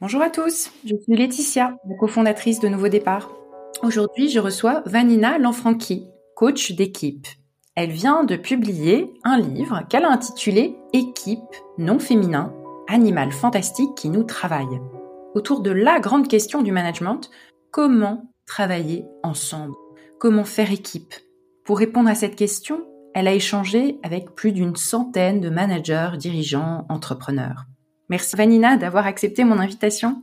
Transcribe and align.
Bonjour 0.00 0.22
à 0.22 0.30
tous, 0.30 0.70
je 0.84 0.94
suis 0.94 1.16
Laetitia, 1.16 1.76
la 1.88 1.96
cofondatrice 1.96 2.60
de 2.60 2.68
Nouveau 2.68 2.86
Départ. 2.86 3.32
Aujourd'hui, 3.82 4.28
je 4.28 4.38
reçois 4.38 4.80
Vanina 4.86 5.38
Lanfranchi, 5.38 6.06
coach 6.36 6.70
d'équipe. 6.70 7.26
Elle 7.74 7.90
vient 7.90 8.22
de 8.22 8.36
publier 8.36 9.12
un 9.24 9.40
livre 9.40 9.82
qu'elle 9.90 10.04
a 10.04 10.12
intitulé 10.12 10.76
Équipe 10.92 11.40
non 11.78 11.98
féminin, 11.98 12.54
animal 12.86 13.32
fantastique 13.32 13.92
qui 13.96 14.08
nous 14.08 14.22
travaille. 14.22 14.80
Autour 15.34 15.62
de 15.62 15.72
la 15.72 15.98
grande 15.98 16.28
question 16.28 16.62
du 16.62 16.70
management, 16.70 17.28
comment 17.72 18.30
travailler 18.46 19.04
ensemble? 19.24 19.74
Comment 20.20 20.44
faire 20.44 20.70
équipe? 20.70 21.12
Pour 21.64 21.76
répondre 21.76 22.08
à 22.08 22.14
cette 22.14 22.36
question, 22.36 22.86
elle 23.16 23.26
a 23.26 23.34
échangé 23.34 23.98
avec 24.04 24.36
plus 24.36 24.52
d'une 24.52 24.76
centaine 24.76 25.40
de 25.40 25.50
managers, 25.50 26.10
dirigeants, 26.18 26.86
entrepreneurs. 26.88 27.64
Merci 28.10 28.36
Vanina 28.36 28.76
d'avoir 28.76 29.06
accepté 29.06 29.44
mon 29.44 29.58
invitation. 29.58 30.22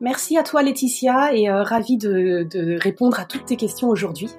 Merci 0.00 0.38
à 0.38 0.42
toi 0.42 0.62
Laetitia 0.62 1.34
et 1.34 1.50
euh, 1.50 1.62
ravie 1.62 1.98
de, 1.98 2.46
de 2.50 2.78
répondre 2.80 3.20
à 3.20 3.24
toutes 3.24 3.46
tes 3.46 3.56
questions 3.56 3.88
aujourd'hui. 3.88 4.30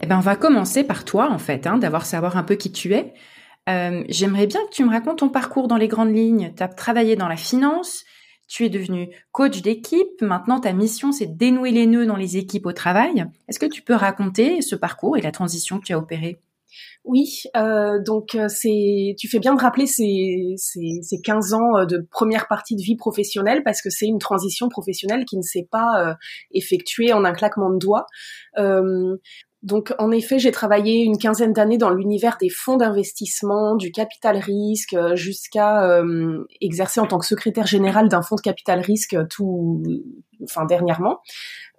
Eh 0.00 0.06
ben, 0.06 0.16
on 0.16 0.20
va 0.20 0.36
commencer 0.36 0.84
par 0.84 1.04
toi, 1.04 1.28
en 1.30 1.38
fait, 1.38 1.66
hein, 1.66 1.76
d'avoir 1.76 2.06
savoir 2.06 2.38
un 2.38 2.42
peu 2.42 2.54
qui 2.54 2.72
tu 2.72 2.94
es. 2.94 3.12
Euh, 3.68 4.04
j'aimerais 4.08 4.46
bien 4.46 4.60
que 4.64 4.70
tu 4.70 4.84
me 4.84 4.90
racontes 4.90 5.18
ton 5.18 5.28
parcours 5.28 5.68
dans 5.68 5.76
les 5.76 5.88
grandes 5.88 6.14
lignes. 6.14 6.52
Tu 6.56 6.62
as 6.62 6.68
travaillé 6.68 7.16
dans 7.16 7.28
la 7.28 7.36
finance, 7.36 8.04
tu 8.46 8.64
es 8.64 8.68
devenu 8.70 9.10
coach 9.32 9.60
d'équipe. 9.60 10.22
Maintenant, 10.22 10.60
ta 10.60 10.72
mission, 10.72 11.12
c'est 11.12 11.26
de 11.26 11.36
dénouer 11.36 11.70
les 11.70 11.86
nœuds 11.86 12.06
dans 12.06 12.16
les 12.16 12.36
équipes 12.36 12.66
au 12.66 12.72
travail. 12.72 13.26
Est-ce 13.48 13.58
que 13.58 13.66
tu 13.66 13.82
peux 13.82 13.94
raconter 13.94 14.62
ce 14.62 14.74
parcours 14.74 15.16
et 15.16 15.20
la 15.20 15.32
transition 15.32 15.78
que 15.78 15.84
tu 15.84 15.92
as 15.92 15.98
opérée? 15.98 16.40
Oui, 17.04 17.42
euh, 17.56 17.98
donc 18.04 18.34
euh, 18.34 18.48
c'est, 18.48 19.14
tu 19.18 19.28
fais 19.28 19.38
bien 19.38 19.54
de 19.54 19.60
rappeler 19.60 19.86
ces, 19.86 20.54
ces, 20.56 21.00
ces, 21.02 21.20
15 21.22 21.54
ans 21.54 21.86
de 21.86 22.06
première 22.10 22.46
partie 22.46 22.76
de 22.76 22.82
vie 22.82 22.96
professionnelle 22.96 23.62
parce 23.64 23.80
que 23.80 23.88
c'est 23.88 24.06
une 24.06 24.18
transition 24.18 24.68
professionnelle 24.68 25.24
qui 25.24 25.36
ne 25.38 25.42
s'est 25.42 25.66
pas 25.70 26.16
effectuée 26.52 27.12
en 27.12 27.24
un 27.24 27.32
claquement 27.32 27.70
de 27.70 27.78
doigts. 27.78 28.06
Donc 29.62 29.92
en 29.98 30.12
effet, 30.12 30.38
j'ai 30.38 30.52
travaillé 30.52 31.02
une 31.02 31.18
quinzaine 31.18 31.52
d'années 31.52 31.78
dans 31.78 31.90
l'univers 31.90 32.36
des 32.40 32.48
fonds 32.48 32.76
d'investissement, 32.76 33.74
du 33.74 33.90
capital 33.90 34.36
risque, 34.36 34.94
euh, 34.94 35.16
jusqu'à 35.16 35.84
euh, 35.90 36.44
exercer 36.60 37.00
en 37.00 37.06
tant 37.06 37.18
que 37.18 37.26
secrétaire 37.26 37.66
général 37.66 38.08
d'un 38.08 38.22
fonds 38.22 38.36
de 38.36 38.40
capital 38.40 38.80
risque 38.80 39.14
euh, 39.14 39.24
tout, 39.28 39.82
enfin 40.44 40.64
dernièrement. 40.64 41.20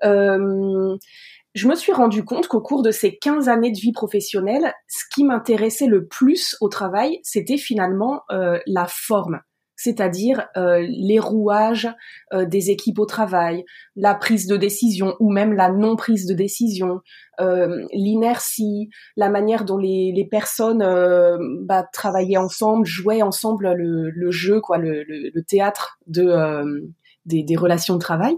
je 0.04 1.68
me 1.68 1.76
suis 1.76 1.94
rendu 1.94 2.24
compte 2.26 2.48
qu'au 2.48 2.62
cours 2.62 2.84
de 2.84 2.92
ces 2.92 3.18
15 3.18 3.48
années 3.48 3.72
de 3.72 3.80
vie 3.80 3.94
professionnelle, 3.94 4.74
ce 4.88 5.04
qui 5.14 5.24
m'intéressait 5.24 5.88
le 5.88 6.06
plus 6.06 6.58
au 6.60 6.68
travail, 6.68 7.20
c'était 7.24 7.58
finalement 7.58 8.24
la 8.30 8.86
forme 8.88 9.42
c'est-à-dire 9.82 10.50
euh, 10.58 10.86
les 10.90 11.20
rouages 11.20 11.88
euh, 12.34 12.44
des 12.44 12.70
équipes 12.70 13.00
au 13.00 13.06
travail, 13.06 13.64
la 13.96 14.14
prise 14.14 14.46
de 14.46 14.58
décision 14.58 15.16
ou 15.22 15.32
même 15.32 15.54
la 15.54 15.72
non 15.72 15.96
prise 15.96 16.26
de 16.26 16.34
décision, 16.34 17.00
euh, 17.40 17.86
l'inertie, 17.94 18.90
la 19.16 19.30
manière 19.30 19.64
dont 19.64 19.78
les, 19.78 20.12
les 20.14 20.26
personnes 20.26 20.84
bah, 21.62 21.86
travaillaient 21.94 22.36
ensemble, 22.36 22.86
jouaient 22.86 23.22
ensemble 23.22 23.72
le, 23.72 24.32
jeu, 24.32 24.60
quoi, 24.60 24.78
le, 24.78 25.06
théâtre 25.48 25.98
de 26.08 26.92
des, 27.26 27.44
des, 27.44 27.56
relations 27.56 27.94
de 27.94 28.00
travail 28.00 28.36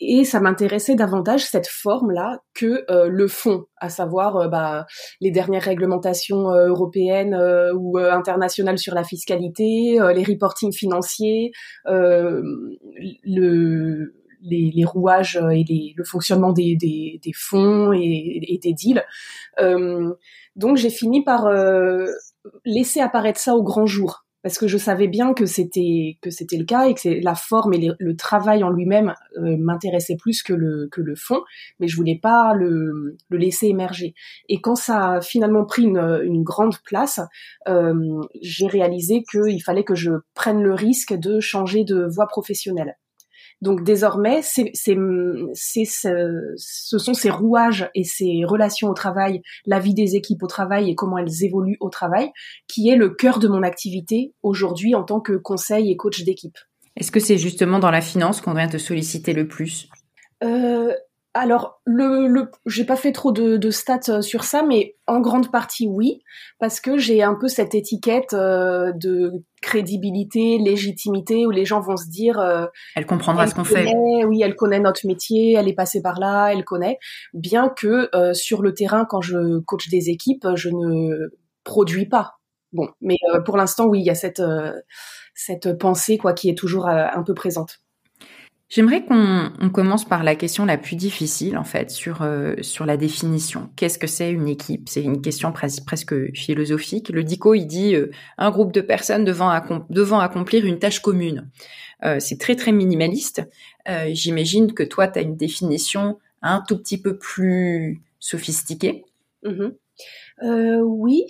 et 0.00 0.24
ça 0.24 0.40
m'intéressait 0.40 0.94
davantage 0.94 1.44
cette 1.44 1.66
forme-là 1.66 2.40
que 2.54 2.84
euh, 2.90 3.08
le 3.08 3.26
fond, 3.26 3.64
à 3.76 3.88
savoir 3.88 4.36
euh, 4.36 4.48
bah, 4.48 4.86
les 5.20 5.30
dernières 5.30 5.62
réglementations 5.62 6.50
euh, 6.50 6.68
européennes 6.68 7.34
ou 7.74 7.98
internationales 7.98 8.78
sur 8.78 8.94
la 8.94 9.04
fiscalité, 9.04 9.98
les 10.14 10.24
reportings 10.24 10.72
financiers, 10.72 11.50
le, 11.86 12.42
les, 14.42 14.70
les, 14.74 14.84
rouages 14.84 15.36
et 15.36 15.64
les, 15.68 15.94
le 15.96 16.04
fonctionnement 16.04 16.52
des, 16.52 16.76
des, 16.76 17.20
des 17.22 17.32
fonds 17.34 17.92
et, 17.92 18.40
et, 18.42 18.58
des 18.58 18.72
deals. 18.72 19.04
donc 20.56 20.76
j'ai 20.76 20.90
fini 20.90 21.24
par 21.24 21.48
laisser 22.64 23.00
apparaître 23.00 23.40
ça 23.40 23.54
au 23.54 23.62
grand 23.62 23.86
jour 23.86 24.27
parce 24.42 24.58
que 24.58 24.68
je 24.68 24.78
savais 24.78 25.08
bien 25.08 25.34
que 25.34 25.46
c'était 25.46 26.18
que 26.20 26.30
c'était 26.30 26.56
le 26.56 26.64
cas 26.64 26.88
et 26.88 26.94
que 26.94 27.22
la 27.22 27.34
forme 27.34 27.74
et 27.74 27.90
le 27.98 28.16
travail 28.16 28.62
en 28.62 28.70
lui-même 28.70 29.14
euh, 29.36 29.56
m'intéressait 29.58 30.16
plus 30.16 30.42
que 30.42 30.52
le 30.52 30.88
que 30.90 31.00
le 31.00 31.14
fond, 31.16 31.42
mais 31.80 31.88
je 31.88 31.96
voulais 31.96 32.18
pas 32.20 32.54
le, 32.54 33.16
le 33.28 33.38
laisser 33.38 33.66
émerger. 33.66 34.14
Et 34.48 34.60
quand 34.60 34.76
ça 34.76 35.12
a 35.14 35.20
finalement 35.20 35.64
pris 35.64 35.82
une, 35.82 36.20
une 36.24 36.42
grande 36.42 36.78
place, 36.84 37.20
euh, 37.68 38.22
j'ai 38.40 38.66
réalisé 38.66 39.22
qu'il 39.30 39.62
fallait 39.62 39.84
que 39.84 39.94
je 39.94 40.12
prenne 40.34 40.62
le 40.62 40.74
risque 40.74 41.14
de 41.14 41.40
changer 41.40 41.84
de 41.84 42.06
voie 42.06 42.26
professionnelle. 42.26 42.96
Donc 43.60 43.82
désormais, 43.82 44.40
c'est, 44.42 44.70
c'est, 44.74 44.96
c'est, 45.54 45.84
ce 45.84 46.98
sont 46.98 47.14
ces 47.14 47.30
rouages 47.30 47.90
et 47.94 48.04
ces 48.04 48.42
relations 48.44 48.88
au 48.88 48.94
travail, 48.94 49.42
la 49.66 49.80
vie 49.80 49.94
des 49.94 50.14
équipes 50.14 50.42
au 50.42 50.46
travail 50.46 50.90
et 50.90 50.94
comment 50.94 51.18
elles 51.18 51.44
évoluent 51.44 51.78
au 51.80 51.88
travail, 51.88 52.30
qui 52.68 52.88
est 52.88 52.96
le 52.96 53.10
cœur 53.10 53.40
de 53.40 53.48
mon 53.48 53.62
activité 53.62 54.32
aujourd'hui 54.42 54.94
en 54.94 55.02
tant 55.02 55.20
que 55.20 55.32
conseil 55.32 55.90
et 55.90 55.96
coach 55.96 56.22
d'équipe. 56.22 56.56
Est-ce 56.96 57.10
que 57.10 57.20
c'est 57.20 57.38
justement 57.38 57.78
dans 57.78 57.90
la 57.90 58.00
finance 58.00 58.40
qu'on 58.40 58.54
vient 58.54 58.68
te 58.68 58.78
solliciter 58.78 59.32
le 59.32 59.48
plus? 59.48 59.88
Euh, 60.44 60.94
alors, 61.38 61.80
le, 61.84 62.26
le 62.26 62.50
j'ai 62.66 62.84
pas 62.84 62.96
fait 62.96 63.12
trop 63.12 63.32
de, 63.32 63.56
de, 63.56 63.70
stats 63.70 64.00
euh, 64.08 64.20
sur 64.20 64.44
ça, 64.44 64.62
mais 64.62 64.96
en 65.06 65.20
grande 65.20 65.50
partie 65.50 65.86
oui, 65.86 66.22
parce 66.58 66.80
que 66.80 66.98
j'ai 66.98 67.22
un 67.22 67.34
peu 67.34 67.48
cette 67.48 67.74
étiquette 67.74 68.34
euh, 68.34 68.92
de 68.92 69.32
crédibilité, 69.62 70.58
légitimité, 70.58 71.46
où 71.46 71.50
les 71.50 71.64
gens 71.64 71.80
vont 71.80 71.96
se 71.96 72.08
dire. 72.08 72.40
Euh, 72.40 72.66
elle 72.96 73.06
comprendra 73.06 73.46
ce 73.46 73.54
qu'on 73.54 73.64
fait. 73.64 73.86
Oui, 74.26 74.42
elle 74.42 74.56
connaît 74.56 74.80
notre 74.80 75.06
métier, 75.06 75.54
elle 75.54 75.68
est 75.68 75.74
passée 75.74 76.02
par 76.02 76.18
là, 76.18 76.48
elle 76.48 76.64
connaît. 76.64 76.98
Bien 77.32 77.68
que 77.68 78.08
euh, 78.14 78.34
sur 78.34 78.60
le 78.60 78.74
terrain, 78.74 79.04
quand 79.04 79.20
je 79.20 79.60
coach 79.60 79.88
des 79.88 80.10
équipes, 80.10 80.46
je 80.56 80.70
ne 80.70 81.30
produis 81.62 82.06
pas. 82.06 82.34
Bon, 82.72 82.88
mais 83.00 83.16
pour 83.46 83.56
l'instant, 83.56 83.86
oui, 83.86 84.00
il 84.00 84.06
y 84.06 84.10
a 84.10 84.14
cette 84.14 84.42
cette 85.34 85.78
pensée 85.78 86.18
quoi 86.18 86.32
qui 86.32 86.50
est 86.50 86.58
toujours 86.58 86.86
un 86.86 87.22
peu 87.22 87.32
présente. 87.32 87.80
J'aimerais 88.68 89.02
qu'on 89.02 89.70
commence 89.72 90.04
par 90.04 90.22
la 90.22 90.34
question 90.34 90.66
la 90.66 90.76
plus 90.76 90.96
difficile 90.96 91.56
en 91.56 91.64
fait 91.64 91.90
sur 91.90 92.20
euh, 92.20 92.54
sur 92.60 92.84
la 92.84 92.98
définition. 92.98 93.70
Qu'est-ce 93.76 93.98
que 93.98 94.06
c'est 94.06 94.30
une 94.30 94.46
équipe? 94.46 94.90
C'est 94.90 95.02
une 95.02 95.22
question 95.22 95.52
presque 95.52 96.34
philosophique. 96.34 97.08
Le 97.08 97.24
dico 97.24 97.54
il 97.54 97.64
dit 97.64 97.94
euh, 97.94 98.10
un 98.36 98.50
groupe 98.50 98.72
de 98.72 98.82
personnes 98.82 99.24
devant, 99.24 99.58
devant 99.88 100.20
accomplir 100.20 100.66
une 100.66 100.78
tâche 100.78 101.00
commune. 101.00 101.48
Euh, 102.04 102.20
c'est 102.20 102.38
très 102.38 102.56
très 102.56 102.72
minimaliste. 102.72 103.42
J'imagine 104.10 104.74
que 104.74 104.82
toi 104.82 105.08
tu 105.08 105.18
as 105.18 105.22
une 105.22 105.36
définition 105.36 106.18
un 106.42 106.62
tout 106.68 106.76
petit 106.76 107.00
peu 107.00 107.16
plus 107.16 108.02
sophistiquée. 108.20 109.06
Mmh 109.44 109.68
oui, 110.82 111.24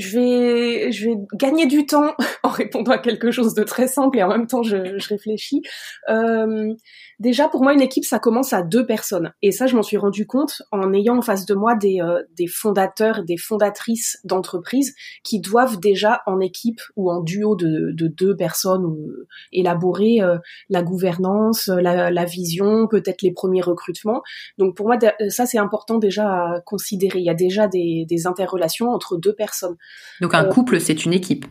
je 0.00 0.18
vais, 0.18 0.92
je 0.92 1.10
vais 1.10 1.16
gagner 1.34 1.66
du 1.66 1.86
temps 1.86 2.14
en 2.42 2.48
répondant 2.48 2.92
à 2.92 2.98
quelque 2.98 3.30
chose 3.30 3.54
de 3.54 3.62
très 3.62 3.86
simple 3.86 4.18
et 4.18 4.22
en 4.22 4.28
même 4.28 4.46
temps 4.46 4.62
je, 4.62 4.98
je 4.98 5.08
réfléchis. 5.08 5.62
Euh, 6.08 6.74
déjà, 7.20 7.48
pour 7.48 7.62
moi, 7.62 7.72
une 7.74 7.82
équipe, 7.82 8.04
ça 8.04 8.18
commence 8.18 8.52
à 8.52 8.62
deux 8.62 8.84
personnes. 8.84 9.32
Et 9.42 9.52
ça, 9.52 9.66
je 9.66 9.76
m'en 9.76 9.82
suis 9.82 9.98
rendu 9.98 10.26
compte 10.26 10.62
en 10.72 10.92
ayant 10.92 11.18
en 11.18 11.22
face 11.22 11.46
de 11.46 11.54
moi 11.54 11.76
des, 11.76 12.00
euh, 12.00 12.22
des 12.36 12.46
fondateurs, 12.46 13.22
des 13.24 13.36
fondatrices 13.36 14.18
d'entreprises 14.24 14.94
qui 15.22 15.38
doivent 15.38 15.78
déjà 15.78 16.22
en 16.26 16.40
équipe 16.40 16.80
ou 16.96 17.10
en 17.10 17.20
duo 17.20 17.54
de, 17.54 17.92
de 17.92 18.08
deux 18.08 18.34
personnes 18.34 18.86
euh, 18.86 19.28
élaborer 19.52 20.20
euh, 20.22 20.38
la 20.70 20.82
gouvernance, 20.82 21.68
la, 21.68 22.10
la 22.10 22.24
vision, 22.24 22.88
peut-être 22.88 23.22
les 23.22 23.32
premiers 23.32 23.62
recrutements. 23.62 24.22
Donc 24.58 24.74
pour 24.74 24.86
moi, 24.86 24.98
ça, 25.28 25.46
c'est 25.46 25.58
important 25.58 25.98
déjà 25.98 26.26
à 26.26 26.60
considérer. 26.64 27.20
Il 27.20 27.26
y 27.26 27.30
a 27.30 27.34
déjà 27.34 27.68
des, 27.68 28.06
des 28.08 28.26
interrelations 28.26 28.88
entre 28.88 29.18
deux 29.18 29.34
personnes. 29.34 29.76
Donc 30.20 30.34
un 30.34 30.44
couple, 30.44 30.80
c'est 30.80 31.04
une 31.04 31.12
équipe. 31.12 31.44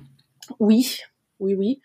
Oui, 0.59 0.97
oui, 1.39 1.55
oui. 1.55 1.81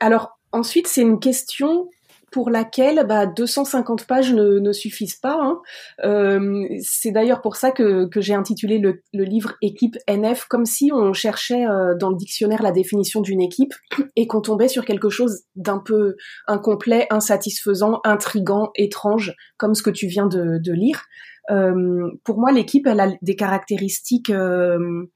alors 0.00 0.40
ensuite, 0.52 0.88
c'est 0.88 1.02
une 1.02 1.20
question 1.20 1.88
pour 2.30 2.50
laquelle 2.50 3.04
bah, 3.06 3.26
250 3.26 4.06
pages 4.06 4.32
ne, 4.32 4.72
suffisent 4.72 5.16
pas. 5.16 5.38
Hein. 5.40 5.60
Euh, 6.04 6.66
c'est 6.80 7.10
d'ailleurs 7.10 7.42
pour 7.42 7.56
ça 7.56 7.70
que, 7.70 8.06
que 8.06 8.20
j'ai 8.20 8.34
intitulé 8.34 8.78
le, 8.78 9.02
le, 9.12 9.24
livre 9.24 9.54
Équipe 9.62 9.96
NF 10.08 10.46
comme 10.46 10.64
si 10.64 10.90
on 10.92 11.12
cherchait 11.12 11.66
euh, 11.66 11.94
dans 11.98 12.10
le 12.10 12.16
dictionnaire 12.16 12.62
la 12.62 12.72
définition 12.72 13.20
d'une 13.20 13.40
équipe 13.40 13.74
et 14.16 14.26
qu'on 14.26 14.40
tombait 14.40 14.68
sur 14.68 14.84
quelque 14.84 15.08
chose 15.08 15.42
d'un 15.56 15.78
peu 15.78 16.16
incomplet, 16.46 17.06
insatisfaisant, 17.10 18.00
intrigant, 18.04 18.70
étrange, 18.76 19.34
comme 19.56 19.74
ce 19.74 19.82
que 19.82 19.90
tu 19.90 20.06
viens 20.06 20.26
de, 20.26 20.58
de 20.58 20.72
lire. 20.72 21.04
Euh, 21.50 22.10
pour 22.24 22.38
moi, 22.38 22.52
l'équipe, 22.52 22.86
elle 22.86 23.00
a 23.00 23.08
des 23.22 23.36
caractéristiques, 23.36 24.30
euh, 24.30 25.06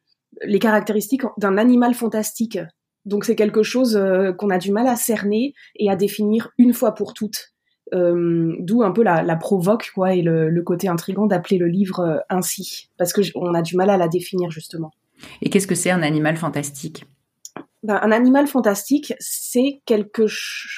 les 0.43 0.59
caractéristiques 0.59 1.23
d'un 1.39 1.59
animal 1.59 1.95
fantastique 1.95 2.59
Donc 3.05 3.25
c'est 3.25 3.37
quelque 3.37 3.63
chose 3.63 4.01
qu'on 4.39 4.51
a 4.51 4.59
du 4.59 4.73
mal 4.73 4.87
à 4.87 4.97
cerner 4.97 5.55
et 5.77 5.91
à 5.91 5.97
définir 5.97 6.51
une 6.59 6.73
fois 6.73 6.95
pour 6.95 7.15
toutes. 7.15 7.53
D'où 7.93 8.83
un 8.83 8.91
peu 8.91 9.03
la, 9.03 9.37
provoque 9.37 9.93
quoi 9.95 10.15
et 10.15 10.23
le, 10.23 10.63
côté 10.63 10.89
intrigant 10.89 11.27
d'appeler 11.27 11.59
le 11.59 11.67
livre 11.67 12.25
ainsi 12.29 12.91
parce 12.97 13.13
que 13.13 13.21
on 13.35 13.55
a 13.55 13.63
du 13.63 13.77
mal 13.77 13.91
à 13.91 13.97
la 13.97 14.09
définir 14.09 14.51
justement. 14.51 14.91
Et 15.43 15.51
qu'est-ce 15.51 15.67
que 15.67 15.75
c'est 15.75 15.91
un 15.91 16.03
animal 16.03 16.37
fantastique? 16.37 17.05
Ben, 17.85 18.01
un 18.01 18.13
animal 18.13 18.47
fantastique, 18.47 19.13
c'est 19.21 19.83
quelque, 19.85 20.25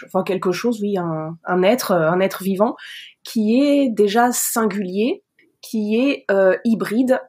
enfin 0.07 0.25
quelque 0.25 0.51
chose, 0.51 0.81
oui, 0.83 0.99
un, 0.99 1.39
un, 1.45 1.63
être, 1.63 1.93
un 1.93 2.19
être 2.19 2.43
vivant 2.43 2.75
qui 3.23 3.61
est 3.61 3.89
déjà 3.89 4.33
singulier, 4.33 5.23
qui 5.63 5.97
est 6.01 6.25
euh, 6.33 6.57
hybride 6.65 7.21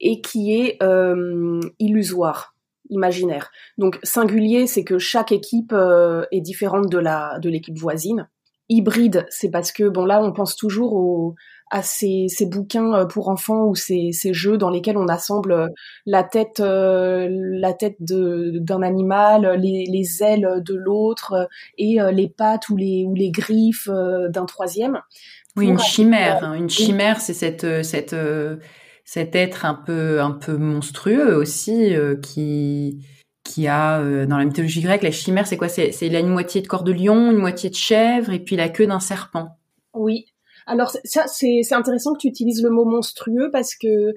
et 0.00 0.22
qui 0.22 0.54
est 0.54 0.82
euh, 0.82 1.60
illusoire, 1.78 2.55
imaginaire. 2.90 3.50
Donc 3.78 3.98
singulier, 4.02 4.66
c'est 4.66 4.84
que 4.84 4.98
chaque 4.98 5.32
équipe 5.32 5.72
euh, 5.72 6.24
est 6.32 6.40
différente 6.40 6.90
de 6.90 6.98
la 6.98 7.38
de 7.40 7.48
l'équipe 7.48 7.78
voisine. 7.78 8.28
Hybride, 8.68 9.26
c'est 9.30 9.50
parce 9.50 9.70
que 9.70 9.88
bon 9.88 10.04
là, 10.04 10.20
on 10.22 10.32
pense 10.32 10.56
toujours 10.56 10.94
au 10.94 11.34
à 11.70 11.82
ces, 11.82 12.26
ces, 12.28 12.46
bouquins 12.46 12.94
euh, 12.94 13.04
pour 13.06 13.28
enfants 13.28 13.66
ou 13.66 13.74
ces, 13.74 14.10
ces, 14.12 14.32
jeux 14.32 14.56
dans 14.56 14.70
lesquels 14.70 14.96
on 14.96 15.08
assemble 15.08 15.52
euh, 15.52 15.66
la 16.04 16.22
tête, 16.22 16.60
euh, 16.60 17.28
la 17.30 17.72
tête 17.72 17.96
d'un 18.00 18.82
animal, 18.82 19.58
les, 19.60 19.86
les, 19.86 20.22
ailes 20.22 20.62
de 20.64 20.74
l'autre 20.74 21.48
et 21.76 21.98
les 22.12 22.28
pattes 22.28 22.68
ou 22.68 22.76
les, 22.76 23.04
ou 23.06 23.14
les 23.14 23.30
griffes 23.30 23.88
d'un 23.88 24.44
troisième. 24.44 25.00
Oui, 25.56 25.66
une 25.66 25.78
chimère. 25.78 26.44
Hein. 26.44 26.54
Une 26.54 26.70
chimère, 26.70 27.20
c'est 27.20 27.34
cette, 27.34 27.82
cette, 27.82 28.14
cet 29.06 29.34
être 29.34 29.64
un 29.64 29.74
peu, 29.74 30.20
un 30.20 30.32
peu 30.32 30.58
monstrueux 30.58 31.34
aussi 31.34 31.94
qui 32.22 33.06
qui 33.44 33.68
a 33.68 34.02
dans 34.26 34.36
la 34.36 34.44
mythologie 34.44 34.82
grecque 34.82 35.04
la 35.04 35.12
chimère 35.12 35.46
c'est 35.46 35.56
quoi? 35.56 35.68
C'est 35.68 35.92
c'est 35.92 36.08
une 36.08 36.28
moitié 36.28 36.60
de 36.60 36.66
corps 36.66 36.82
de 36.82 36.92
lion 36.92 37.30
une 37.30 37.38
moitié 37.38 37.70
de 37.70 37.76
chèvre 37.76 38.32
et 38.32 38.40
puis 38.40 38.56
la 38.56 38.68
queue 38.68 38.86
d'un 38.86 38.98
serpent 38.98 39.56
oui 39.94 40.26
alors 40.66 40.90
ça, 41.04 41.26
c'est 41.28 41.72
intéressant 41.72 42.12
que 42.12 42.18
tu 42.18 42.26
utilises 42.26 42.62
le 42.62 42.70
mot 42.70 42.84
monstrueux 42.84 43.50
parce 43.52 43.74
que 43.76 44.14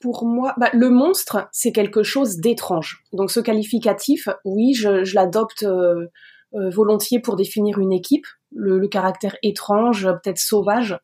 pour 0.00 0.24
moi, 0.24 0.54
bah, 0.56 0.70
le 0.72 0.88
monstre, 0.88 1.48
c'est 1.52 1.72
quelque 1.72 2.02
chose 2.02 2.36
d'étrange. 2.36 3.04
Donc 3.12 3.30
ce 3.30 3.40
qualificatif, 3.40 4.28
oui, 4.44 4.72
je, 4.72 5.04
je 5.04 5.14
l'adopte 5.14 5.64
euh, 5.64 6.06
euh, 6.54 6.70
volontiers 6.70 7.20
pour 7.20 7.36
définir 7.36 7.78
une 7.78 7.92
équipe. 7.92 8.26
Le, 8.52 8.86
caractère 8.88 9.36
étrange, 9.42 10.06
peut-être 10.22 10.38
sauvage. 10.38 10.98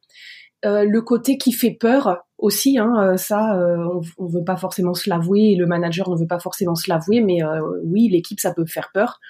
Euh, 0.65 0.85
le 0.85 1.03
côté 1.03 1.37
qui 1.37 1.53
fait 1.53 1.77
peur 1.79 2.26
aussi, 2.39 2.79
hein, 2.79 3.17
ça, 3.17 3.59
on, 3.59 4.01
on 4.19 4.27
veut 4.27 4.45
pas 4.45 4.57
forcément 4.57 4.95
se 4.95 5.09
l'avouer, 5.09 5.53
et 5.53 5.57
le 5.57 5.67
manager 5.67 6.11
ne 6.11 6.17
veut 6.17 6.27
pas 6.27 6.39
forcément 6.39 6.75
se 6.75 6.91
l'avouer, 6.91 7.21
mais 7.21 7.41
oui, 7.85 8.09
l'équipe, 8.09 8.41
ça 8.41 8.53
peut 8.53 8.67
faire 8.67 8.91
peur. 8.93 9.21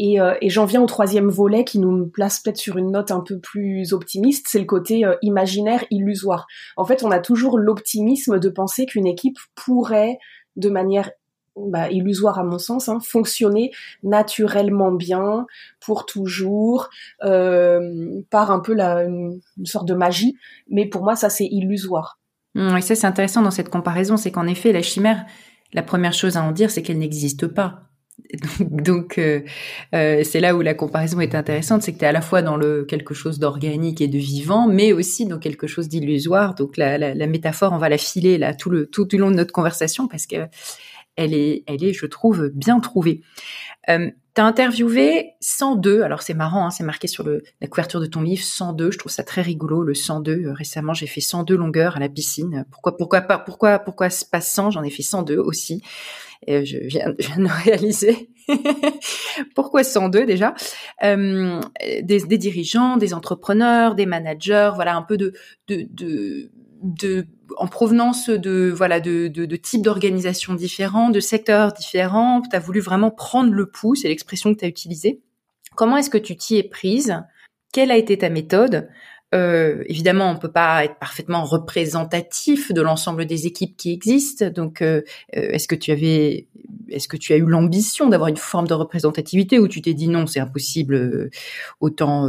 Euh, 0.00 0.36
et, 0.40 0.48
j'en 0.48 0.64
viens 0.64 0.82
au 0.82 0.86
troisième 0.86 1.28
volet 1.28 1.64
qui 1.64 1.78
nous 1.78 2.06
place 2.06 2.40
peut-être 2.40 2.56
sur 2.56 2.78
une 2.78 2.92
note 2.92 3.10
un 3.10 3.20
peu 3.20 3.38
plus 3.38 3.92
optimiste, 3.92 4.46
c'est 4.48 4.58
le 4.58 4.64
côté 4.64 5.04
euh, 5.04 5.16
imaginaire, 5.22 5.84
illusoire. 5.90 6.46
En 6.76 6.84
fait, 6.84 7.02
on 7.02 7.10
a 7.10 7.18
toujours 7.18 7.58
l'optimisme 7.58 8.38
de 8.38 8.48
penser 8.48 8.86
qu'une 8.86 9.06
équipe 9.06 9.36
pourrait, 9.54 10.18
de 10.56 10.70
manière 10.70 11.10
bah, 11.56 11.90
illusoire 11.90 12.38
à 12.38 12.44
mon 12.44 12.58
sens, 12.58 12.88
hein, 12.88 12.98
fonctionner 13.02 13.72
naturellement 14.02 14.92
bien 14.92 15.46
pour 15.80 16.06
toujours, 16.06 16.88
euh, 17.22 18.22
par 18.30 18.50
un 18.50 18.60
peu 18.60 18.74
la, 18.74 19.04
une, 19.04 19.40
sorte 19.64 19.88
de 19.88 19.94
magie. 19.94 20.36
Mais 20.68 20.86
pour 20.86 21.02
moi, 21.02 21.16
ça 21.16 21.30
c'est 21.30 21.46
illusoire. 21.46 22.18
Mmh, 22.54 22.76
et 22.76 22.80
ça 22.80 22.94
c'est 22.94 23.06
intéressant 23.06 23.42
dans 23.42 23.50
cette 23.50 23.68
comparaison, 23.68 24.16
c'est 24.16 24.30
qu'en 24.30 24.46
effet, 24.46 24.72
la 24.72 24.82
chimère, 24.82 25.24
la 25.72 25.82
première 25.82 26.12
chose 26.12 26.36
à 26.36 26.42
en 26.42 26.52
dire, 26.52 26.70
c'est 26.70 26.82
qu'elle 26.82 26.98
n'existe 26.98 27.46
pas. 27.46 27.90
Donc, 28.60 29.18
euh, 29.18 29.40
euh, 29.94 30.22
c'est 30.24 30.40
là 30.40 30.54
où 30.54 30.60
la 30.60 30.74
comparaison 30.74 31.20
est 31.20 31.34
intéressante, 31.34 31.82
c'est 31.82 31.92
que 31.92 31.98
tu 31.98 32.04
es 32.04 32.08
à 32.08 32.12
la 32.12 32.20
fois 32.20 32.42
dans 32.42 32.56
le 32.56 32.84
quelque 32.84 33.14
chose 33.14 33.38
d'organique 33.38 34.00
et 34.00 34.08
de 34.08 34.18
vivant, 34.18 34.68
mais 34.68 34.92
aussi 34.92 35.26
dans 35.26 35.38
quelque 35.38 35.66
chose 35.66 35.88
d'illusoire. 35.88 36.54
Donc 36.54 36.76
la, 36.76 36.98
la, 36.98 37.14
la, 37.14 37.26
métaphore, 37.26 37.72
on 37.72 37.78
va 37.78 37.88
la 37.88 37.98
filer 37.98 38.38
là 38.38 38.54
tout 38.54 38.70
le 38.70 38.86
tout 38.86 39.06
du 39.06 39.16
long 39.16 39.30
de 39.30 39.36
notre 39.36 39.52
conversation 39.52 40.08
parce 40.08 40.26
que 40.26 40.36
elle 41.16 41.34
est, 41.34 41.64
elle 41.66 41.84
est, 41.84 41.92
je 41.92 42.06
trouve, 42.06 42.48
bien 42.54 42.80
trouvée. 42.80 43.22
Euh, 43.88 44.10
T'as 44.32 44.44
interviewé 44.44 45.32
102, 45.40 46.02
alors 46.02 46.22
c'est 46.22 46.34
marrant, 46.34 46.64
hein, 46.64 46.70
c'est 46.70 46.84
marqué 46.84 47.08
sur 47.08 47.28
la 47.28 47.66
couverture 47.66 48.00
de 48.00 48.06
ton 48.06 48.22
livre 48.22 48.44
102. 48.44 48.92
Je 48.92 48.98
trouve 48.98 49.10
ça 49.10 49.24
très 49.24 49.42
rigolo, 49.42 49.82
le 49.82 49.92
102. 49.92 50.44
Euh, 50.44 50.52
récemment, 50.52 50.94
j'ai 50.94 51.08
fait 51.08 51.20
102 51.20 51.56
longueurs 51.56 51.96
à 51.96 51.98
la 51.98 52.08
piscine. 52.08 52.64
Pourquoi, 52.70 52.96
pourquoi 52.96 53.22
pas, 53.22 53.38
pourquoi, 53.38 53.80
pourquoi 53.80 54.06
pas 54.30 54.40
100 54.40 54.70
J'en 54.70 54.84
ai 54.84 54.90
fait 54.90 55.02
102 55.02 55.36
aussi. 55.36 55.82
Je 56.46 56.78
viens, 56.86 57.10
de 57.10 57.62
réaliser. 57.64 58.30
Pourquoi 59.54 59.82
102 59.82 60.26
déjà? 60.26 60.54
Euh, 61.02 61.60
des, 62.02 62.20
dirigeants, 62.20 62.96
des 62.96 63.14
entrepreneurs, 63.14 63.96
des 63.96 64.06
managers, 64.06 64.70
voilà 64.74 64.96
un 64.96 65.02
peu 65.02 65.16
de, 65.16 65.32
de 66.82 67.26
en 67.56 67.66
provenance 67.66 68.30
de 68.30 68.72
voilà 68.74 69.00
de, 69.00 69.28
de, 69.28 69.44
de 69.44 69.56
types 69.56 69.82
d'organisations 69.82 70.54
différents, 70.54 71.10
de 71.10 71.20
secteurs 71.20 71.72
différents. 71.72 72.42
Tu 72.42 72.54
as 72.54 72.60
voulu 72.60 72.80
vraiment 72.80 73.10
prendre 73.10 73.52
le 73.52 73.66
pouls, 73.66 73.94
c'est 73.94 74.08
l'expression 74.08 74.54
que 74.54 74.60
tu 74.60 74.64
as 74.64 74.68
utilisée. 74.68 75.20
Comment 75.76 75.96
est-ce 75.96 76.10
que 76.10 76.18
tu 76.18 76.36
t'y 76.36 76.56
es 76.56 76.62
prise? 76.62 77.22
Quelle 77.72 77.90
a 77.90 77.96
été 77.96 78.18
ta 78.18 78.30
méthode? 78.30 78.88
Euh, 79.32 79.84
évidemment, 79.86 80.30
on 80.30 80.36
peut 80.36 80.50
pas 80.50 80.84
être 80.84 80.98
parfaitement 80.98 81.44
représentatif 81.44 82.72
de 82.72 82.82
l'ensemble 82.82 83.26
des 83.26 83.46
équipes 83.46 83.76
qui 83.76 83.92
existent. 83.92 84.50
Donc, 84.50 84.82
euh, 84.82 85.02
euh, 85.36 85.50
est-ce 85.50 85.68
que 85.68 85.76
tu 85.76 85.92
avais, 85.92 86.48
est-ce 86.88 87.06
que 87.06 87.16
tu 87.16 87.32
as 87.32 87.36
eu 87.36 87.46
l'ambition 87.46 88.08
d'avoir 88.08 88.28
une 88.28 88.36
forme 88.36 88.66
de 88.66 88.74
représentativité 88.74 89.60
ou 89.60 89.68
tu 89.68 89.82
t'es 89.82 89.94
dit 89.94 90.08
non, 90.08 90.26
c'est 90.26 90.40
impossible, 90.40 90.94
euh, 90.94 91.30
autant 91.80 92.28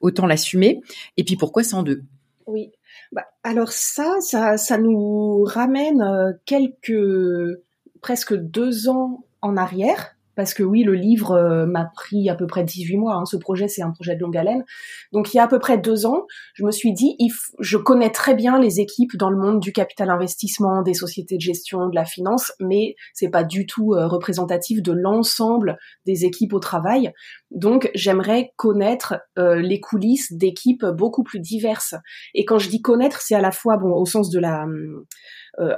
autant 0.00 0.26
l'assumer? 0.26 0.80
Et 1.16 1.24
puis 1.24 1.36
pourquoi 1.36 1.64
102 1.64 2.02
Oui. 2.46 2.70
Bah, 3.12 3.26
alors 3.42 3.72
ça, 3.72 4.20
ça, 4.20 4.56
ça 4.56 4.78
nous 4.78 5.42
ramène 5.44 6.38
quelques 6.44 7.60
presque 8.00 8.34
deux 8.34 8.88
ans 8.88 9.24
en 9.42 9.56
arrière 9.56 10.16
parce 10.36 10.54
que 10.54 10.62
oui, 10.62 10.82
le 10.82 10.94
livre 10.94 11.32
euh, 11.32 11.66
m'a 11.66 11.90
pris 11.94 12.28
à 12.28 12.34
peu 12.34 12.46
près 12.46 12.64
18 12.64 12.96
mois. 12.96 13.14
Hein. 13.14 13.24
Ce 13.24 13.36
projet, 13.36 13.68
c'est 13.68 13.82
un 13.82 13.90
projet 13.90 14.14
de 14.14 14.20
longue 14.20 14.36
haleine. 14.36 14.64
Donc 15.12 15.32
il 15.32 15.36
y 15.36 15.40
a 15.40 15.44
à 15.44 15.48
peu 15.48 15.58
près 15.58 15.78
deux 15.78 16.06
ans, 16.06 16.26
je 16.54 16.64
me 16.64 16.70
suis 16.70 16.92
dit, 16.92 17.16
je 17.58 17.76
connais 17.76 18.10
très 18.10 18.34
bien 18.34 18.58
les 18.58 18.80
équipes 18.80 19.16
dans 19.16 19.30
le 19.30 19.36
monde 19.36 19.60
du 19.60 19.72
capital 19.72 20.10
investissement, 20.10 20.82
des 20.82 20.94
sociétés 20.94 21.36
de 21.36 21.40
gestion, 21.40 21.88
de 21.88 21.94
la 21.94 22.04
finance, 22.04 22.52
mais 22.60 22.94
c'est 23.14 23.30
pas 23.30 23.44
du 23.44 23.66
tout 23.66 23.94
euh, 23.94 24.06
représentatif 24.06 24.82
de 24.82 24.92
l'ensemble 24.92 25.78
des 26.06 26.24
équipes 26.24 26.52
au 26.52 26.60
travail. 26.60 27.12
Donc 27.50 27.90
j'aimerais 27.94 28.52
connaître 28.56 29.20
euh, 29.38 29.56
les 29.56 29.80
coulisses 29.80 30.32
d'équipes 30.32 30.86
beaucoup 30.86 31.22
plus 31.22 31.40
diverses. 31.40 31.94
Et 32.34 32.44
quand 32.44 32.58
je 32.58 32.68
dis 32.68 32.80
connaître, 32.80 33.20
c'est 33.20 33.34
à 33.34 33.40
la 33.40 33.52
fois 33.52 33.76
bon 33.76 33.92
au 33.92 34.06
sens 34.06 34.30
de 34.30 34.38
la 34.38 34.64
euh, 34.64 35.06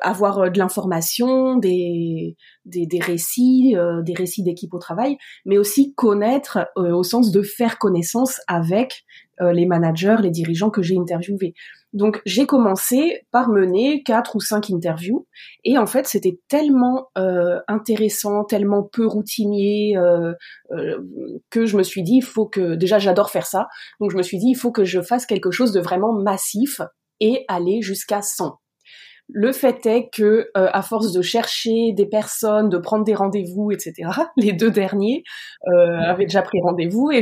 avoir 0.00 0.38
euh, 0.38 0.50
de 0.50 0.58
l'information, 0.58 1.56
des, 1.56 2.36
des, 2.64 2.86
des, 2.86 3.00
récits, 3.00 3.74
euh, 3.76 4.02
des 4.02 4.14
récits 4.14 4.42
d'équipe 4.42 4.72
au 4.74 4.78
travail, 4.78 5.16
mais 5.44 5.58
aussi 5.58 5.94
connaître 5.94 6.58
au 6.76 7.02
sens 7.02 7.30
de 7.30 7.42
faire 7.42 7.78
connaissance 7.78 8.40
avec 8.48 9.04
les 9.40 9.66
managers, 9.66 10.18
les 10.20 10.30
dirigeants 10.30 10.70
que 10.70 10.82
j'ai 10.82 10.96
interviewés. 10.96 11.54
Donc 11.92 12.22
j'ai 12.24 12.46
commencé 12.46 13.26
par 13.32 13.48
mener 13.48 14.04
quatre 14.04 14.36
ou 14.36 14.40
cinq 14.40 14.70
interviews 14.70 15.26
et 15.64 15.78
en 15.78 15.86
fait 15.86 16.06
c'était 16.06 16.38
tellement 16.48 17.08
intéressant, 17.66 18.44
tellement 18.44 18.84
peu 18.84 19.04
routinier 19.04 19.96
que 21.50 21.66
je 21.66 21.76
me 21.76 21.82
suis 21.82 22.04
dit 22.04 22.18
il 22.18 22.24
faut 22.24 22.46
que 22.46 22.76
déjà 22.76 23.00
j'adore 23.00 23.30
faire 23.30 23.46
ça, 23.46 23.66
donc 24.00 24.12
je 24.12 24.16
me 24.16 24.22
suis 24.22 24.38
dit 24.38 24.50
il 24.50 24.56
faut 24.56 24.70
que 24.70 24.84
je 24.84 25.00
fasse 25.00 25.26
quelque 25.26 25.50
chose 25.50 25.72
de 25.72 25.80
vraiment 25.80 26.12
massif 26.12 26.80
et 27.18 27.44
aller 27.48 27.82
jusqu'à 27.82 28.22
100. 28.22 28.61
Le 29.34 29.52
fait 29.52 29.86
est 29.86 30.10
que, 30.10 30.50
euh, 30.56 30.68
à 30.72 30.82
force 30.82 31.10
de 31.12 31.22
chercher 31.22 31.92
des 31.92 32.04
personnes, 32.04 32.68
de 32.68 32.76
prendre 32.76 33.04
des 33.04 33.14
rendez-vous, 33.14 33.70
etc., 33.70 34.10
les 34.36 34.52
deux 34.52 34.70
derniers 34.70 35.24
euh, 35.68 36.00
avaient 36.00 36.26
déjà 36.26 36.42
pris 36.42 36.60
rendez-vous 36.60 37.10
et, 37.10 37.20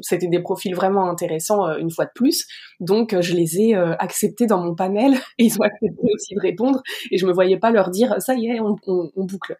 c'était 0.00 0.28
des 0.28 0.40
profils 0.40 0.74
vraiment 0.74 1.10
intéressants 1.10 1.66
euh, 1.66 1.78
une 1.78 1.90
fois 1.90 2.04
de 2.04 2.12
plus. 2.14 2.46
Donc, 2.78 3.20
je 3.20 3.34
les 3.34 3.60
ai 3.60 3.74
acceptés 3.74 4.46
dans 4.46 4.62
mon 4.62 4.74
panel 4.74 5.14
et 5.38 5.44
ils 5.44 5.54
ont 5.60 5.64
accepté 5.64 6.06
aussi 6.14 6.34
de 6.34 6.40
répondre 6.40 6.80
et 7.10 7.18
je 7.18 7.26
me 7.26 7.32
voyais 7.32 7.58
pas 7.58 7.70
leur 7.70 7.90
dire 7.90 8.14
ça 8.20 8.34
y 8.34 8.46
est, 8.46 8.60
on, 8.60 8.76
boucle. 9.24 9.56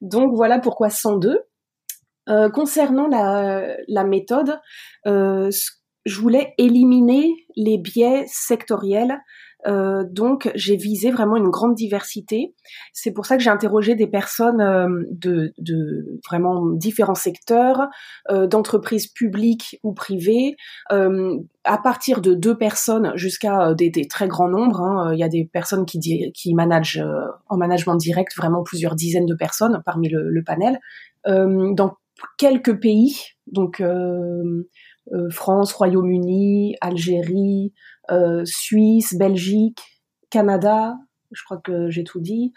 Donc 0.00 0.34
voilà 0.34 0.58
pourquoi 0.58 0.90
102. 0.90 1.40
concernant 2.52 3.08
la 3.08 4.04
méthode, 4.04 4.58
je 5.04 6.20
voulais 6.20 6.54
éliminer 6.58 7.32
les 7.56 7.78
biais 7.78 8.24
sectoriels 8.26 9.20
Euh, 9.66 10.04
donc 10.08 10.50
j'ai 10.54 10.76
visé 10.76 11.10
vraiment 11.10 11.36
une 11.36 11.50
grande 11.50 11.74
diversité. 11.74 12.54
C'est 12.92 13.12
pour 13.12 13.26
ça 13.26 13.36
que 13.36 13.42
j'ai 13.42 13.50
interrogé 13.50 13.94
des 13.94 14.06
personnes 14.06 14.60
euh, 14.60 14.88
de, 15.10 15.52
vraiment 16.26 16.66
différents 16.66 17.14
secteurs, 17.14 17.88
euh, 18.30 18.46
d'entreprises 18.46 19.06
publiques 19.06 19.78
ou 19.82 19.92
privées, 19.92 20.56
à 21.64 21.78
partir 21.78 22.20
de 22.20 22.34
deux 22.34 22.56
personnes 22.56 23.12
jusqu'à 23.16 23.74
des, 23.74 23.90
des, 23.90 24.06
très 24.08 24.28
grands 24.28 24.48
nombres. 24.48 24.80
Hein. 24.80 25.12
Il 25.12 25.18
y 25.18 25.22
a 25.22 25.28
des 25.28 25.44
personnes 25.44 25.84
qui, 25.84 26.00
qui 26.32 26.54
managent 26.54 27.04
en 27.48 27.56
management 27.56 27.96
direct 27.96 28.34
vraiment 28.36 28.62
plusieurs 28.62 28.94
dizaines 28.94 29.26
de 29.26 29.34
personnes 29.34 29.82
parmi 29.84 30.08
le, 30.08 30.30
le 30.30 30.42
panel. 30.42 30.78
dans 31.26 31.96
quelques 32.38 32.80
pays, 32.80 33.16
donc 33.46 33.82
France, 35.30 35.72
Royaume-Uni, 35.72 36.76
Algérie, 36.80 37.72
euh, 38.10 38.42
Suisse, 38.44 39.14
Belgique, 39.14 39.80
Canada, 40.30 40.96
je 41.32 41.42
crois 41.44 41.58
que 41.58 41.90
j'ai 41.90 42.04
tout 42.04 42.20
dit, 42.20 42.52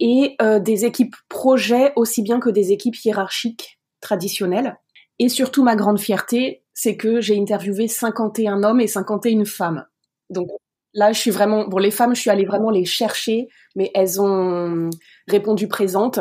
et 0.00 0.36
euh, 0.42 0.58
des 0.58 0.84
équipes 0.84 1.16
projets 1.28 1.92
aussi 1.96 2.22
bien 2.22 2.40
que 2.40 2.50
des 2.50 2.72
équipes 2.72 2.96
hiérarchiques 2.96 3.78
traditionnelles. 4.00 4.76
Et 5.18 5.28
surtout, 5.28 5.62
ma 5.62 5.76
grande 5.76 5.98
fierté, 5.98 6.62
c'est 6.74 6.96
que 6.96 7.20
j'ai 7.20 7.38
interviewé 7.38 7.88
51 7.88 8.62
hommes 8.62 8.80
et 8.80 8.86
51 8.86 9.44
femmes. 9.46 9.86
Donc 10.28 10.48
là, 10.92 11.12
je 11.12 11.18
suis 11.18 11.30
vraiment... 11.30 11.66
Bon, 11.66 11.78
les 11.78 11.90
femmes, 11.90 12.14
je 12.14 12.20
suis 12.20 12.30
allée 12.30 12.44
vraiment 12.44 12.70
les 12.70 12.84
chercher, 12.84 13.48
mais 13.74 13.90
elles 13.94 14.20
ont 14.20 14.90
répondu 15.26 15.68
présentes 15.68 16.20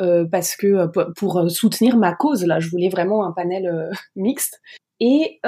euh, 0.00 0.24
parce 0.30 0.54
que 0.54 0.86
pour 1.14 1.50
soutenir 1.50 1.96
ma 1.96 2.14
cause, 2.14 2.44
là, 2.44 2.60
je 2.60 2.68
voulais 2.68 2.88
vraiment 2.88 3.26
un 3.26 3.32
panel 3.32 3.90
mixte. 4.14 4.60
Et 5.00 5.40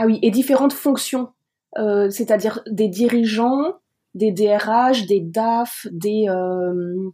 ah 0.00 0.06
oui, 0.06 0.18
et 0.22 0.30
différentes 0.30 0.72
fonctions, 0.72 1.28
euh, 1.76 2.08
c'est-à-dire 2.08 2.62
des 2.66 2.88
dirigeants, 2.88 3.74
des 4.14 4.32
DRH, 4.32 5.04
des 5.04 5.20
DAF, 5.20 5.86
des 5.90 6.24
euh, 6.26 7.10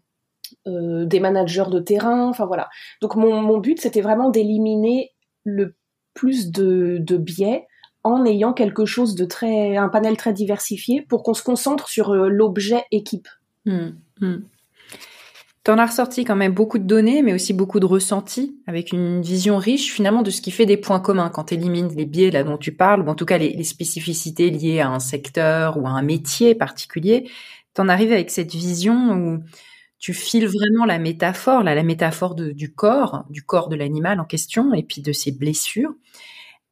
euh, 0.69 1.05
des 1.05 1.19
managers 1.19 1.69
de 1.69 1.81
terrain, 1.81 2.29
enfin 2.29 2.47
voilà. 2.47 2.69
Donc 3.03 3.17
mon, 3.17 3.43
mon 3.43 3.59
but 3.59 3.81
c'était 3.81 4.03
vraiment 4.03 4.31
d'éliminer 4.31 5.11
le 5.43 5.75
plus 6.15 6.53
de, 6.53 6.99
de 7.01 7.17
biais 7.17 7.67
en 8.05 8.25
ayant 8.25 8.53
quelque 8.53 8.85
chose 8.85 9.17
de 9.17 9.25
très 9.25 9.77
un 9.77 9.89
panel 9.89 10.17
très 10.17 10.33
diversifié 10.33 11.03
pour 11.03 11.25
qu'on 11.25 11.35
se 11.35 11.43
concentre 11.43 11.89
sur 11.89 12.15
l'objet 12.15 12.85
équipe. 12.93 13.27
Mmh, 13.65 13.89
mmh. 14.21 14.37
T'en 15.67 15.79
as 15.79 15.87
ressorti 15.87 16.25
quand 16.25 16.37
même 16.37 16.53
beaucoup 16.53 16.79
de 16.79 16.85
données, 16.85 17.23
mais 17.23 17.35
aussi 17.35 17.53
beaucoup 17.53 17.81
de 17.81 17.87
ressentis, 17.87 18.57
avec 18.69 18.93
une 18.93 19.21
vision 19.21 19.59
riche 19.59 19.93
finalement 19.93 20.23
de 20.23 20.31
ce 20.31 20.41
qui 20.41 20.53
fait 20.53 20.65
des 20.65 20.77
points 20.77 21.01
communs 21.01 21.29
quand 21.29 21.47
tu 21.47 21.55
élimines 21.55 21.89
les 21.89 22.07
biais 22.07 22.31
là 22.31 22.45
dont 22.45 22.57
tu 22.57 22.71
parles, 22.71 23.03
ou 23.03 23.09
en 23.09 23.17
tout 23.17 23.25
cas 23.25 23.37
les, 23.37 23.65
spécificités 23.65 24.51
liées 24.51 24.79
à 24.79 24.91
un 24.91 25.01
secteur 25.01 25.77
ou 25.77 25.89
à 25.89 25.91
un 25.91 26.03
métier 26.03 26.55
particulier. 26.55 27.29
T'en 27.75 27.89
arrives 27.89 28.13
avec 28.13 28.31
cette 28.31 28.55
vision 28.55 29.11
où 29.15 29.43
tu 29.99 30.15
files 30.15 30.47
vraiment 30.47 30.85
la 30.85 31.01
métaphore, 31.01 31.65
la 31.65 31.83
métaphore 31.83 32.37
du 32.37 32.73
corps, 32.73 33.25
du 33.29 33.43
corps 33.43 33.69
de 33.69 33.75
l'animal 33.75 34.21
en 34.21 34.25
question, 34.25 34.73
et 34.73 34.85
puis 34.85 35.03
de 35.03 35.11
ses 35.11 35.33
blessures. 35.33 35.97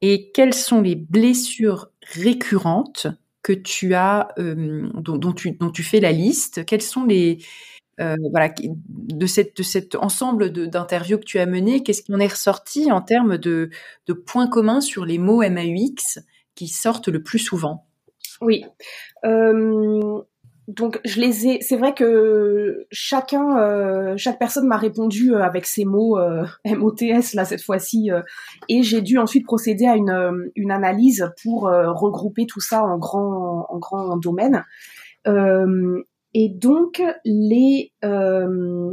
Et 0.03 0.31
quelles 0.31 0.55
sont 0.55 0.83
les 0.83 0.95
blessures 0.95 1.89
récurrentes 2.13 3.09
que 3.43 3.53
tu 3.53 3.95
as, 3.95 4.29
euh, 4.39 4.89
dont, 4.95 5.33
tu, 5.33 5.51
dont 5.51 5.71
tu 5.71 5.83
fais 5.83 5.99
la 5.99 6.13
liste? 6.13 6.65
Quelles 6.65 6.81
sont 6.81 7.05
les 7.05 7.39
euh, 8.01 8.17
voilà, 8.31 8.53
de, 8.59 9.27
cette, 9.27 9.57
de 9.57 9.63
cet 9.63 9.95
ensemble 9.95 10.51
d'interviews 10.51 11.19
que 11.19 11.25
tu 11.25 11.39
as 11.39 11.47
mené, 11.47 11.83
qu'est-ce 11.83 12.03
qu'on 12.03 12.19
est 12.19 12.27
ressorti 12.27 12.91
en 12.91 13.01
termes 13.01 13.39
de, 13.39 13.71
de 14.07 14.13
points 14.13 14.49
communs 14.49 14.81
sur 14.81 15.05
les 15.05 15.19
mots 15.19 15.43
MAUX 15.49 16.19
qui 16.55 16.69
sortent 16.69 17.09
le 17.09 17.23
plus 17.23 17.39
souvent? 17.39 17.87
Oui. 18.41 18.65
Euh, 19.25 20.21
donc 20.67 20.99
je 21.05 21.21
les 21.21 21.47
ai. 21.47 21.61
C'est 21.61 21.77
vrai 21.77 21.95
que 21.95 22.87
chacun, 22.91 23.59
euh, 23.59 24.15
chaque 24.17 24.39
personne 24.39 24.67
m'a 24.67 24.79
répondu 24.79 25.35
avec 25.37 25.67
ces 25.67 25.85
mots 25.85 26.19
MOTS 26.65 27.35
là 27.35 27.45
cette 27.45 27.63
fois-ci, 27.63 28.11
et 28.69 28.83
j'ai 28.83 29.03
dû 29.03 29.19
ensuite 29.19 29.45
procéder 29.45 29.87
à 29.87 29.95
une, 29.95 30.51
une 30.57 30.71
analyse 30.71 31.31
pour 31.43 31.65
regrouper 31.65 32.47
tout 32.47 32.61
ça 32.61 32.83
en 32.83 32.99
grand 32.99 33.67
en 33.69 33.79
grand 33.79 34.17
domaine. 34.17 34.65
Et 36.35 36.49
donc, 36.49 37.03
les, 37.25 37.93
euh, 38.05 38.93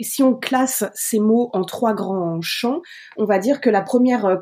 si 0.00 0.22
on 0.22 0.34
classe 0.34 0.84
ces 0.94 1.18
mots 1.18 1.50
en 1.52 1.64
trois 1.64 1.94
grands 1.94 2.40
champs, 2.40 2.82
on 3.16 3.24
va 3.24 3.38
dire 3.38 3.60
que 3.60 3.70
la 3.70 3.82
première, 3.82 4.26
euh, 4.26 4.36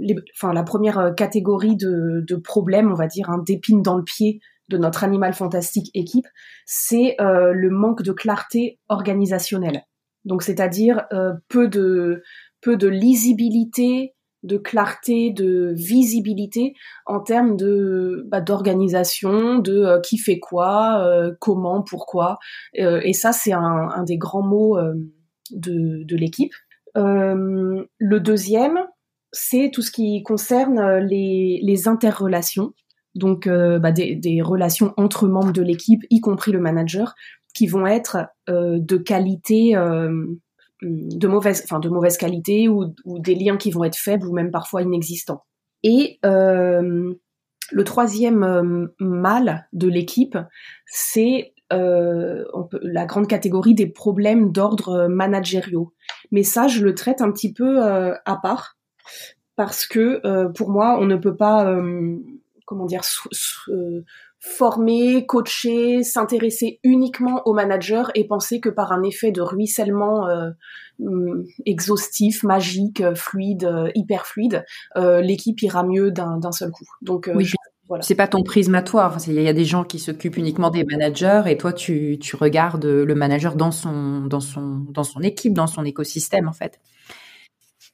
les, 0.00 0.16
enfin 0.34 0.52
la 0.52 0.62
première 0.62 0.98
euh, 0.98 1.12
catégorie 1.12 1.76
de, 1.76 2.24
de 2.26 2.36
problèmes, 2.36 2.90
on 2.90 2.96
va 2.96 3.06
dire, 3.06 3.30
hein, 3.30 3.42
d'épines 3.46 3.82
dans 3.82 3.96
le 3.96 4.04
pied 4.04 4.40
de 4.68 4.78
notre 4.78 5.04
animal 5.04 5.34
fantastique 5.34 5.90
équipe, 5.94 6.26
c'est 6.64 7.20
euh, 7.20 7.52
le 7.52 7.70
manque 7.70 8.02
de 8.02 8.12
clarté 8.12 8.78
organisationnelle. 8.88 9.82
Donc, 10.24 10.42
c'est-à-dire 10.42 11.06
euh, 11.12 11.32
peu 11.48 11.68
de 11.68 12.22
peu 12.60 12.76
de 12.76 12.88
lisibilité, 12.88 14.14
de 14.42 14.56
clarté, 14.56 15.30
de 15.30 15.72
visibilité 15.74 16.74
en 17.06 17.20
termes 17.20 17.56
de 17.56 18.24
bah, 18.28 18.40
d'organisation, 18.40 19.58
de 19.58 19.84
euh, 19.84 20.00
qui 20.00 20.18
fait 20.18 20.38
quoi, 20.38 21.04
euh, 21.04 21.32
comment, 21.40 21.82
pourquoi. 21.82 22.38
Euh, 22.78 23.00
et 23.04 23.12
ça, 23.12 23.32
c'est 23.32 23.52
un, 23.52 23.88
un, 23.94 24.02
des 24.04 24.16
grands 24.16 24.42
mots 24.42 24.78
de, 25.50 26.04
de 26.04 26.16
l'équipe. 26.16 26.52
le 26.94 28.18
deuxième, 28.18 28.78
c'est 29.32 29.70
tout 29.72 29.82
ce 29.82 29.90
qui 29.90 30.22
concerne 30.22 30.98
les, 30.98 31.60
les 31.62 31.88
interrelations, 31.88 32.72
donc 33.14 33.48
bah, 33.48 33.92
des, 33.92 34.16
des, 34.16 34.42
relations 34.42 34.92
entre 34.96 35.28
membres 35.28 35.52
de 35.52 35.62
l'équipe, 35.62 36.02
y 36.10 36.20
compris 36.20 36.52
le 36.52 36.60
manager, 36.60 37.14
qui 37.54 37.66
vont 37.66 37.86
être 37.86 38.26
de 38.48 38.96
qualité 38.96 39.76
de 40.82 41.28
mauvaise, 41.28 41.62
enfin 41.64 41.78
de 41.78 41.88
mauvaise 41.88 42.16
qualité 42.16 42.68
ou, 42.68 42.94
des 43.06 43.34
liens 43.34 43.56
qui 43.56 43.70
vont 43.70 43.84
être 43.84 43.96
faibles 43.96 44.26
ou 44.26 44.32
même 44.32 44.50
parfois 44.50 44.82
inexistants. 44.82 45.44
Et 45.82 46.18
euh, 46.24 47.14
le 47.72 47.84
troisième 47.84 48.42
euh, 48.42 48.86
mal 48.98 49.68
de 49.72 49.88
l'équipe, 49.88 50.38
c'est 50.86 51.54
euh, 51.72 52.44
la 52.82 53.06
grande 53.06 53.28
catégorie 53.28 53.74
des 53.74 53.86
problèmes 53.86 54.52
d'ordre 54.52 55.06
managériaux. 55.08 55.92
Mais 56.32 56.42
ça, 56.42 56.66
je 56.68 56.84
le 56.84 56.94
traite 56.94 57.20
un 57.22 57.30
petit 57.30 57.52
peu 57.52 57.82
à 57.82 58.36
part 58.42 58.76
parce 59.56 59.86
que 59.86 60.48
pour 60.52 60.70
moi, 60.70 60.98
on 61.00 61.06
ne 61.06 61.16
peut 61.16 61.36
pas, 61.36 61.76
comment 62.70 62.86
dire, 62.86 63.02
former, 64.40 65.26
coacher, 65.26 66.02
s'intéresser 66.02 66.80
uniquement 66.82 67.42
au 67.44 67.52
manager 67.52 68.10
et 68.14 68.24
penser 68.26 68.60
que 68.60 68.70
par 68.70 68.92
un 68.92 69.02
effet 69.02 69.32
de 69.32 69.42
ruissellement 69.42 70.28
euh, 70.28 70.50
mm, 70.98 71.42
exhaustif, 71.66 72.42
magique, 72.42 73.02
fluide, 73.14 73.64
euh, 73.64 73.90
hyper 73.94 74.26
fluide, 74.26 74.64
euh, 74.96 75.20
l'équipe 75.20 75.60
ira 75.62 75.84
mieux 75.84 76.10
d'un 76.10 76.52
seul 76.52 76.70
coup. 76.70 76.86
Donc 77.02 77.30
oui. 77.34 77.50
Voilà. 77.88 78.02
C'est 78.02 78.14
pas 78.14 78.28
ton 78.28 78.44
prisme 78.44 78.76
à 78.76 78.82
toi. 78.82 79.12
Il 79.26 79.34
y 79.34 79.48
a 79.48 79.52
des 79.52 79.64
gens 79.64 79.82
qui 79.82 79.98
s'occupent 79.98 80.36
uniquement 80.36 80.70
des 80.70 80.84
managers 80.84 81.42
et 81.46 81.56
toi 81.56 81.72
tu, 81.72 82.20
tu 82.20 82.36
regardes 82.36 82.84
le 82.84 83.14
manager 83.16 83.56
dans 83.56 83.72
son 83.72 84.20
dans 84.26 84.38
son 84.38 84.86
dans 84.90 85.02
son 85.02 85.22
équipe, 85.22 85.54
dans 85.54 85.66
son 85.66 85.84
écosystème 85.84 86.46
en 86.46 86.52
fait. 86.52 86.78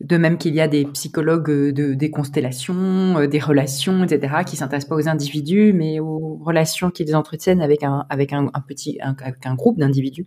De 0.00 0.18
même 0.18 0.36
qu'il 0.36 0.54
y 0.54 0.60
a 0.60 0.68
des 0.68 0.84
psychologues 0.84 1.50
euh, 1.50 1.72
de, 1.72 1.94
des 1.94 2.10
constellations, 2.10 3.18
euh, 3.18 3.26
des 3.26 3.38
relations, 3.38 4.04
etc., 4.04 4.44
qui 4.46 4.56
s'intéressent 4.56 4.90
pas 4.90 4.96
aux 4.96 5.08
individus, 5.08 5.72
mais 5.72 6.00
aux 6.00 6.38
relations 6.44 6.90
qu'ils 6.90 7.16
entretiennent 7.16 7.62
avec 7.62 7.82
un, 7.82 8.04
avec 8.10 8.32
un, 8.32 8.50
petit, 8.66 8.98
avec 9.00 9.46
un 9.46 9.54
groupe 9.54 9.78
d'individus. 9.78 10.26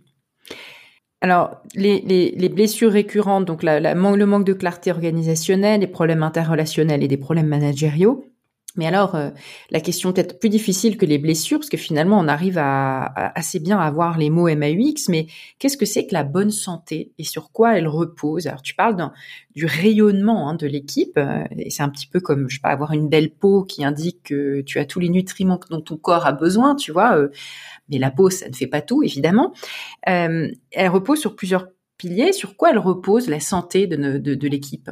Alors, 1.20 1.62
les, 1.74 2.00
les, 2.00 2.30
les, 2.30 2.48
blessures 2.48 2.90
récurrentes, 2.90 3.44
donc 3.44 3.62
la, 3.62 3.78
la, 3.78 3.94
le 3.94 4.26
manque 4.26 4.46
de 4.46 4.54
clarté 4.54 4.90
organisationnelle, 4.90 5.80
les 5.82 5.86
problèmes 5.86 6.22
interrelationnels 6.22 7.02
et 7.02 7.08
des 7.08 7.18
problèmes 7.18 7.46
managériaux, 7.46 8.24
mais 8.76 8.86
alors, 8.86 9.14
euh, 9.14 9.30
la 9.70 9.80
question 9.80 10.12
peut-être 10.12 10.38
plus 10.38 10.48
difficile 10.48 10.96
que 10.96 11.04
les 11.04 11.18
blessures, 11.18 11.58
parce 11.58 11.68
que 11.68 11.76
finalement, 11.76 12.18
on 12.18 12.28
arrive 12.28 12.58
à, 12.58 13.12
assez 13.34 13.58
bien 13.58 13.78
à 13.78 13.90
voir 13.90 14.16
les 14.16 14.30
mots 14.30 14.48
MAUX, 14.48 15.08
mais 15.08 15.26
qu'est-ce 15.58 15.76
que 15.76 15.86
c'est 15.86 16.06
que 16.06 16.14
la 16.14 16.22
bonne 16.22 16.50
santé 16.50 17.12
et 17.18 17.24
sur 17.24 17.50
quoi 17.50 17.76
elle 17.76 17.88
repose? 17.88 18.46
Alors, 18.46 18.62
tu 18.62 18.74
parles 18.74 19.10
du 19.54 19.66
rayonnement 19.66 20.48
hein, 20.48 20.54
de 20.54 20.66
l'équipe, 20.66 21.18
euh, 21.18 21.44
et 21.56 21.70
c'est 21.70 21.82
un 21.82 21.88
petit 21.88 22.06
peu 22.06 22.20
comme, 22.20 22.48
je 22.48 22.56
sais 22.56 22.60
pas, 22.60 22.70
avoir 22.70 22.92
une 22.92 23.08
belle 23.08 23.30
peau 23.30 23.64
qui 23.64 23.84
indique 23.84 24.22
que 24.24 24.60
tu 24.60 24.78
as 24.78 24.84
tous 24.84 25.00
les 25.00 25.08
nutriments 25.08 25.60
dont 25.70 25.80
ton 25.80 25.96
corps 25.96 26.26
a 26.26 26.32
besoin, 26.32 26.76
tu 26.76 26.92
vois, 26.92 27.16
euh, 27.16 27.28
mais 27.88 27.98
la 27.98 28.10
peau, 28.10 28.30
ça 28.30 28.48
ne 28.48 28.54
fait 28.54 28.68
pas 28.68 28.82
tout, 28.82 29.02
évidemment. 29.02 29.52
elle 30.02 30.88
repose 30.88 31.18
sur 31.18 31.34
plusieurs 31.34 31.68
piliers. 31.96 32.32
Sur 32.32 32.56
quoi 32.56 32.70
elle 32.70 32.78
repose 32.78 33.28
la 33.28 33.40
santé 33.40 33.86
de, 33.86 34.18
de, 34.18 34.34
de 34.34 34.48
l'équipe? 34.48 34.90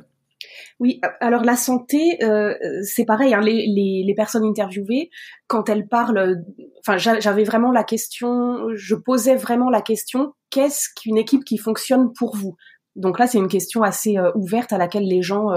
Oui, 0.80 1.00
alors 1.20 1.42
la 1.42 1.56
santé, 1.56 2.22
euh, 2.22 2.54
c'est 2.82 3.04
pareil. 3.04 3.34
Hein, 3.34 3.40
les, 3.40 4.14
personnes 4.16 4.44
interviewées, 4.44 5.10
quand 5.48 5.68
elles 5.68 5.88
parlent, 5.88 6.42
enfin, 6.86 6.98
j'avais 6.98 7.44
vraiment 7.44 7.72
la 7.72 7.84
question, 7.84 8.58
je 8.74 8.94
posais 8.94 9.34
vraiment 9.34 9.70
la 9.70 9.82
question 9.82 10.34
qu'est-ce 10.50 10.88
qu'une 10.96 11.18
équipe 11.18 11.44
qui 11.44 11.58
fonctionne 11.58 12.12
pour 12.16 12.36
vous? 12.36 12.54
Donc 12.96 13.18
là, 13.18 13.26
c'est 13.26 13.38
une 13.38 13.48
question 13.48 13.82
assez 13.82 14.16
ouverte 14.34 14.72
à 14.72 14.78
laquelle 14.78 15.06
les 15.06 15.22
gens 15.22 15.48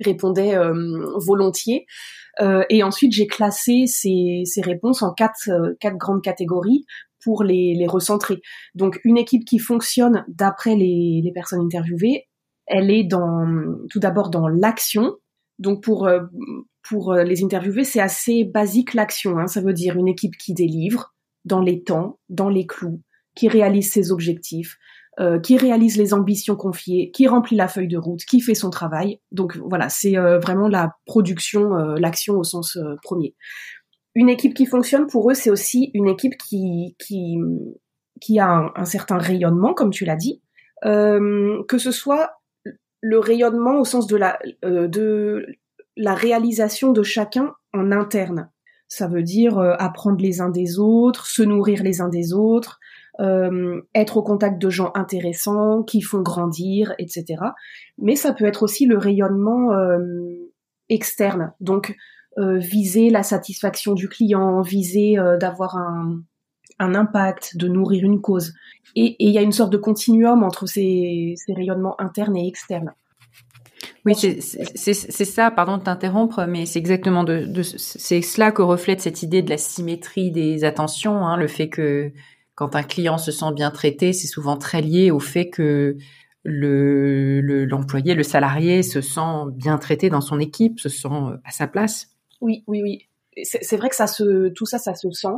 répondaient 0.00 0.56
volontiers. 1.16 1.86
et 2.70 2.82
ensuite, 2.82 3.12
j'ai 3.12 3.26
classé 3.26 3.84
ces, 3.86 4.44
réponses 4.62 5.02
en 5.02 5.12
quatre, 5.12 5.50
grandes 5.96 6.22
catégories 6.22 6.86
pour 7.22 7.44
les, 7.44 7.86
recentrer. 7.86 8.40
Donc 8.74 9.00
une 9.04 9.18
équipe 9.18 9.44
qui 9.44 9.58
fonctionne 9.58 10.24
d'après 10.28 10.76
les, 10.76 11.30
personnes 11.34 11.60
interviewées, 11.60 12.28
elle 12.70 12.90
est 12.90 13.04
dans 13.04 13.46
tout 13.90 14.00
d'abord 14.00 14.30
dans 14.30 14.48
l'action. 14.48 15.16
Donc 15.58 15.82
pour 15.82 16.08
pour 16.88 17.14
les 17.14 17.44
interviewés, 17.44 17.84
c'est 17.84 18.00
assez 18.00 18.44
basique 18.44 18.94
l'action. 18.94 19.38
Hein. 19.38 19.46
Ça 19.46 19.60
veut 19.60 19.74
dire 19.74 19.96
une 19.96 20.08
équipe 20.08 20.36
qui 20.36 20.54
délivre 20.54 21.12
dans 21.44 21.60
les 21.60 21.82
temps, 21.82 22.18
dans 22.28 22.48
les 22.48 22.66
clous, 22.66 23.02
qui 23.34 23.48
réalise 23.48 23.90
ses 23.90 24.12
objectifs, 24.12 24.78
euh, 25.18 25.38
qui 25.38 25.58
réalise 25.58 25.98
les 25.98 26.14
ambitions 26.14 26.56
confiées, 26.56 27.10
qui 27.10 27.26
remplit 27.26 27.56
la 27.56 27.68
feuille 27.68 27.88
de 27.88 27.98
route, 27.98 28.24
qui 28.24 28.40
fait 28.40 28.54
son 28.54 28.70
travail. 28.70 29.20
Donc 29.32 29.56
voilà, 29.58 29.88
c'est 29.88 30.16
euh, 30.16 30.38
vraiment 30.38 30.68
la 30.68 30.94
production, 31.04 31.74
euh, 31.76 31.96
l'action 31.98 32.36
au 32.36 32.44
sens 32.44 32.78
premier. 33.02 33.34
Une 34.14 34.28
équipe 34.28 34.54
qui 34.54 34.66
fonctionne 34.66 35.08
pour 35.08 35.30
eux, 35.30 35.34
c'est 35.34 35.50
aussi 35.50 35.90
une 35.94 36.08
équipe 36.08 36.38
qui 36.38 36.96
qui 36.98 37.36
qui 38.20 38.38
a 38.38 38.72
un, 38.74 38.84
certain 38.84 39.18
rayonnement, 39.18 39.74
comme 39.74 39.90
tu 39.90 40.04
l'as 40.04 40.16
dit, 40.16 40.42
que 40.82 41.78
ce 41.78 41.90
soit 41.90 42.39
le 43.00 43.18
rayonnement 43.18 43.80
au 43.80 43.84
sens 43.84 44.06
de 44.06 44.16
la 44.16 44.38
de 44.62 45.46
la 45.96 46.14
réalisation 46.14 46.92
de 46.92 47.02
chacun 47.02 47.54
en 47.72 47.92
interne. 47.92 48.50
Ça 48.88 49.06
veut 49.06 49.22
dire 49.22 49.58
apprendre 49.58 50.20
les 50.20 50.40
uns 50.40 50.48
des 50.48 50.78
autres, 50.78 51.26
se 51.26 51.42
nourrir 51.42 51.82
les 51.82 52.00
uns 52.00 52.08
des 52.08 52.32
autres, 52.32 52.80
euh, 53.20 53.82
être 53.94 54.16
au 54.16 54.22
contact 54.22 54.60
de 54.62 54.70
gens 54.70 54.92
intéressants 54.94 55.82
qui 55.82 56.00
font 56.00 56.22
grandir, 56.22 56.94
etc. 56.98 57.42
Mais 57.98 58.16
ça 58.16 58.32
peut 58.32 58.46
être 58.46 58.62
aussi 58.62 58.86
le 58.86 58.96
rayonnement 58.96 59.74
euh, 59.74 59.98
externe, 60.88 61.52
donc 61.60 61.96
euh, 62.38 62.56
viser 62.56 63.10
la 63.10 63.22
satisfaction 63.22 63.92
du 63.92 64.08
client, 64.08 64.62
viser 64.62 65.16
d'avoir 65.38 65.76
un, 65.76 66.22
un, 66.80 66.94
impact, 66.94 67.56
de 67.56 67.68
nourrir 67.68 68.04
une 68.04 68.20
cause. 68.20 68.54
Et 68.96 69.16
il 69.18 69.30
y 69.30 69.38
a 69.38 69.42
une 69.42 69.52
sorte 69.52 69.70
de 69.70 69.76
continuum 69.76 70.42
entre 70.42 70.66
ces, 70.66 71.34
ces 71.36 71.52
rayonnements 71.54 72.00
internes 72.00 72.36
et 72.36 72.48
externes. 72.48 72.92
Oui, 74.06 74.14
c'est 74.14 75.24
ça, 75.24 75.50
pardon 75.50 75.76
de 75.76 75.82
t'interrompre, 75.82 76.46
mais 76.46 76.64
c'est 76.64 76.78
exactement 76.78 77.22
de, 77.22 77.44
de 77.44 77.62
c'est 77.62 78.22
cela 78.22 78.50
que 78.50 78.62
reflète 78.62 79.00
cette 79.00 79.22
idée 79.22 79.42
de 79.42 79.50
la 79.50 79.58
symétrie 79.58 80.30
des 80.30 80.64
attentions, 80.64 81.26
hein, 81.26 81.36
le 81.36 81.46
fait 81.46 81.68
que 81.68 82.10
quand 82.54 82.76
un 82.76 82.82
client 82.82 83.18
se 83.18 83.30
sent 83.30 83.52
bien 83.54 83.70
traité, 83.70 84.12
c'est 84.12 84.26
souvent 84.26 84.56
très 84.56 84.80
lié 84.80 85.10
au 85.10 85.20
fait 85.20 85.50
que 85.50 85.96
le 86.42 87.40
l'employé, 87.66 88.14
le, 88.14 88.22
salarié 88.22 88.82
se 88.82 89.00
sent 89.00 89.50
bien 89.52 89.76
traité 89.78 90.08
dans 90.08 90.20
son 90.20 90.40
équipe, 90.40 90.80
se 90.80 90.88
sent 90.88 91.08
à 91.44 91.50
sa 91.50 91.66
place. 91.66 92.08
Oui, 92.40 92.64
oui, 92.66 92.82
oui. 92.82 93.06
C'est 93.44 93.76
vrai 93.76 93.88
que 93.88 93.96
ça 93.96 94.06
se, 94.06 94.48
tout 94.48 94.66
ça, 94.66 94.78
ça 94.78 94.94
se 94.94 95.10
sent. 95.10 95.28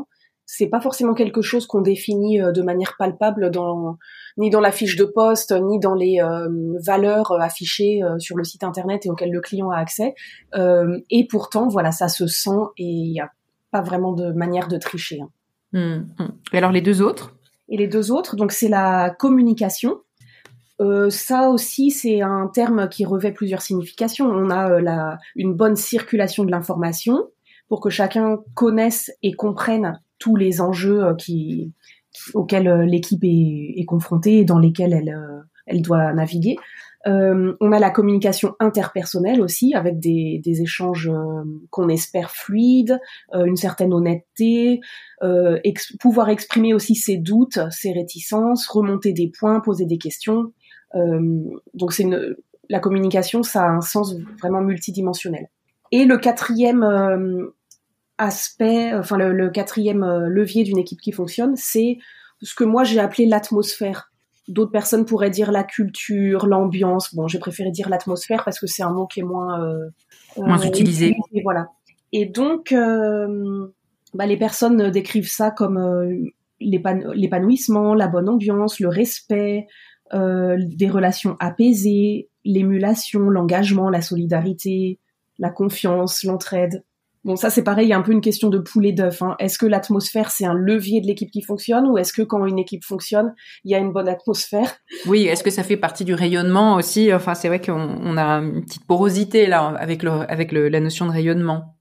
C'est 0.46 0.68
pas 0.68 0.80
forcément 0.80 1.14
quelque 1.14 1.40
chose 1.40 1.66
qu'on 1.66 1.80
définit 1.80 2.40
euh, 2.40 2.52
de 2.52 2.62
manière 2.62 2.96
palpable 2.98 3.50
dans 3.50 3.96
ni 4.38 4.50
dans 4.50 4.60
la 4.60 4.72
fiche 4.72 4.96
de 4.96 5.04
poste, 5.04 5.52
ni 5.52 5.78
dans 5.78 5.94
les 5.94 6.20
euh, 6.20 6.48
valeurs 6.84 7.32
affichées 7.40 8.00
sur 8.18 8.36
le 8.36 8.44
site 8.44 8.64
internet 8.64 9.06
et 9.06 9.10
auxquelles 9.10 9.32
le 9.32 9.40
client 9.40 9.70
a 9.70 9.78
accès. 9.78 10.14
et 10.54 11.26
pourtant, 11.28 11.68
voilà, 11.68 11.92
ça 11.92 12.08
se 12.08 12.26
sent 12.26 12.60
et 12.78 12.84
il 12.84 13.12
n'y 13.12 13.20
a 13.20 13.30
pas 13.70 13.82
vraiment 13.82 14.12
de 14.12 14.32
manière 14.32 14.68
de 14.68 14.78
tricher. 14.78 15.20
Hein. 15.20 15.28
Hum, 15.74 16.06
hum. 16.18 16.32
Et 16.52 16.58
alors 16.58 16.72
les 16.72 16.82
deux 16.82 17.02
autres? 17.02 17.34
Et 17.68 17.76
les 17.76 17.88
deux 17.88 18.12
autres, 18.12 18.36
donc 18.36 18.52
c'est 18.52 18.68
la 18.68 19.10
communication. 19.10 20.00
Euh, 20.80 21.10
ça 21.10 21.48
aussi, 21.48 21.90
c'est 21.90 22.20
un 22.20 22.48
terme 22.52 22.88
qui 22.88 23.04
revêt 23.04 23.32
plusieurs 23.32 23.62
significations. 23.62 24.26
On 24.26 24.50
a 24.50 24.70
euh, 24.70 24.80
la, 24.80 25.18
une 25.36 25.54
bonne 25.54 25.76
circulation 25.76 26.44
de 26.44 26.50
l'information 26.50 27.28
pour 27.68 27.80
que 27.80 27.88
chacun 27.88 28.38
connaisse 28.54 29.10
et 29.22 29.32
comprenne 29.32 30.00
tous 30.22 30.36
les 30.36 30.60
enjeux 30.60 31.04
euh, 31.04 31.14
auxquels 32.34 32.70
l'équipe 32.82 33.24
est, 33.24 33.84
confrontée 33.86 34.38
et 34.38 34.44
dans 34.44 34.58
lesquels 34.58 34.92
elle, 34.92 35.18
elle 35.66 35.82
doit 35.82 36.12
naviguer. 36.12 36.56
Euh, 37.06 37.54
on 37.60 37.72
a 37.72 37.78
la 37.78 37.90
communication 37.90 38.54
interpersonnelle 38.60 39.40
aussi, 39.40 39.74
avec 39.74 39.98
des, 39.98 40.40
échanges 40.44 41.08
euh, 41.08 41.42
qu'on 41.70 41.88
espère 41.88 42.30
fluides, 42.30 43.00
euh, 43.34 43.44
une 43.44 43.56
certaine 43.56 43.92
honnêteté, 43.92 44.80
pouvoir 46.00 46.28
exprimer 46.28 46.74
aussi 46.74 46.94
ses 46.94 47.16
doutes, 47.16 47.58
ses 47.70 47.92
réticences, 47.92 48.66
remonter 48.68 49.12
des 49.12 49.30
points, 49.36 49.60
poser 49.60 49.86
des 49.86 49.98
questions. 49.98 50.52
donc 51.74 51.94
la 52.68 52.78
communication, 52.80 53.42
ça 53.42 53.64
a 53.64 53.68
un 53.68 53.80
sens 53.80 54.14
vraiment 54.40 54.62
multidimensionnel. 54.62 55.48
Et 55.90 56.04
le 56.04 56.18
quatrième 56.18 57.52
aspect, 58.18 58.94
enfin 58.94 59.16
le 59.16 59.50
quatrième 59.50 60.04
levier 60.26 60.64
d'une 60.64 60.78
équipe 60.78 61.00
qui 61.00 61.12
fonctionne, 61.12 61.54
c'est 61.56 61.98
ce 62.42 62.54
que 62.54 62.64
moi 62.64 62.84
j'ai 62.84 63.00
appelé 63.00 63.26
l'atmosphère 63.26 64.12
D'autres 64.48 64.72
personnes 64.72 65.04
pourraient 65.04 65.30
dire 65.30 65.52
la 65.52 65.62
culture, 65.62 66.46
l'ambiance. 66.46 67.14
Bon, 67.14 67.28
j'ai 67.28 67.38
préféré 67.38 67.70
dire 67.70 67.88
l'atmosphère 67.88 68.42
parce 68.44 68.58
que 68.58 68.66
c'est 68.66 68.82
un 68.82 68.90
mot 68.90 69.06
qui 69.06 69.20
est 69.20 69.24
moins 69.24 69.62
euh, 69.62 69.88
euh 70.36 70.42
moins 70.42 70.60
utilisé. 70.60 71.16
voilà. 71.44 71.68
Et 72.10 72.26
donc, 72.26 72.72
euh, 72.72 73.68
bah, 74.14 74.26
les 74.26 74.36
personnes 74.36 74.90
décrivent 74.90 75.30
ça 75.30 75.52
comme 75.52 75.78
euh, 75.78 76.12
l'épanouissement, 76.60 77.94
la 77.94 78.08
bonne 78.08 78.28
ambiance, 78.28 78.80
le 78.80 78.88
respect, 78.88 79.66
des 80.12 80.90
relations 80.90 81.38
apaisées, 81.40 82.28
l'émulation, 82.44 83.30
l'engagement, 83.30 83.88
la 83.88 84.02
solidarité, 84.02 84.98
la 85.38 85.48
confiance, 85.48 86.24
l'entraide. 86.24 86.84
Bon, 87.24 87.36
ça 87.36 87.50
c'est 87.50 87.62
pareil, 87.62 87.86
il 87.86 87.90
y 87.90 87.92
a 87.92 87.98
un 87.98 88.02
peu 88.02 88.10
une 88.10 88.20
question 88.20 88.48
de 88.48 88.58
poulet 88.58 88.92
d'œuf. 88.92 89.22
Hein. 89.22 89.36
Est-ce 89.38 89.56
que 89.56 89.66
l'atmosphère 89.66 90.30
c'est 90.30 90.44
un 90.44 90.54
levier 90.54 91.00
de 91.00 91.06
l'équipe 91.06 91.30
qui 91.30 91.42
fonctionne 91.42 91.86
ou 91.86 91.96
est-ce 91.96 92.12
que 92.12 92.22
quand 92.22 92.44
une 92.46 92.58
équipe 92.58 92.84
fonctionne, 92.84 93.34
il 93.64 93.70
y 93.70 93.74
a 93.76 93.78
une 93.78 93.92
bonne 93.92 94.08
atmosphère? 94.08 94.74
Oui, 95.06 95.24
est-ce 95.24 95.44
que 95.44 95.50
ça 95.50 95.62
fait 95.62 95.76
partie 95.76 96.04
du 96.04 96.14
rayonnement 96.14 96.74
aussi? 96.74 97.12
Enfin, 97.14 97.34
c'est 97.34 97.48
vrai 97.48 97.60
qu'on 97.60 98.16
a 98.16 98.38
une 98.40 98.64
petite 98.64 98.86
porosité 98.86 99.46
là 99.46 99.68
avec 99.78 100.02
le, 100.02 100.10
avec 100.10 100.50
la 100.52 100.80
notion 100.80 101.06
de 101.06 101.12
rayonnement. 101.12 101.76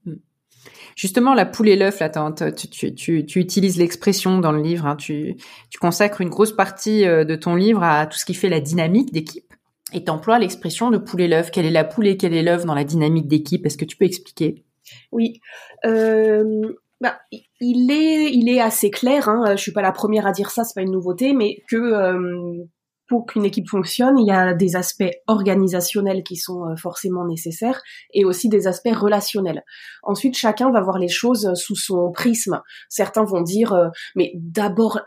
Justement, 0.94 1.34
la 1.34 1.46
poule 1.46 1.70
et 1.70 1.76
l'œuf, 1.76 2.00
là, 2.00 2.10
tu, 2.52 2.94
tu, 2.94 3.24
tu, 3.24 3.40
utilises 3.40 3.78
l'expression 3.78 4.38
dans 4.38 4.52
le 4.52 4.60
livre. 4.60 4.86
Hein. 4.86 4.96
tu, 4.96 5.36
tu 5.70 5.78
consacres 5.78 6.20
une 6.20 6.28
grosse 6.28 6.52
partie 6.52 7.06
euh, 7.06 7.24
de 7.24 7.34
ton 7.34 7.54
livre 7.54 7.82
à 7.82 8.06
tout 8.06 8.18
ce 8.18 8.26
qui 8.26 8.34
fait 8.34 8.50
la 8.50 8.60
dynamique 8.60 9.10
d'équipe 9.12 9.52
et 9.92 10.04
t'emploies 10.04 10.38
l'expression 10.38 10.90
de 10.90 10.98
poule 10.98 11.22
et 11.22 11.28
l'œuf. 11.28 11.50
Quelle 11.50 11.66
est 11.66 11.70
la 11.70 11.84
poule 11.84 12.06
et 12.06 12.16
quelle 12.16 12.34
est 12.34 12.42
l'œuf 12.42 12.64
dans 12.64 12.74
la 12.74 12.84
dynamique 12.84 13.26
d'équipe? 13.26 13.64
Est-ce 13.66 13.78
que 13.78 13.84
tu 13.84 13.96
peux 13.96 14.04
expliquer? 14.04 14.64
Oui. 15.12 15.40
Euh, 15.84 16.72
bah, 17.00 17.18
il 17.60 17.90
est, 17.90 18.60
assez 18.60 18.90
clair. 18.90 19.28
Hein, 19.28 19.56
je 19.56 19.60
suis 19.60 19.72
pas 19.72 19.82
la 19.82 19.92
première 19.92 20.26
à 20.26 20.32
dire 20.32 20.50
ça, 20.50 20.64
c'est 20.64 20.74
pas 20.74 20.82
une 20.82 20.92
nouveauté, 20.92 21.32
mais 21.32 21.62
que 21.68 21.76
euh, 21.76 22.64
pour 23.08 23.26
qu'une 23.26 23.44
équipe 23.44 23.68
fonctionne, 23.68 24.18
il 24.18 24.26
y 24.26 24.30
a 24.30 24.54
des 24.54 24.76
aspects 24.76 25.10
organisationnels 25.26 26.22
qui 26.22 26.36
sont 26.36 26.64
euh, 26.64 26.76
forcément 26.76 27.26
nécessaires 27.26 27.82
et 28.14 28.24
aussi 28.24 28.48
des 28.48 28.68
aspects 28.68 28.94
relationnels. 28.94 29.64
Ensuite, 30.04 30.36
chacun 30.36 30.70
va 30.70 30.80
voir 30.80 30.98
les 30.98 31.08
choses 31.08 31.52
sous 31.54 31.76
son 31.76 32.12
prisme. 32.12 32.60
Certains 32.88 33.24
vont 33.24 33.42
dire, 33.42 33.90
mais 34.14 34.32
d'abord 34.34 35.02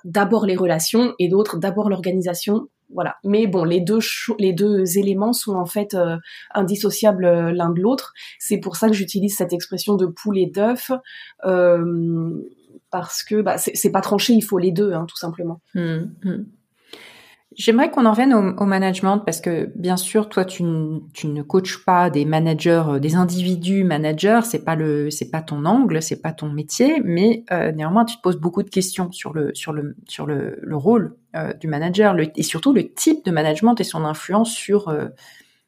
les 0.45 0.55
relations 0.55 1.13
et 1.17 1.29
d'autres 1.29 1.57
d'abord 1.57 1.89
l'organisation 1.89 2.67
voilà. 2.93 3.17
Mais 3.23 3.47
bon, 3.47 3.63
les 3.63 3.81
deux 3.81 3.99
les 4.39 4.53
deux 4.53 4.97
éléments 4.97 5.33
sont 5.33 5.55
en 5.55 5.65
fait 5.65 5.93
euh, 5.93 6.17
indissociables 6.53 7.25
euh, 7.25 7.51
l'un 7.51 7.69
de 7.69 7.81
l'autre. 7.81 8.13
C'est 8.39 8.59
pour 8.59 8.75
ça 8.75 8.87
que 8.87 8.93
j'utilise 8.93 9.35
cette 9.35 9.53
expression 9.53 9.95
de 9.95 10.05
poule 10.05 10.37
et 10.37 10.45
d'œuf 10.45 10.91
euh, 11.45 12.43
parce 12.91 13.23
que 13.23 13.41
bah, 13.41 13.57
c'est 13.57 13.91
pas 13.91 14.01
tranché, 14.01 14.33
il 14.33 14.43
faut 14.43 14.57
les 14.57 14.71
deux, 14.71 14.93
hein, 14.93 15.05
tout 15.05 15.17
simplement. 15.17 15.61
Mmh, 15.73 15.97
mmh. 16.23 16.45
J'aimerais 17.57 17.89
qu'on 17.89 18.05
en 18.05 18.11
revienne 18.11 18.33
au, 18.33 18.65
management 18.65 19.19
parce 19.19 19.39
que 19.39 19.71
bien 19.75 19.95
sûr, 19.95 20.27
toi, 20.27 20.43
tu, 20.43 20.63
ne 20.63 21.41
coaches 21.41 21.85
pas 21.85 22.09
des 22.09 22.25
managers, 22.25 22.83
euh, 22.87 22.99
des 22.99 23.15
individus 23.15 23.85
managers. 23.85 24.41
C'est 24.43 24.65
pas 24.65 24.75
le, 24.75 25.09
c'est 25.09 25.31
pas 25.31 25.41
ton 25.41 25.63
angle, 25.63 26.01
c'est 26.01 26.21
pas 26.21 26.33
ton 26.33 26.49
métier, 26.49 27.01
mais 27.03 27.45
euh, 27.51 27.71
néanmoins, 27.71 28.03
tu 28.03 28.17
te 28.17 28.21
poses 28.21 28.37
beaucoup 28.37 28.61
de 28.61 28.69
questions 28.69 29.09
sur 29.11 29.31
le 29.31 29.55
sur 29.55 29.71
le 29.71 29.95
sur 30.07 30.25
le, 30.25 30.59
rôle 30.71 31.15
euh, 31.37 31.53
du 31.53 31.67
manager 31.67 32.15
et 32.35 32.43
surtout 32.43 32.73
le 32.73 32.91
type 32.93 33.23
de 33.23 33.31
management 33.31 33.79
et 33.79 33.85
son 33.85 34.03
influence 34.03 34.51
sur 34.51 34.93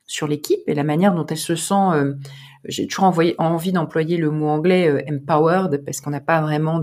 sur 0.08 0.28
l'équipe 0.28 0.62
et 0.67 0.74
la 0.74 0.84
manière 0.84 1.13
dont 1.13 1.26
elle 1.26 1.38
se 1.38 1.56
sent 1.56 2.15
j'ai 2.67 2.88
toujours 2.88 3.06
envoyé, 3.06 3.36
envie 3.38 3.72
d'employer 3.72 4.17
le 4.17 4.30
mot 4.30 4.48
anglais 4.48 4.88
euh, 4.88 5.02
empowered 5.10 5.84
parce 5.86 6.02
qu'on 6.02 6.10
n'a 6.10 6.20
pas 6.20 6.41
vraiment 6.41 6.80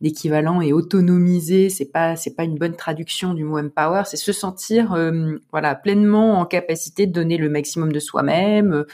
d'équivalent 0.00 0.60
et 0.60 0.72
autonomisé. 0.72 1.70
C'est 1.70 1.90
pas 1.90 2.16
c'est 2.16 2.34
pas 2.34 2.44
une 2.44 2.56
bonne 2.56 2.76
traduction 2.76 3.34
du 3.34 3.44
mot 3.44 3.58
empower. 3.58 4.02
C'est 4.06 4.16
se 4.16 4.32
sentir 4.32 4.92
euh, 4.92 5.36
voilà 5.50 5.74
pleinement 5.74 6.40
en 6.40 6.46
capacité 6.46 7.06
de 7.06 7.12
donner 7.12 7.36
le 7.36 7.48
maximum 7.48 7.92
de 7.92 8.00
soi-même, 8.00 8.84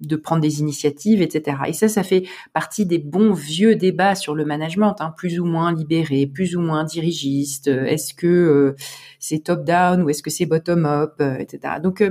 de 0.00 0.16
prendre 0.16 0.42
des 0.42 0.60
initiatives, 0.60 1.22
etc. 1.22 1.58
Et 1.66 1.72
ça, 1.72 1.88
ça 1.88 2.02
fait 2.02 2.24
partie 2.52 2.86
des 2.86 2.98
bons 2.98 3.32
vieux 3.32 3.76
débats 3.76 4.14
sur 4.14 4.34
le 4.34 4.44
management, 4.44 4.96
hein, 5.00 5.12
plus 5.16 5.40
ou 5.40 5.44
moins 5.44 5.72
libéré, 5.72 6.26
plus 6.26 6.56
ou 6.56 6.60
moins 6.60 6.84
dirigiste. 6.84 7.68
Est-ce 7.68 8.14
que 8.14 8.26
euh, 8.26 8.74
c'est 9.18 9.44
top-down 9.44 10.02
ou 10.02 10.10
est-ce 10.10 10.22
que 10.22 10.30
c'est 10.30 10.46
bottom-up, 10.46 11.20
etc. 11.20 11.74
Donc 11.82 12.02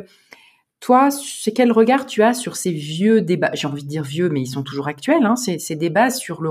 toi, 0.82 1.12
c'est 1.12 1.52
quel 1.52 1.72
regard 1.72 2.08
tu 2.08 2.24
as 2.24 2.34
sur 2.34 2.56
ces 2.56 2.72
vieux 2.72 3.22
débats? 3.22 3.52
J'ai 3.54 3.68
envie 3.68 3.84
de 3.84 3.88
dire 3.88 4.04
vieux, 4.04 4.30
mais 4.30 4.42
ils 4.42 4.48
sont 4.48 4.64
toujours 4.64 4.88
actuels. 4.88 5.26
Hein, 5.26 5.36
ces, 5.36 5.60
ces, 5.60 5.76
débats 5.76 6.10
sur 6.10 6.42
le, 6.42 6.50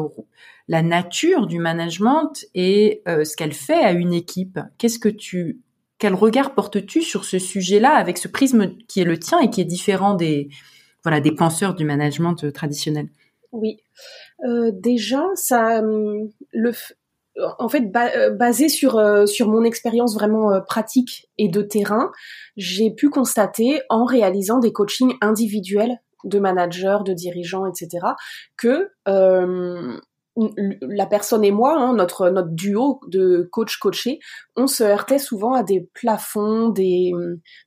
la 0.69 0.83
nature 0.83 1.49
du 1.49 1.59
management 1.59 2.47
et 2.55 3.03
euh, 3.09 3.25
ce 3.25 3.37
qu'elle 3.37 3.53
fait 3.53 3.85
à 3.85 3.91
une 3.91 4.15
équipe. 4.15 4.61
Qu'est-ce 4.79 5.01
que 5.01 5.09
tu, 5.09 5.61
quel 5.99 6.15
regard 6.15 6.55
portes-tu 6.55 7.03
sur 7.03 7.25
ce 7.25 7.41
sujet-là 7.41 7.91
avec 7.91 8.19
ce 8.19 8.29
prisme 8.29 8.77
qui 8.87 9.01
est 9.01 9.05
le 9.05 9.19
tien 9.19 9.41
et 9.41 9.51
qui 9.51 9.61
est 9.61 9.65
différent 9.65 10.15
des, 10.15 10.49
voilà, 11.03 11.21
des 11.21 11.33
penseurs 11.33 11.75
du 11.75 11.85
management 11.85 12.53
traditionnel? 12.53 13.09
Oui, 13.51 13.79
euh, 14.47 14.71
déjà, 14.73 15.25
ça, 15.35 15.81
hum, 15.81 16.31
le, 16.53 16.73
en 17.59 17.69
fait, 17.69 17.91
euh, 17.97 18.31
basé 18.31 18.69
sur 18.69 18.99
euh, 18.99 19.27
sur 19.27 19.49
mon 19.49 19.65
expérience 19.65 20.15
vraiment 20.15 20.53
euh, 20.53 20.61
pratique 20.61 21.29
et 21.39 21.49
de 21.49 21.63
terrain, 21.63 22.11
j'ai 22.57 22.91
pu 22.91 23.09
constater 23.09 23.83
en 23.89 24.05
réalisant 24.05 24.59
des 24.59 24.73
coachings 24.73 25.15
individuels 25.21 25.99
de 26.25 26.39
managers, 26.39 26.99
de 27.05 27.13
dirigeants, 27.13 27.67
etc., 27.67 28.07
que 28.57 28.91
la 30.37 31.07
personne 31.07 31.45
et 31.45 31.51
moi, 31.51 31.77
hein, 31.79 31.95
notre 31.95 32.31
notre 32.31 32.51
duo 32.51 33.01
de 33.09 33.49
coach 33.51 33.79
coaché, 33.79 34.21
on 34.57 34.67
se 34.67 34.85
heurtait 34.85 35.19
souvent 35.19 35.55
à 35.55 35.63
des 35.63 35.89
plafonds, 35.95 36.69
des 36.69 37.13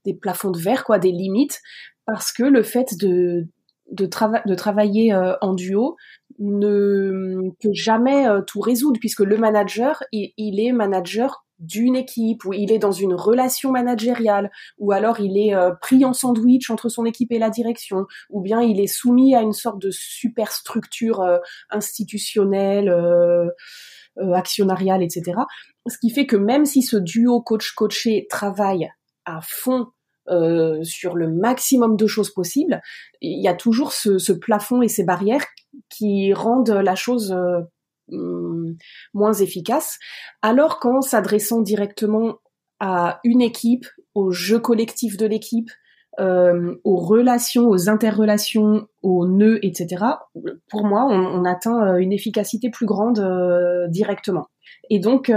des 0.05 0.13
plafonds 0.13 0.51
de 0.51 0.59
verre, 0.59 0.83
quoi, 0.83 0.99
des 0.99 1.11
limites, 1.11 1.61
parce 2.05 2.31
que 2.31 2.43
le 2.43 2.63
fait 2.63 2.97
de 2.99 3.47
de, 3.91 4.05
de 4.45 4.55
travailler 4.55 5.13
en 5.41 5.53
duo 5.53 5.97
ne 6.39 7.49
peut 7.61 7.73
jamais 7.73 8.27
euh, 8.27 8.41
tout 8.41 8.59
résoudre 8.59 8.99
puisque 8.99 9.21
le 9.21 9.37
manager, 9.37 10.03
il, 10.11 10.59
est 10.59 10.71
manager 10.71 11.45
d'une 11.59 11.95
équipe 11.95 12.45
ou 12.45 12.53
il 12.53 12.71
est 12.71 12.79
dans 12.79 12.91
une 12.91 13.13
relation 13.13 13.71
managériale 13.71 14.51
ou 14.77 14.91
alors 14.91 15.19
il 15.19 15.37
est 15.37 15.55
euh, 15.55 15.71
pris 15.81 16.03
en 16.03 16.13
sandwich 16.13 16.69
entre 16.69 16.89
son 16.89 17.05
équipe 17.05 17.31
et 17.31 17.39
la 17.39 17.49
direction 17.49 18.05
ou 18.29 18.41
bien 18.41 18.61
il 18.61 18.79
est 18.79 18.87
soumis 18.87 19.35
à 19.35 19.41
une 19.41 19.53
sorte 19.53 19.79
de 19.79 19.89
superstructure 19.91 21.21
euh, 21.21 21.37
institutionnelle 21.69 22.93
actionnariale 24.33 25.03
etc 25.03 25.33
ce 25.87 25.97
qui 25.97 26.09
fait 26.09 26.25
que 26.25 26.35
même 26.35 26.65
si 26.65 26.81
ce 26.81 26.97
duo 26.97 27.41
coach 27.41 27.71
coaché 27.71 28.27
travaille 28.29 28.89
à 29.25 29.39
fond 29.41 29.87
sur 30.27 31.15
le 31.15 31.27
maximum 31.27 31.97
de 31.97 32.07
choses 32.07 32.33
possibles, 32.33 32.81
il 33.21 33.41
y 33.41 33.47
a 33.47 33.53
toujours 33.53 33.91
ce, 33.91 34.17
ce 34.17 34.33
plafond 34.33 34.81
et 34.81 34.87
ces 34.87 35.03
barrières 35.03 35.45
qui 35.89 36.33
rendent 36.33 36.69
la 36.69 36.95
chose 36.95 37.31
euh, 37.31 37.61
mm, 38.09 38.75
moins 39.13 39.33
efficace. 39.33 39.99
Alors 40.41 40.79
qu'en 40.79 41.01
s'adressant 41.01 41.61
directement 41.61 42.35
à 42.79 43.19
une 43.23 43.41
équipe, 43.41 43.85
au 44.13 44.31
jeu 44.31 44.59
collectif 44.59 45.17
de 45.17 45.25
l'équipe, 45.25 45.69
euh, 46.19 46.75
aux 46.83 46.97
relations, 46.97 47.67
aux 47.69 47.89
interrelations, 47.89 48.87
aux 49.01 49.27
nœuds, 49.27 49.59
etc. 49.63 50.05
Pour 50.69 50.85
moi, 50.85 51.07
on, 51.09 51.43
atteint 51.45 51.87
euh, 51.87 51.97
une 51.97 52.11
efficacité 52.11 52.69
plus 52.69 52.85
grande 52.85 53.19
directement. 53.89 54.47
Et 54.89 54.99
donc, 54.99 55.31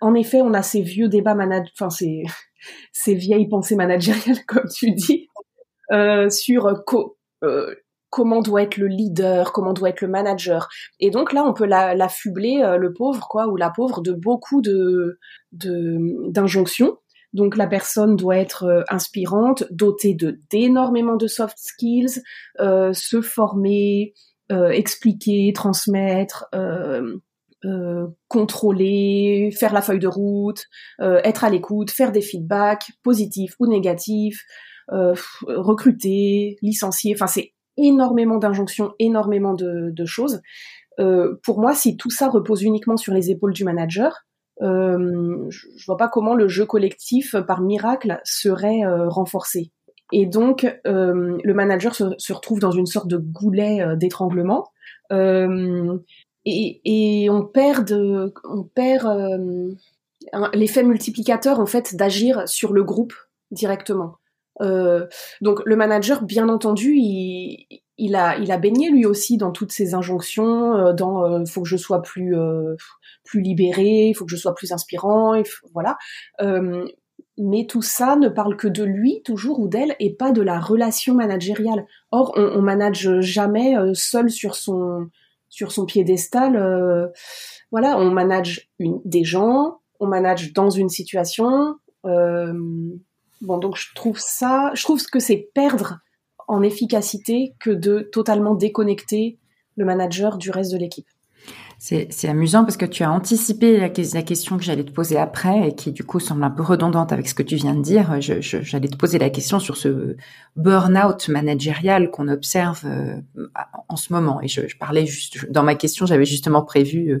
en 0.00 0.14
effet, 0.14 0.40
on 0.42 0.54
a 0.54 0.62
ces 0.62 0.82
vieux 0.82 1.08
débats 1.08 1.34
managers, 1.34 1.70
enfin 1.78 1.90
ces, 1.90 2.22
ces 2.92 3.14
vieilles 3.14 3.48
pensées 3.48 3.76
managériales, 3.76 4.44
comme 4.46 4.68
tu 4.68 4.92
dis, 4.92 5.28
sur 6.30 6.84
co 6.86 7.16
comment 8.10 8.42
doit 8.42 8.62
être 8.62 8.76
le 8.76 8.88
leader, 8.88 9.52
comment 9.52 9.72
doit 9.72 9.88
être 9.88 10.02
le 10.02 10.08
manager. 10.08 10.68
Et 10.98 11.10
donc 11.10 11.32
là, 11.32 11.44
on 11.44 11.54
peut 11.54 11.64
l'affubler 11.64 12.58
la, 12.58 12.72
euh, 12.72 12.76
le 12.76 12.92
pauvre, 12.92 13.26
quoi, 13.28 13.46
ou 13.46 13.56
la 13.56 13.70
pauvre 13.70 14.02
de 14.02 14.12
beaucoup 14.12 14.60
de 14.60 15.18
d'injonctions. 15.52 16.98
donc 17.32 17.56
la 17.56 17.68
personne 17.68 18.16
doit 18.16 18.36
être 18.36 18.64
euh, 18.64 18.82
inspirante, 18.88 19.64
dotée 19.70 20.14
de 20.14 20.40
d'énormément 20.50 21.16
de 21.16 21.28
soft 21.28 21.56
skills, 21.58 22.20
euh, 22.60 22.92
se 22.92 23.22
former, 23.22 24.12
expliquer, 24.50 25.52
transmettre. 25.54 26.46
Contrôler, 28.28 29.50
faire 29.58 29.72
la 29.72 29.82
feuille 29.82 29.98
de 29.98 30.08
route, 30.08 30.64
être 31.00 31.44
à 31.44 31.50
l'écoute, 31.50 31.90
faire 31.90 32.12
des 32.12 32.22
feedbacks 32.22 32.90
positifs 33.02 33.54
ou 33.58 33.66
négatifs, 33.66 34.42
recruter, 34.88 36.56
licencier. 36.62 37.14
Enfin, 37.14 37.26
c'est 37.26 37.52
énormément 37.80 38.38
d'injonctions, 38.38 38.92
énormément 38.98 39.54
de, 39.54 40.04
choses. 40.04 40.40
Euh, 40.98 41.36
pour 41.44 41.60
moi, 41.60 41.74
si 41.74 41.96
tout 41.96 42.10
ça 42.10 42.28
repose 42.28 42.62
uniquement 42.62 42.96
sur 42.96 43.14
les 43.14 43.30
épaules 43.30 43.52
du 43.52 43.64
manager, 43.64 44.26
euh, 44.62 45.46
je, 45.48 45.86
vois 45.86 45.96
pas 45.96 46.08
comment 46.08 46.34
le 46.34 46.48
jeu 46.48 46.66
collectif, 46.66 47.34
par 47.46 47.62
miracle, 47.62 48.20
serait 48.24 48.84
euh, 48.84 49.08
renforcé. 49.08 49.72
Et 50.12 50.26
donc, 50.26 50.66
le 50.84 51.52
manager 51.54 51.94
se, 51.94 52.32
retrouve 52.32 52.58
dans 52.58 52.72
une 52.72 52.86
sorte 52.86 53.06
de 53.06 53.16
goulet 53.16 53.96
d'étranglement. 53.96 54.66
Et, 56.46 57.28
on 57.30 57.44
perd, 57.44 57.92
on 58.44 58.62
perd 58.64 59.06
l'effet 60.54 60.82
multiplicateur 60.82 61.60
en 61.60 61.66
fait 61.66 61.94
d'agir 61.96 62.48
sur 62.48 62.72
le 62.72 62.84
groupe 62.84 63.14
directement. 63.50 64.16
Euh, 64.60 65.06
donc 65.40 65.60
le 65.64 65.76
manager, 65.76 66.22
bien 66.22 66.48
entendu, 66.48 66.94
il, 66.96 68.14
a, 68.14 68.36
il 68.38 68.52
a 68.52 68.58
baigné 68.58 68.90
lui 68.90 69.06
aussi 69.06 69.36
dans 69.36 69.52
toutes 69.52 69.72
ces 69.72 69.94
injonctions, 69.94 70.74
euh, 70.74 70.92
dans 70.92 71.24
euh, 71.24 71.44
faut 71.46 71.62
que 71.62 71.68
je 71.68 71.76
sois 71.76 72.02
plus 72.02 72.34
plus 73.24 73.40
libéré, 73.40 74.12
faut 74.14 74.24
que 74.24 74.30
je 74.30 74.36
sois 74.36 74.54
plus 74.54 74.72
inspirant, 74.72 75.40
voilà. 75.72 75.96
mais 77.38 77.66
tout 77.66 77.82
ça 77.82 78.16
ne 78.16 78.28
parle 78.28 78.56
que 78.56 78.68
de 78.68 78.84
lui 78.84 79.22
toujours 79.22 79.60
ou 79.60 79.68
d'elle 79.68 79.96
et 79.98 80.12
pas 80.12 80.32
de 80.32 80.42
la 80.42 80.60
relation 80.60 81.14
managériale. 81.14 81.86
Or, 82.10 82.32
on, 82.36 82.42
on 82.42 82.62
manage 82.62 83.20
jamais 83.20 83.74
seul 83.94 84.30
sur 84.30 84.56
son 84.56 85.08
sur 85.50 85.72
son 85.72 85.84
piédestal. 85.84 86.54
voilà, 87.70 87.98
on 87.98 88.10
manage 88.10 88.70
une, 88.78 89.00
des 89.04 89.24
gens, 89.24 89.80
on 90.00 90.06
manage 90.06 90.54
dans 90.54 90.70
une 90.70 90.88
situation. 90.88 91.76
Euh, 92.06 92.52
Bon, 93.40 93.56
donc 93.56 93.76
je 93.76 93.94
trouve 93.94 94.18
ça, 94.18 94.70
je 94.74 94.82
trouve 94.82 95.02
que 95.06 95.18
c'est 95.18 95.50
perdre 95.54 96.00
en 96.46 96.62
efficacité 96.62 97.54
que 97.58 97.70
de 97.70 98.00
totalement 98.00 98.54
déconnecter 98.54 99.38
le 99.76 99.84
manager 99.84 100.36
du 100.36 100.50
reste 100.50 100.72
de 100.72 100.76
l'équipe. 100.76 101.08
C'est 101.82 102.28
amusant 102.28 102.64
parce 102.64 102.76
que 102.76 102.84
tu 102.84 103.04
as 103.04 103.10
anticipé 103.10 103.78
la, 103.78 103.88
question 103.88 104.58
que 104.58 104.62
j'allais 104.62 104.84
te 104.84 104.90
poser 104.90 105.16
après 105.16 105.68
et 105.68 105.74
qui 105.74 105.92
du 105.92 106.04
coup 106.04 106.20
semble 106.20 106.44
un 106.44 106.50
peu 106.50 106.62
redondante 106.62 107.10
avec 107.10 107.26
ce 107.26 107.32
que 107.32 107.42
tu 107.42 107.56
viens 107.56 107.74
de 107.74 107.80
dire. 107.80 108.20
J'allais 108.20 108.88
te 108.88 108.98
poser 108.98 109.18
la 109.18 109.30
question 109.30 109.58
sur 109.58 109.78
ce 109.78 110.16
burn-out 110.56 111.28
managérial 111.28 112.10
qu'on 112.10 112.28
observe 112.28 112.82
euh, 112.84 113.16
en 113.88 113.96
ce 113.96 114.12
moment. 114.12 114.42
Et 114.42 114.48
je, 114.48 114.60
parlais 114.78 115.06
juste 115.06 115.50
dans 115.50 115.62
ma 115.62 115.74
question, 115.74 116.04
j'avais 116.04 116.26
justement 116.26 116.62
prévu 116.62 117.12
euh, 117.12 117.20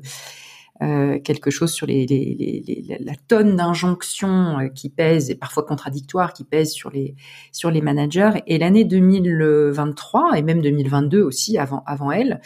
euh, 0.82 1.18
quelque 1.18 1.50
chose 1.50 1.72
sur 1.72 1.86
les, 1.86 2.06
les, 2.06 2.34
les, 2.38 2.96
la 3.00 3.12
tonne 3.28 3.56
d'injonctions 3.56 4.58
euh, 4.58 4.68
qui 4.68 4.88
pèsent 4.88 5.28
et 5.28 5.34
parfois 5.34 5.62
contradictoires 5.62 6.32
qui 6.32 6.42
pèsent 6.42 6.72
sur 6.72 6.90
les 6.90 7.16
sur 7.52 7.70
les 7.70 7.82
managers. 7.82 8.30
Et 8.46 8.56
l'année 8.56 8.84
2023 8.84 10.38
et 10.38 10.42
même 10.42 10.62
2022 10.62 11.20
aussi 11.20 11.58
avant 11.58 11.82
avant 11.86 12.10
elle 12.10 12.40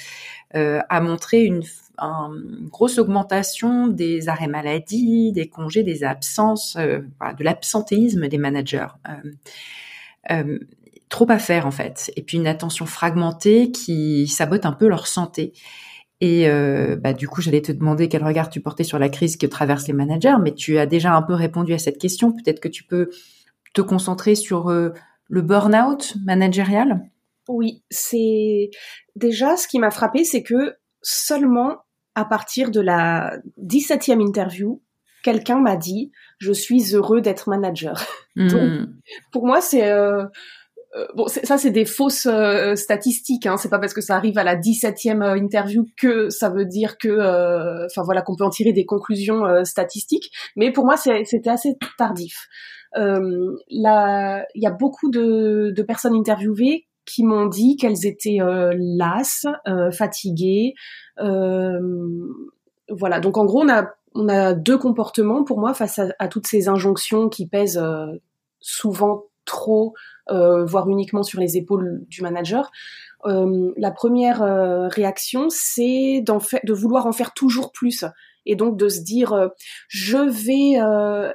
euh, 0.57 0.81
a 0.89 1.01
montré 1.01 1.45
une, 1.45 1.63
une, 2.01 2.69
grosse 2.69 2.99
augmentation 2.99 3.87
des 3.87 4.29
arrêts 4.29 4.49
maladie, 4.49 5.31
des 5.31 5.49
congés, 5.49 5.85
des 5.85 6.03
absences, 6.03 6.75
euh, 6.77 7.03
de 7.39 7.45
l'absentéisme 7.45 8.27
des 8.27 8.39
managers. 8.39 8.89
trop 11.09 11.31
à 11.31 11.39
faire 11.39 11.69
en 11.69 11.71
fait, 11.71 12.11
et 12.17 12.23
puis 12.23 12.39
une 12.39 12.49
attention 12.49 12.87
fragmentée 12.87 13.71
qui 13.71 14.27
sabote 14.27 14.67
un 14.67 14.73
peu 14.73 14.89
leur 14.89 15.07
santé. 15.07 15.53
Et 16.21 16.49
euh, 16.49 16.97
bah, 16.97 17.13
du 17.13 17.29
coup, 17.29 17.43
j'allais 17.43 17.63
te 17.63 17.73
demander 17.73 18.09
quel 18.09 18.25
regard 18.25 18.49
tu 18.49 18.61
portais 18.61 18.85
sur 18.85 18.99
la 18.99 19.09
crise 19.09 19.37
que 19.37 19.47
traversent 19.47 19.89
les 19.89 19.95
managers, 19.95 20.37
mais 20.41 20.55
tu 20.55 20.79
as 20.79 20.87
déjà 20.87 21.15
un 21.15 21.23
peu 21.23 21.35
répondu 21.35 21.75
à 21.75 21.79
cette 21.79 21.99
question. 21.99 22.33
Peut-être 22.33 22.61
que 22.61 22.69
tu 22.69 22.85
peux 22.85 23.11
te 23.75 23.83
concentrer 23.83 24.35
sur 24.35 24.71
euh, 24.71 24.91
le 25.29 25.43
burn-out 25.43 26.15
managérial 26.25 27.01
Oui, 27.49 27.83
c'est 27.91 28.71
déjà 29.17 29.57
ce 29.57 29.67
qui 29.67 29.79
m'a 29.79 29.91
frappé, 29.91 30.25
c'est 30.25 30.43
que 30.43 30.77
seulement 31.03 31.79
à 32.15 32.25
partir 32.25 32.71
de 32.71 32.81
la 32.81 33.37
17e 33.61 34.21
interview, 34.21 34.81
quelqu'un 35.25 35.59
m'a 35.59 35.77
dit 35.77 36.13
je 36.39 36.53
suis 36.53 36.95
heureux 36.95 37.21
d'être 37.21 37.49
manager. 37.49 38.05
Hmm. 38.37 38.87
pour 39.31 39.47
moi, 39.47 39.61
c'est 39.61 39.91
euh, 39.91 40.25
bon, 41.15 41.27
ça 41.27 41.59
c'est 41.59 41.71
des 41.71 41.85
fausses 41.85 42.27
euh, 42.27 42.77
statistiques. 42.77 43.47
Hein. 43.47 43.57
C'est 43.57 43.69
pas 43.69 43.79
parce 43.79 43.95
que 43.95 44.01
ça 44.01 44.17
arrive 44.17 44.39
à 44.39 44.45
la 44.45 44.57
17e 44.57 45.23
euh, 45.23 45.37
interview 45.37 45.87
que 45.97 46.31
ça 46.31 46.51
veut 46.51 46.67
dire 46.67 46.99
que, 46.99 47.87
enfin 47.87 48.03
voilà, 48.05 48.23
qu'on 48.23 48.37
peut 48.37 48.45
en 48.45 48.51
tirer 48.51 48.73
des 48.73 48.87
conclusions 48.87 49.65
statistiques. 49.65 50.31
Mais 50.57 50.73
pour 50.73 50.85
moi, 50.85 50.97
c'était 50.97 51.51
assez 51.51 51.77
tardif. 51.99 52.47
il 52.97 53.59
y 53.71 54.67
a 54.67 54.71
beaucoup 54.71 55.11
de, 55.11 55.83
personnes 55.87 56.15
interviewées 56.15 56.87
qui 57.05 57.25
m'ont 57.25 57.47
dit 57.47 57.77
qu'elles 57.77 58.07
étaient 58.07 58.39
lasses, 58.79 59.47
fatiguées. 59.93 60.75
voilà. 61.19 63.21
Donc 63.21 63.37
en 63.37 63.45
gros, 63.45 63.65
on 64.15 64.29
a 64.29 64.55
deux 64.55 64.79
comportements 64.79 65.45
pour 65.45 65.59
moi 65.59 65.75
face 65.75 66.01
à, 66.19 66.29
toutes 66.29 66.47
ces 66.47 66.69
injonctions 66.69 67.29
qui 67.29 67.49
pèsent 67.49 67.83
souvent 68.61 69.25
trop, 69.45 69.95
voire 70.31 70.89
uniquement 70.89 71.23
sur 71.23 71.41
les 71.41 71.57
épaules 71.57 72.05
du 72.09 72.23
manager. 72.23 72.71
Euh, 73.27 73.73
la 73.77 73.91
première 73.91 74.43
euh, 74.43 74.89
réaction, 74.89 75.47
c'est 75.49 76.23
de 76.23 76.73
vouloir 76.73 77.07
en 77.07 77.13
faire 77.13 77.33
toujours 77.33 77.73
plus 77.73 78.05
et 78.47 78.57
donc 78.57 78.77
de 78.77 78.91
se 78.91 79.01
dire 79.01 79.33
euh, 79.33 79.49
je 79.89 80.19
vais 80.19 80.79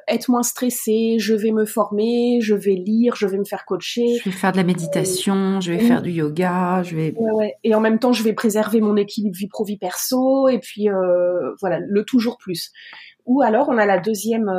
être 0.08 0.30
moins 0.30 0.43
stressé, 0.43 1.15
je 1.17 1.34
vais 1.34 1.52
me 1.52 1.65
former, 1.65 2.39
je 2.41 2.54
vais 2.54 2.75
lire, 2.75 3.15
je 3.15 3.25
vais 3.25 3.38
me 3.38 3.45
faire 3.45 3.65
coacher. 3.65 4.17
Je 4.23 4.30
vais 4.30 4.36
faire 4.36 4.52
de 4.52 4.58
la 4.58 4.63
méditation, 4.63 5.60
je 5.62 5.71
vais 5.71 5.80
faire 5.80 6.04
du 6.04 6.12
yoga, 6.12 6.84
je 6.84 6.95
vais. 6.95 7.13
Ouais, 7.17 7.32
ouais. 7.32 7.56
Et 7.63 7.73
en 7.73 7.80
même 7.80 7.97
temps, 7.97 8.13
je 8.13 8.23
vais 8.23 8.34
préserver 8.34 8.82
mon 8.82 8.95
équilibre 8.95 9.36
vie 9.36 9.47
pro 9.47 9.63
vie 9.63 9.78
perso 9.78 10.47
et 10.47 10.60
puis 10.60 10.88
voilà 11.60 11.80
le 11.80 12.04
toujours 12.04 12.38
plus. 12.38 12.71
Ou 13.25 13.41
alors 13.41 13.69
on 13.69 13.78
a 13.78 13.86
la 13.88 13.99
deuxième 13.99 14.52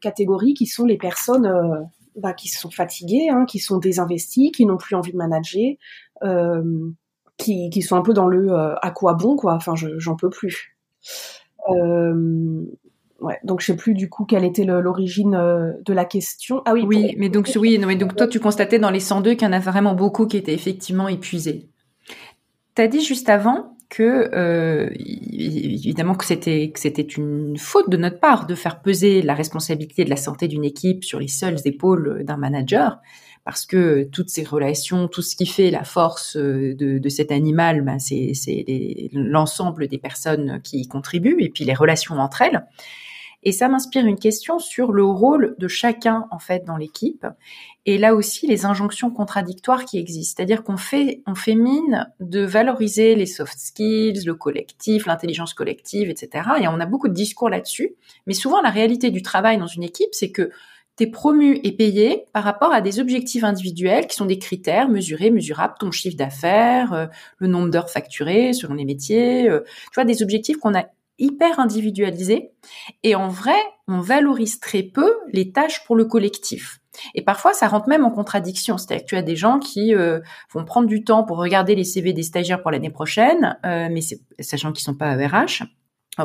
catégorie 0.00 0.54
qui 0.54 0.66
sont 0.66 0.84
les 0.84 0.98
personnes 0.98 1.88
bah, 2.16 2.32
qui 2.32 2.48
sont 2.48 2.70
fatiguées, 2.70 3.28
hein, 3.30 3.44
qui 3.46 3.58
sont 3.58 3.78
désinvesties, 3.78 4.52
qui 4.52 4.66
n'ont 4.66 4.76
plus 4.76 4.94
envie 4.94 5.12
de 5.12 5.16
manager, 5.16 5.74
euh, 6.22 6.90
qui, 7.38 7.70
qui, 7.70 7.82
sont 7.82 7.96
un 7.96 8.02
peu 8.02 8.12
dans 8.12 8.26
le 8.26 8.52
euh, 8.52 8.74
à 8.82 8.90
quoi 8.90 9.14
bon 9.14 9.36
quoi. 9.36 9.54
Enfin, 9.54 9.74
j'en 9.76 10.16
peux 10.16 10.30
plus. 10.30 10.76
Euh, 11.70 12.64
ouais, 13.20 13.38
donc 13.44 13.60
je 13.60 13.66
sais 13.66 13.76
plus 13.76 13.94
du 13.94 14.08
coup 14.08 14.24
quelle 14.24 14.44
était 14.44 14.64
l'origine 14.64 15.32
de 15.32 15.92
la 15.92 16.04
question. 16.04 16.62
Ah 16.66 16.72
oui. 16.74 16.84
Oui, 16.86 17.14
mais 17.18 17.28
donc 17.28 17.50
oui, 17.56 17.78
non, 17.78 17.88
mais 17.88 17.96
donc 17.96 18.16
toi 18.16 18.26
tu 18.26 18.40
constatais 18.40 18.78
dans 18.78 18.90
les 18.90 19.00
102 19.00 19.32
qu'il 19.34 19.42
y 19.42 19.50
en 19.50 19.52
a 19.52 19.60
vraiment 19.60 19.94
beaucoup 19.94 20.26
qui 20.26 20.36
étaient 20.36 20.54
effectivement 20.54 21.08
épuisés. 21.08 21.68
T'as 22.74 22.88
dit 22.88 23.02
juste 23.02 23.28
avant 23.28 23.71
que 23.92 24.30
euh, 24.32 24.88
évidemment 24.96 26.14
que 26.14 26.24
c'était 26.24 26.70
que 26.70 26.80
c'était 26.80 27.02
une 27.02 27.58
faute 27.58 27.90
de 27.90 27.98
notre 27.98 28.18
part 28.18 28.46
de 28.46 28.54
faire 28.54 28.80
peser 28.80 29.20
la 29.20 29.34
responsabilité 29.34 30.04
de 30.04 30.10
la 30.10 30.16
santé 30.16 30.48
d'une 30.48 30.64
équipe 30.64 31.04
sur 31.04 31.20
les 31.20 31.28
seules 31.28 31.58
épaules 31.66 32.24
d'un 32.24 32.38
manager 32.38 33.00
parce 33.44 33.66
que 33.66 34.04
toutes 34.04 34.30
ces 34.30 34.44
relations, 34.44 35.08
tout 35.08 35.20
ce 35.20 35.36
qui 35.36 35.44
fait 35.44 35.70
la 35.70 35.84
force 35.84 36.38
euh, 36.38 36.74
de, 36.74 36.98
de 36.98 37.08
cet 37.10 37.30
animal, 37.30 37.82
ben 37.82 37.98
c'est 37.98 38.32
l'ensemble 39.12 39.88
des 39.88 39.98
personnes 39.98 40.62
qui 40.64 40.78
y 40.78 40.88
contribuent 40.88 41.42
et 41.42 41.50
puis 41.50 41.64
les 41.64 41.74
relations 41.74 42.18
entre 42.18 42.40
elles. 42.40 42.64
Et 43.42 43.52
ça 43.52 43.68
m'inspire 43.68 44.06
une 44.06 44.18
question 44.18 44.58
sur 44.58 44.92
le 44.92 45.04
rôle 45.04 45.56
de 45.58 45.68
chacun 45.68 46.26
en 46.30 46.38
fait 46.38 46.64
dans 46.64 46.76
l'équipe 46.76 47.26
et 47.86 47.98
là 47.98 48.14
aussi 48.14 48.46
les 48.46 48.64
injonctions 48.64 49.10
contradictoires 49.10 49.84
qui 49.84 49.98
existent. 49.98 50.34
C'est-à-dire 50.36 50.62
qu'on 50.62 50.76
fait 50.76 51.22
on 51.26 51.34
mine 51.54 52.08
de 52.20 52.44
valoriser 52.44 53.14
les 53.16 53.26
soft 53.26 53.58
skills, 53.58 54.24
le 54.24 54.34
collectif, 54.34 55.06
l'intelligence 55.06 55.54
collective, 55.54 56.08
etc. 56.08 56.48
Et 56.60 56.68
on 56.68 56.78
a 56.78 56.86
beaucoup 56.86 57.08
de 57.08 57.14
discours 57.14 57.50
là-dessus. 57.50 57.94
Mais 58.26 58.34
souvent 58.34 58.60
la 58.60 58.70
réalité 58.70 59.10
du 59.10 59.22
travail 59.22 59.58
dans 59.58 59.66
une 59.66 59.82
équipe, 59.82 60.10
c'est 60.12 60.30
que 60.30 60.50
t'es 60.96 61.06
promu 61.06 61.58
et 61.64 61.72
payé 61.72 62.26
par 62.32 62.44
rapport 62.44 62.72
à 62.72 62.80
des 62.80 63.00
objectifs 63.00 63.44
individuels 63.44 64.06
qui 64.06 64.14
sont 64.14 64.26
des 64.26 64.38
critères 64.38 64.88
mesurés, 64.88 65.30
mesurables, 65.30 65.74
ton 65.80 65.90
chiffre 65.90 66.16
d'affaires, 66.16 66.92
euh, 66.92 67.06
le 67.38 67.48
nombre 67.48 67.70
d'heures 67.70 67.90
facturées 67.90 68.52
selon 68.52 68.74
les 68.74 68.84
métiers, 68.84 69.48
euh, 69.48 69.60
tu 69.64 69.94
vois, 69.94 70.04
des 70.04 70.22
objectifs 70.22 70.58
qu'on 70.58 70.74
a 70.74 70.84
hyper 71.22 71.58
individualisés. 71.60 72.52
Et 73.02 73.14
en 73.14 73.28
vrai, 73.28 73.56
on 73.88 74.00
valorise 74.00 74.60
très 74.60 74.82
peu 74.82 75.10
les 75.32 75.52
tâches 75.52 75.84
pour 75.86 75.96
le 75.96 76.04
collectif. 76.04 76.80
Et 77.14 77.22
parfois, 77.22 77.54
ça 77.54 77.68
rentre 77.68 77.88
même 77.88 78.04
en 78.04 78.10
contradiction. 78.10 78.76
C'est-à-dire 78.76 79.04
que 79.04 79.08
tu 79.08 79.16
as 79.16 79.22
des 79.22 79.36
gens 79.36 79.58
qui 79.58 79.94
euh, 79.94 80.20
vont 80.52 80.64
prendre 80.64 80.86
du 80.86 81.04
temps 81.04 81.24
pour 81.24 81.38
regarder 81.38 81.74
les 81.74 81.84
CV 81.84 82.12
des 82.12 82.22
stagiaires 82.22 82.60
pour 82.60 82.70
l'année 82.70 82.90
prochaine, 82.90 83.58
mais 83.64 84.00
sachant 84.40 84.72
qu'ils 84.72 84.84
sont 84.84 84.94
pas 84.94 85.14
RH 85.14 85.64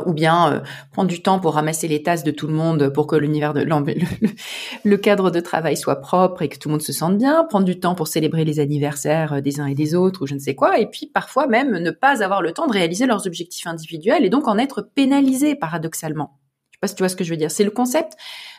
ou 0.06 0.14
bien 0.14 0.52
euh, 0.52 0.60
prendre 0.92 1.10
du 1.10 1.22
temps 1.22 1.40
pour 1.40 1.54
ramasser 1.54 1.88
les 1.88 2.04
tasses 2.04 2.24
de 2.24 2.32
tout 2.32 2.48
le 2.48 2.54
monde 2.54 2.90
pour 2.90 3.08
que 3.08 3.16
l'univers 3.16 3.54
de 3.54 3.62
le, 4.84 4.98
cadre 4.98 5.32
de 5.32 5.40
travail 5.40 5.78
soit 5.78 6.02
propre 6.02 6.42
et 6.42 6.50
que 6.50 6.58
tout 6.58 6.68
le 6.68 6.74
monde 6.74 6.82
se 6.82 6.92
sente 6.92 7.18
bien, 7.18 7.46
prendre 7.46 7.66
du 7.66 7.80
temps 7.80 7.96
pour 7.96 8.08
célébrer 8.08 8.44
les 8.44 8.60
anniversaires 8.60 9.34
euh, 9.34 9.42
des 9.42 9.62
uns 9.62 9.66
et 9.66 9.76
des 9.76 9.96
autres 9.96 10.24
ou 10.24 10.28
je 10.28 10.34
ne 10.34 10.40
sais 10.40 10.56
quoi, 10.56 10.80
et 10.80 10.88
puis 10.88 11.08
parfois 11.08 11.48
même 11.48 11.78
ne 11.78 11.92
pas 11.92 12.22
avoir 12.22 12.42
le 12.42 12.52
temps 12.52 12.68
de 12.68 12.74
réaliser 12.74 13.06
leurs 13.06 13.28
objectifs 13.28 13.66
individuels 13.66 14.26
et 14.26 14.30
donc 14.30 14.48
en 14.48 14.58
être 14.58 14.82
pénalisés 14.82 15.56
paradoxalement. 15.56 16.38
Je 16.72 16.76
sais 16.76 16.80
pas 16.82 16.88
si 16.88 16.96
tu 16.96 17.04
vois 17.04 17.10
ce 17.10 17.16
que 17.16 17.24
je 17.24 17.32
veux 17.32 17.38
dire. 17.38 17.50
C'est 17.50 17.64
le 17.64 17.72
concept 17.72 18.14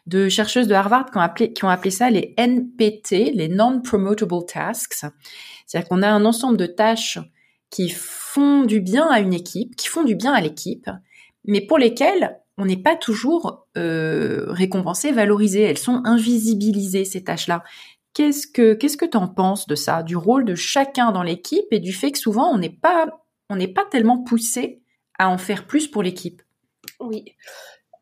de 0.07 0.29
chercheuses 0.29 0.67
de 0.67 0.75
Harvard 0.75 1.11
qui 1.11 1.19
ont 1.19 1.21
appelé, 1.21 1.53
qui 1.53 1.65
ont 1.65 1.69
appelé 1.69 1.91
ça 1.91 2.11
les 2.11 2.35
NPT, 2.37 3.33
les 3.35 3.49
Non-Promotable 3.49 4.45
Tasks. 4.47 5.05
C'est-à-dire 5.67 5.89
qu'on 5.89 6.03
a 6.03 6.09
un 6.09 6.25
ensemble 6.25 6.57
de 6.57 6.67
tâches 6.67 7.19
qui 7.71 7.91
font 7.91 8.65
du 8.65 8.81
bien 8.81 9.07
à 9.09 9.21
une 9.21 9.35
équipe, 9.35 9.77
qui 9.77 9.89
font 9.89 10.03
du 10.03 10.17
bien 10.17 10.33
à 10.33 10.41
l'équipe, 10.41 10.91
mais 11.45 11.61
pour 11.61 11.79
lesquelles 11.79 12.39
on 12.59 12.65
n'est 12.65 12.83
pas 12.83 12.97
toujours 12.97 13.69
euh, 13.77 14.47
récompensé, 14.49 15.13
valorisé. 15.13 15.63
Elles 15.63 15.79
sont 15.79 16.03
invisibilisées 16.05 17.05
ces 17.05 17.23
tâches-là. 17.23 17.63
Qu'est-ce 18.15 18.49
que 18.49 18.75
qu'est-ce 18.75 18.97
que 18.97 19.05
penses 19.29 19.69
de 19.69 19.77
ça, 19.77 20.03
du 20.03 20.17
rôle 20.17 20.45
de 20.45 20.57
chacun 20.57 21.13
dans 21.13 21.23
l'équipe 21.23 21.67
et 21.71 21.79
du 21.79 21.93
fait 21.93 22.11
que 22.11 22.19
souvent 22.19 22.53
on 22.53 22.59
n'est 22.59 22.69
pas 22.69 23.07
pas 23.69 23.85
tellement 23.85 24.19
poussé 24.25 24.83
à 25.19 25.31
en 25.31 25.39
faire 25.39 25.67
plus 25.67 25.87
pour 25.87 26.03
l'équipe? 26.03 26.43
Oui. 26.99 27.37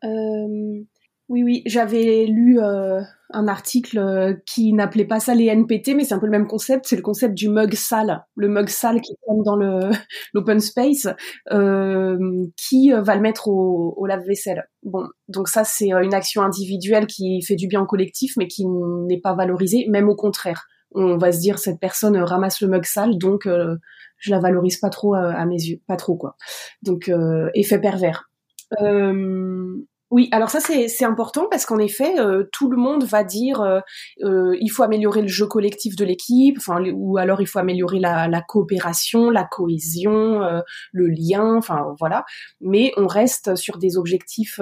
Euh, 0.03 0.81
oui, 1.29 1.43
oui, 1.43 1.61
j'avais 1.65 2.25
lu 2.25 2.57
euh, 2.61 3.01
un 3.31 3.47
article 3.49 3.97
euh, 3.97 4.33
qui 4.45 4.71
n'appelait 4.71 5.05
pas 5.05 5.19
ça 5.19 5.35
les 5.35 5.47
NPT, 5.47 5.89
mais 5.93 6.05
c'est 6.05 6.13
un 6.13 6.19
peu 6.19 6.25
le 6.25 6.31
même 6.31 6.47
concept. 6.47 6.85
C'est 6.87 6.95
le 6.95 7.01
concept 7.01 7.33
du 7.33 7.49
mug 7.49 7.73
sale, 7.73 8.25
le 8.35 8.47
mug 8.47 8.69
sale 8.69 9.01
qui 9.01 9.13
tombe 9.25 9.43
dans 9.43 9.57
le 9.57 9.89
l'open 10.33 10.61
space, 10.61 11.07
euh, 11.51 12.17
qui 12.55 12.91
va 12.91 13.15
le 13.15 13.21
mettre 13.21 13.49
au, 13.49 14.05
lave-vaisselle. 14.05 14.69
Bon, 14.83 15.05
donc 15.27 15.49
ça 15.49 15.65
c'est 15.65 15.91
une 15.91 16.13
action 16.13 16.43
individuelle 16.43 17.07
qui 17.07 17.41
fait 17.41 17.55
du 17.55 17.67
bien 17.67 17.81
au 17.81 17.85
collectif, 17.85 18.37
mais 18.37 18.47
qui 18.47 18.65
n'est 18.65 19.19
pas 19.19 19.35
valorisée, 19.35 19.85
même 19.89 20.07
au 20.07 20.15
contraire. 20.15 20.65
On 20.95 21.17
va 21.17 21.33
se 21.33 21.39
dire 21.39 21.59
cette 21.59 21.81
personne 21.81 22.15
ramasse 22.17 22.61
le 22.61 22.69
mug 22.69 22.85
sale, 22.85 23.17
donc 23.17 23.49
je 24.17 24.31
la 24.31 24.39
valorise 24.39 24.77
pas 24.77 24.89
trop 24.89 25.13
à, 25.13 25.45
mes 25.45 25.55
yeux, 25.61 25.81
pas 25.87 25.97
trop 25.97 26.15
quoi. 26.15 26.37
Donc 26.83 27.11
effet 27.53 27.79
pervers. 27.79 28.29
Oui, 30.09 30.29
alors 30.31 30.49
ça 30.49 30.61
c'est 30.61 31.03
important 31.03 31.47
parce 31.51 31.65
qu'en 31.65 31.79
effet, 31.79 32.17
euh, 32.17 32.45
tout 32.53 32.69
le 32.71 32.77
monde 32.77 33.03
va 33.03 33.25
dire 33.25 33.59
euh, 33.59 33.81
euh, 34.23 34.55
il 34.61 34.69
faut 34.69 34.83
améliorer 34.83 35.21
le 35.21 35.27
jeu 35.27 35.47
collectif 35.47 35.97
de 35.97 36.05
l'équipe, 36.05 36.59
ou 36.93 37.17
alors 37.17 37.41
il 37.41 37.47
faut 37.47 37.59
améliorer 37.59 37.99
la, 37.99 38.41
coopération, 38.47 39.29
la 39.29 39.43
cohésion, 39.43 40.39
le 40.93 41.07
lien, 41.07 41.55
enfin 41.57 41.93
voilà. 41.99 42.23
Mais 42.61 42.93
on 42.95 43.07
reste 43.07 43.55
sur 43.55 43.77
des 43.79 43.97
objectifs 43.97 44.61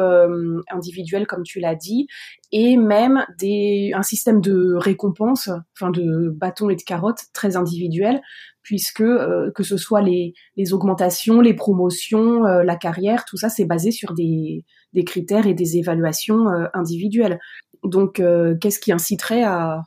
individuels 0.72 1.28
comme 1.28 1.44
tu 1.44 1.60
l'as 1.60 1.76
dit 1.76 2.08
et 2.52 2.76
même 2.76 3.24
des 3.38 3.92
un 3.94 4.04
système 4.04 4.42
de 4.42 4.74
récompense, 4.76 5.52
enfin 5.76 5.92
de 5.92 6.30
bâtons 6.30 6.72
et 6.72 6.76
de 6.76 6.82
carottes 6.82 7.26
très 7.34 7.56
individuel 7.56 8.20
puisque 8.64 9.04
que 9.04 9.64
ce 9.64 9.78
soit 9.78 10.02
les, 10.02 10.34
les 10.58 10.74
augmentations, 10.74 11.40
les 11.40 11.54
promotions, 11.54 12.42
la 12.42 12.76
carrière, 12.76 13.26
tout 13.26 13.38
ça 13.38 13.50
c'est 13.50 13.66
basé 13.66 13.92
sur 13.92 14.16
des 14.16 14.66
des 14.96 15.04
critères 15.04 15.46
et 15.46 15.54
des 15.54 15.78
évaluations 15.78 16.50
euh, 16.50 16.66
individuelles. 16.74 17.40
Donc, 17.84 18.20
euh, 18.20 18.56
qu'est-ce 18.60 18.80
qui 18.80 18.92
inciterait 18.92 19.44
à, 19.44 19.84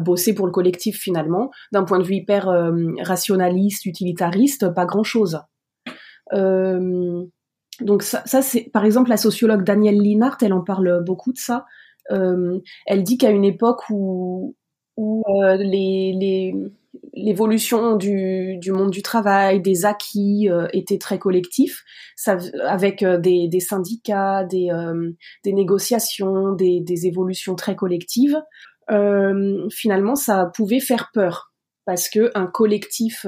bosser 0.00 0.34
pour 0.34 0.46
le 0.46 0.52
collectif 0.52 0.98
finalement? 0.98 1.50
D'un 1.72 1.84
point 1.84 1.98
de 1.98 2.04
vue 2.04 2.14
hyper 2.14 2.48
euh, 2.48 2.72
rationaliste, 3.02 3.84
utilitariste, 3.84 4.72
pas 4.74 4.86
grand-chose. 4.86 5.40
donc 6.32 8.02
ça, 8.02 8.22
c'est 8.24 8.70
par 8.72 8.86
exemple 8.86 9.10
la 9.10 9.18
sociologue 9.18 9.62
Danielle 9.62 10.00
Linhart, 10.00 10.38
elle 10.40 10.54
en 10.54 10.62
parle 10.62 11.04
beaucoup 11.04 11.34
de 11.34 11.38
ça. 11.38 11.66
elle 12.08 13.02
dit 13.02 13.18
qu'à 13.18 13.30
une 13.30 13.44
époque 13.44 13.82
où, 13.90 14.54
les 14.96 16.54
l'évolution 17.16 17.96
du, 17.96 18.58
du, 18.58 18.72
monde 18.72 18.90
du 18.90 19.02
travail, 19.02 19.60
des 19.60 19.86
acquis 19.86 20.48
euh, 20.50 20.68
était 20.72 20.98
très 20.98 21.18
collectif, 21.18 21.82
ça, 22.14 22.36
avec 22.64 23.02
euh, 23.02 23.18
des, 23.18 23.48
des, 23.48 23.60
syndicats, 23.60 24.44
des, 24.44 24.68
euh, 24.70 25.10
des 25.42 25.54
négociations, 25.54 26.52
des, 26.52 26.80
des, 26.80 27.06
évolutions 27.06 27.56
très 27.56 27.74
collectives. 27.74 28.40
Euh, 28.90 29.66
finalement, 29.70 30.14
ça 30.14 30.50
pouvait 30.54 30.80
faire 30.80 31.10
peur 31.12 31.52
parce 31.86 32.08
que 32.08 32.30
un 32.34 32.46
collectif 32.46 33.24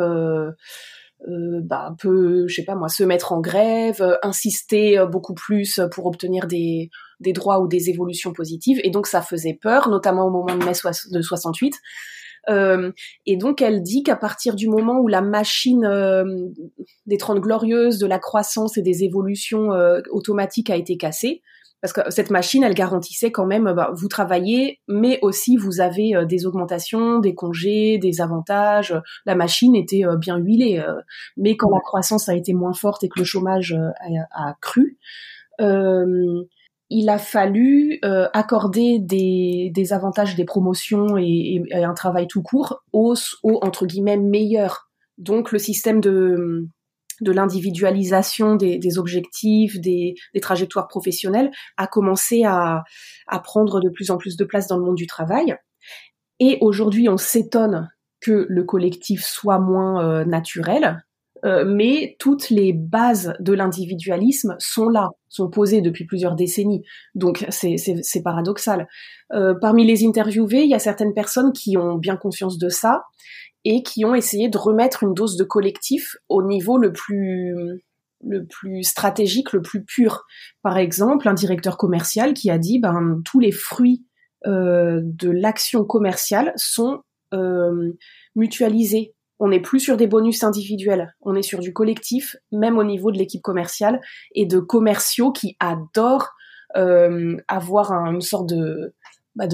bah, 1.27 1.95
peut, 1.99 2.47
je 2.47 2.55
sais 2.55 2.65
pas 2.65 2.75
moi, 2.75 2.89
se 2.89 3.05
mettre 3.05 3.33
en 3.33 3.41
grève, 3.41 4.19
insister 4.23 5.05
beaucoup 5.11 5.35
plus 5.35 5.81
pour 5.93 6.07
obtenir 6.07 6.47
des, 6.47 6.91
des 7.21 7.33
droits 7.33 7.61
ou 7.61 7.69
des 7.69 7.89
évolutions 7.89 8.33
positives, 8.33 8.81
et 8.83 8.91
donc 8.91 9.07
ça 9.07 9.23
faisait 9.23 9.57
peur, 9.61 9.89
notamment 9.89 10.27
au 10.27 10.31
moment 10.31 10.57
de 10.57 10.65
mai 10.65 10.73
de 10.73 11.23
68 11.23 11.75
euh, 12.49 12.93
et 13.27 13.37
donc 13.37 13.63
elle 13.63 13.83
dit 13.83 14.03
qu'à 14.03 14.17
partir 14.17 14.55
du 14.55 14.69
moment 14.69 14.99
où 14.99 15.09
la 15.09 15.21
machine 15.21 15.85
euh, 15.85 16.25
des 17.07 17.19
Trente 17.19 17.41
Glorieuses, 17.41 17.99
de 17.99 18.07
la 18.07 18.19
croissance 18.19 18.77
et 18.77 18.83
des 18.83 19.05
évolutions 19.05 19.73
euh, 19.73 20.01
automatiques 20.11 20.71
a 20.71 20.77
été 20.77 20.97
cassée, 20.97 21.43
parce 21.81 21.93
que 21.93 22.01
cette 22.11 22.31
machine, 22.31 22.65
elle 22.65 22.75
garantissait 22.75 23.31
quand 23.31 23.47
même, 23.47 23.73
bah, 23.73 23.93
vous 23.95 24.09
travaillez, 24.09 24.81
mais 24.89 25.21
aussi 25.23 25.57
vous 25.57 25.81
avez 25.81 26.13
des 26.27 26.45
augmentations, 26.45 27.21
des 27.21 27.37
congés, 27.37 27.99
des 27.99 28.21
avantages. 28.21 29.01
La 29.27 29.37
machine 29.37 29.77
était 29.77 30.03
bien 30.19 30.39
huilée, 30.39 30.85
mais 31.37 31.57
quand 31.57 31.71
la 31.71 31.79
croissance 31.79 32.29
a 32.29 32.35
été 32.35 32.53
moins 32.53 32.73
forte 32.73 33.05
et 33.05 33.09
que 33.09 33.21
le 33.21 33.25
chômage 33.25 33.79
a, 34.33 34.49
a 34.49 34.57
cru, 34.61 34.99
il 36.91 37.09
a 37.11 37.19
fallu 37.19 37.99
accorder 38.33 38.99
des, 38.99 39.71
des, 39.75 39.93
avantages, 39.93 40.37
des 40.37 40.45
promotions 40.45 41.19
et, 41.19 41.63
et, 41.71 41.85
un 41.85 41.95
travail 41.95 42.27
tout 42.27 42.43
court 42.43 42.83
aux, 42.93 43.15
aux 43.43 43.59
entre 43.63 43.87
guillemets 43.87 44.17
meilleurs. 44.17 44.91
Donc 45.19 45.53
le 45.53 45.59
système 45.59 46.01
de 46.01 46.69
de 47.21 47.33
l'individualisation 47.33 48.57
des, 48.57 48.79
des, 48.79 48.99
objectifs, 48.99 49.81
des, 49.81 50.15
des, 50.35 50.41
trajectoires 50.41 50.89
professionnelles, 50.89 51.51
a 51.77 51.87
commencé 51.87 52.45
à, 52.45 52.85
à, 53.27 53.39
prendre 53.41 53.81
de 53.81 53.89
plus 53.89 54.11
en 54.11 54.19
plus 54.19 54.37
de 54.37 54.45
place 54.45 54.69
dans 54.69 54.77
le 54.77 54.85
monde 54.85 54.97
du 54.97 55.07
travail. 55.07 55.57
Et 56.41 56.59
aujourd'hui, 56.61 57.09
on 57.09 57.17
s'étonne 57.17 57.91
que 58.21 58.47
le 58.49 58.65
collectif 58.65 59.25
soit 59.25 59.59
moins 59.59 60.05
euh, 60.05 60.25
naturel, 60.25 61.05
euh, 61.45 61.65
mais 61.65 62.17
toutes 62.19 62.51
les 62.51 62.73
bases 62.73 63.35
de 63.41 63.53
l'individualisme 63.53 64.57
sont 64.59 64.89
là, 64.89 65.11
sont 65.29 65.49
posées 65.49 65.81
depuis 65.81 66.05
plusieurs 66.05 66.35
décennies. 66.35 66.83
Donc 67.15 67.47
c'est 67.51 68.23
paradoxal. 68.23 68.89
Euh, 69.33 69.55
parmi 69.61 69.87
les 69.87 70.07
interviewés, 70.07 70.63
il 70.63 70.71
y 70.71 70.75
a 70.75 70.79
certaines 70.79 71.15
personnes 71.15 71.53
qui 71.53 71.77
ont 71.77 71.97
bien 71.97 72.17
conscience 72.17 72.59
de 72.59 72.69
ça 72.69 73.05
et 73.65 73.83
qui 73.83 74.05
ont 74.05 74.15
essayé 74.15 74.49
de 74.49 74.59
remettre 74.59 75.03
une 75.03 75.15
dose 75.15 75.37
de 75.37 75.45
collectif 75.45 76.17
au 76.29 76.43
niveau 76.43 76.79
le 76.79 76.93
plus 76.93 77.83
le 78.25 78.47
plus 78.47 78.83
stratégique, 78.83 79.53
le 79.53 79.63
plus 79.63 79.85
pur. 79.85 80.25
Par 80.63 80.77
exemple, 80.77 81.29
un 81.29 81.35
directeur 81.35 81.77
commercial 81.77 82.35
qui 82.35 82.51
a 82.51 82.59
dit 82.59 82.79
ben 82.81 83.21
tous 83.25 83.41
les 83.41 83.53
fruits 83.53 84.05
euh, 84.47 85.01
de 85.03 85.31
l'action 85.31 85.85
commerciale 85.85 86.53
sont 86.57 87.01
euh, 87.35 87.93
mutualisés. 88.37 89.15
On 89.39 89.49
n'est 89.49 89.61
plus 89.61 89.81
sur 89.81 89.97
des 89.97 90.07
bonus 90.07 90.43
individuels, 90.43 91.15
on 91.23 91.35
est 91.35 91.43
sur 91.43 91.61
du 91.61 91.73
collectif, 91.73 92.37
même 92.51 92.79
au 92.79 92.85
niveau 92.85 93.13
de 93.13 93.19
l'équipe 93.19 93.43
commerciale 93.43 94.01
et 94.35 94.47
de 94.47 94.59
commerciaux 94.59 95.33
qui 95.33 95.57
adorent 95.61 96.35
euh, 96.77 97.37
avoir 97.49 97.93
une 97.93 98.21
sorte 98.21 98.49
de, 98.49 98.95
bah 99.37 99.47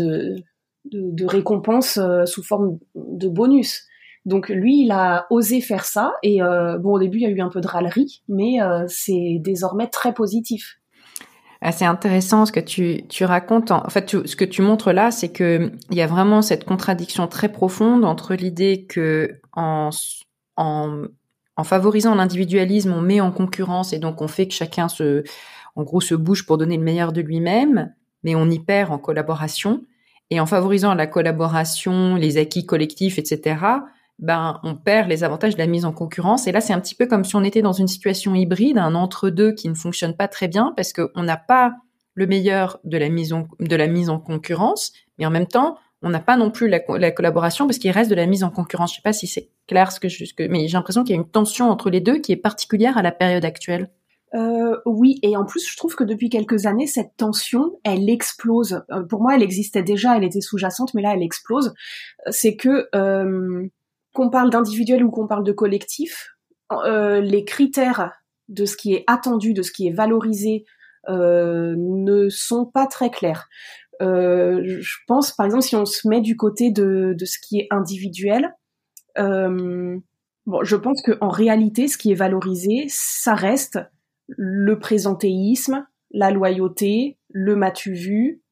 récompense 1.27 1.99
euh, 1.99 2.25
sous 2.27 2.43
forme 2.43 2.79
de 2.95 3.29
bonus. 3.29 3.87
Donc 4.25 4.49
lui, 4.49 4.85
il 4.85 4.91
a 4.91 5.27
osé 5.29 5.61
faire 5.61 5.85
ça 5.85 6.15
et 6.23 6.43
euh, 6.43 6.79
bon 6.79 6.95
au 6.95 6.99
début 6.99 7.19
il 7.19 7.23
y 7.23 7.27
a 7.27 7.31
eu 7.31 7.41
un 7.41 7.51
peu 7.51 7.61
de 7.61 7.67
râlerie, 7.67 8.23
mais 8.29 8.57
c'est 8.89 9.37
désormais 9.41 9.89
très 9.89 10.15
positif. 10.15 10.79
C'est 11.73 11.87
intéressant 11.87 12.45
ce 12.45 12.53
que 12.53 12.61
tu, 12.61 13.07
tu 13.09 13.25
racontes. 13.25 13.71
En 13.71 13.89
fait, 13.89 14.11
ce 14.27 14.37
que 14.37 14.45
tu 14.45 14.61
montres 14.61 14.93
là, 14.93 15.11
c'est 15.11 15.31
que 15.31 15.73
il 15.91 15.97
y 15.97 16.03
a 16.03 16.07
vraiment 16.07 16.43
cette 16.43 16.65
contradiction 16.65 17.27
très 17.27 17.49
profonde 17.49 18.05
entre 18.05 18.35
l'idée 18.35 18.85
que 18.85 19.41
en, 19.55 19.89
en, 20.57 21.05
en 21.57 21.65
favorisant 21.65 22.15
l'individualisme, 22.15 22.93
on 22.93 23.01
met 23.01 23.21
en 23.21 23.31
concurrence 23.31 23.95
et 23.95 23.99
donc 23.99 24.21
on 24.21 24.29
fait 24.29 24.47
que 24.47 24.55
chacun 24.55 24.89
se, 24.89 25.25
en 25.77 25.83
gros, 25.83 26.01
se 26.01 26.15
bouge 26.15 26.47
pour 26.47 26.59
donner 26.59 26.77
le 26.77 26.83
meilleur 26.83 27.13
de 27.13 27.21
lui-même, 27.21 27.95
mais 28.23 28.35
on 28.35 28.49
y 28.51 28.59
perd 28.59 28.93
en 28.93 28.99
collaboration. 28.99 29.85
Et 30.31 30.41
en 30.41 30.47
favorisant 30.47 30.95
la 30.95 31.07
collaboration, 31.07 32.17
les 32.17 32.39
acquis 32.39 32.67
collectifs, 32.67 33.19
etc., 33.19 33.57
ben 34.19 34.61
on 34.63 34.77
perd 34.77 35.09
les 35.09 35.25
avantages 35.25 35.55
de 35.55 35.59
la 35.59 35.67
mise 35.67 35.85
en 35.85 35.93
concurrence. 35.93 36.47
Et 36.47 36.53
là, 36.53 36.61
c'est 36.61 36.73
un 36.73 36.81
petit 36.81 36.95
peu 36.95 37.07
comme 37.07 37.25
si 37.25 37.37
on 37.37 37.45
était 37.45 37.63
dans 37.63 37.73
une 37.73 37.89
situation 37.89 38.35
hybride, 38.35 38.79
un 38.79 38.95
entre-deux 38.95 39.53
qui 39.53 39.69
ne 39.69 39.75
fonctionne 39.75 40.17
pas 40.17 40.29
très 40.29 40.49
bien 40.49 40.73
parce 40.77 40.93
qu'on 40.93 41.23
n'a 41.23 41.37
pas 41.37 41.75
le 42.15 42.27
meilleur 42.27 42.79
de 42.85 42.97
la 42.97 43.09
mise 43.09 43.33
en, 43.33 43.49
de 43.59 43.77
la 43.77 43.89
mise 43.89 44.09
en 44.09 44.21
concurrence, 44.21 44.93
mais 45.19 45.27
en 45.27 45.31
même 45.31 45.49
temps, 45.49 45.77
on 46.03 46.11
n'a 46.11 46.21
pas 46.21 46.37
non 46.37 46.51
plus 46.51 46.69
la, 46.69 46.81
collaboration 46.81 47.67
parce 47.67 47.79
qu'il 47.79 47.91
reste 47.91 48.11
de 48.11 48.15
la 48.15 48.27
mise 48.27 48.45
en 48.45 48.51
concurrence. 48.51 48.91
Je 48.91 48.97
sais 48.97 49.03
pas 49.03 49.15
si 49.15 49.27
c'est 49.27 49.49
clair 49.67 49.91
ce 49.91 49.99
que 49.99 50.09
je, 50.09 50.25
mais 50.51 50.69
j'ai 50.69 50.77
l'impression 50.77 51.03
qu'il 51.03 51.17
y 51.17 51.19
a 51.19 51.21
une 51.21 51.29
tension 51.29 51.71
entre 51.71 51.89
les 51.89 52.01
deux 52.01 52.19
qui 52.19 52.31
est 52.31 52.37
particulière 52.37 52.99
à 52.99 53.03
la 53.03 53.11
période 53.11 53.45
actuelle. 53.45 53.91
Euh, 54.35 54.77
oui, 54.85 55.19
et 55.23 55.37
en 55.37 55.45
plus, 55.45 55.67
je 55.67 55.77
trouve 55.77 55.95
que 55.95 56.05
depuis 56.05 56.29
quelques 56.29 56.67
années, 56.67 56.87
cette 56.87 57.17
tension, 57.17 57.79
elle 57.85 58.11
explose. 58.11 58.83
Euh, 58.91 59.03
pour 59.05 59.23
moi, 59.23 59.37
elle 59.37 59.43
existait 59.43 59.83
déjà, 59.83 60.17
elle 60.17 60.25
était 60.25 60.41
sous-jacente, 60.41 60.93
mais 60.93 61.03
là, 61.03 61.15
elle 61.15 61.23
explose. 61.23 61.73
C'est 62.31 62.57
que 62.57 62.89
euh, 62.95 63.67
qu'on 64.15 64.31
parle 64.31 64.49
d'individuel 64.49 65.05
ou 65.05 65.11
qu'on 65.11 65.27
parle 65.27 65.45
de 65.45 65.53
collectif, 65.53 66.35
euh, 66.73 67.21
les 67.21 67.45
critères 67.45 68.13
de 68.49 68.65
ce 68.65 68.77
qui 68.77 68.95
est 68.95 69.05
attendu, 69.07 69.53
de 69.53 69.63
ce 69.63 69.73
qui 69.73 69.87
est 69.87 69.93
valorisé, 69.93 70.65
euh, 71.09 71.75
ne 71.77 72.31
sont 72.31 72.65
pas 72.65 72.87
très 72.87 73.11
clairs. 73.11 73.49
Euh, 74.01 74.63
je 74.65 74.97
pense, 75.07 75.33
par 75.33 75.47
exemple, 75.47 75.65
si 75.65 75.77
on 75.77 75.85
se 75.85 76.09
met 76.09 76.21
du 76.21 76.37
côté 76.37 76.71
de, 76.71 77.15
ce 77.23 77.39
qui 77.39 77.59
est 77.59 77.67
individuel, 77.71 78.55
bon, 79.17 80.01
je 80.63 80.77
pense 80.77 81.03
qu'en 81.03 81.29
réalité, 81.29 81.89
ce 81.89 81.99
qui 81.99 82.13
est 82.13 82.17
valorisé, 82.17 82.87
ça 82.89 83.35
reste 83.35 83.79
le 84.29 84.79
présentéisme, 84.79 85.87
la 86.11 86.31
loyauté, 86.31 87.19
le 87.31 87.57
matu 87.57 87.93
vu, 87.93 88.43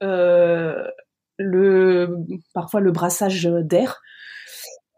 le 1.38 2.08
parfois 2.52 2.80
le 2.80 2.90
brassage 2.92 3.44
d'air. 3.44 4.00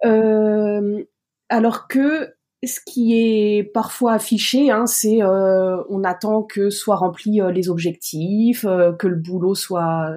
Euh, 0.04 1.04
alors 1.48 1.88
que 1.88 2.34
ce 2.64 2.80
qui 2.84 3.14
est 3.14 3.64
parfois 3.64 4.14
affiché, 4.14 4.70
hein, 4.70 4.86
c'est 4.86 5.22
euh, 5.22 5.82
on 5.88 6.02
attend 6.04 6.42
que 6.42 6.70
soient 6.70 6.96
remplis 6.96 7.40
euh, 7.40 7.50
les 7.50 7.68
objectifs, 7.68 8.62
que 8.62 9.06
le 9.06 9.16
boulot 9.16 9.54
soit 9.54 10.16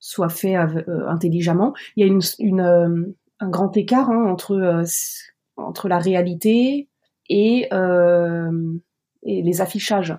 soit 0.00 0.28
fait 0.28 0.54
intelligemment. 0.54 1.72
Il 1.96 2.06
y 2.06 2.08
a 2.08 2.12
une, 2.40 3.14
un 3.40 3.48
grand 3.48 3.76
écart 3.76 4.10
hein, 4.10 4.24
entre 4.30 4.84
entre 5.56 5.88
la 5.88 5.98
réalité 5.98 6.88
et, 7.30 7.68
et 9.22 9.42
les 9.42 9.60
affichages. 9.60 10.14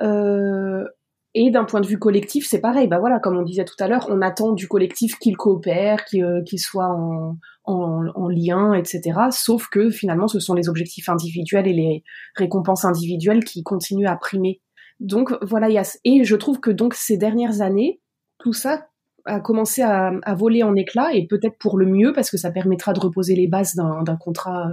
et 0.00 1.50
d'un 1.50 1.64
point 1.64 1.80
de 1.80 1.86
vue 1.86 1.98
collectif, 1.98 2.46
c'est 2.46 2.60
pareil. 2.60 2.86
Bah 2.86 2.98
voilà, 2.98 3.18
comme 3.18 3.38
on 3.38 3.42
disait 3.42 3.64
tout 3.64 3.76
à 3.78 3.88
l'heure, 3.88 4.08
on 4.10 4.20
attend 4.20 4.52
du 4.52 4.68
collectif 4.68 5.18
qu'il 5.18 5.38
coopère, 5.38 6.04
qu'il 6.04 6.58
soit 6.58 6.88
en, 6.88 7.38
en, 7.70 8.28
lien, 8.28 8.74
etc. 8.74 9.18
Sauf 9.30 9.68
que 9.68 9.90
finalement, 9.90 10.28
ce 10.28 10.40
sont 10.40 10.54
les 10.54 10.68
objectifs 10.68 11.08
individuels 11.08 11.66
et 11.66 11.72
les 11.72 12.04
récompenses 12.36 12.84
individuelles 12.84 13.44
qui 13.44 13.62
continuent 13.62 14.08
à 14.08 14.16
primer. 14.16 14.60
Donc 15.00 15.32
voilà, 15.42 15.68
et 16.04 16.24
je 16.24 16.36
trouve 16.36 16.60
que 16.60 16.70
donc 16.70 16.94
ces 16.94 17.16
dernières 17.16 17.62
années, 17.62 18.00
tout 18.38 18.52
ça 18.52 18.86
a 19.24 19.40
commencé 19.40 19.82
à, 19.82 20.12
voler 20.34 20.62
en 20.62 20.74
éclats 20.74 21.14
et 21.14 21.26
peut-être 21.26 21.58
pour 21.58 21.78
le 21.78 21.86
mieux 21.86 22.12
parce 22.12 22.30
que 22.30 22.36
ça 22.36 22.50
permettra 22.50 22.92
de 22.92 23.00
reposer 23.00 23.34
les 23.34 23.48
bases 23.48 23.74
d'un 23.74 24.16
contrat, 24.16 24.70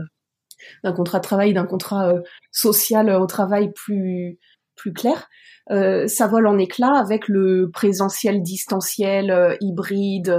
d'un 0.84 0.94
contrat 0.94 1.20
de 1.20 1.24
travail, 1.24 1.54
d'un 1.54 1.66
contrat 1.66 2.10
euh, 2.14 2.22
social 2.52 3.10
au 3.10 3.26
travail 3.26 3.72
plus 3.74 4.40
plus 4.76 4.94
clair. 4.94 5.28
Euh, 5.72 6.08
ça 6.08 6.28
vole 6.28 6.48
en 6.48 6.58
éclats 6.58 6.96
avec 6.96 7.28
le 7.28 7.70
présentiel 7.74 8.42
distanciel 8.42 9.32
euh, 9.32 9.56
hybride 9.60 10.34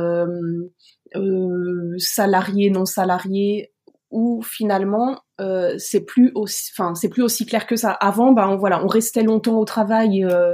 euh, 1.16 1.94
salariés, 1.99 2.71
non 2.71 2.85
salariés, 2.85 3.73
où 4.11 4.42
finalement 4.42 5.21
euh, 5.40 5.75
c'est 5.79 6.05
plus 6.05 6.33
aussi, 6.35 6.71
enfin 6.73 6.94
c'est 6.94 7.09
plus 7.09 7.23
aussi 7.23 7.47
clair 7.47 7.66
que 7.66 7.77
ça. 7.77 7.90
Avant, 7.90 8.33
ben 8.33 8.57
voilà, 8.57 8.83
on 8.83 8.87
restait 8.87 9.23
longtemps 9.23 9.59
au 9.59 9.64
travail 9.64 10.25
euh, 10.25 10.53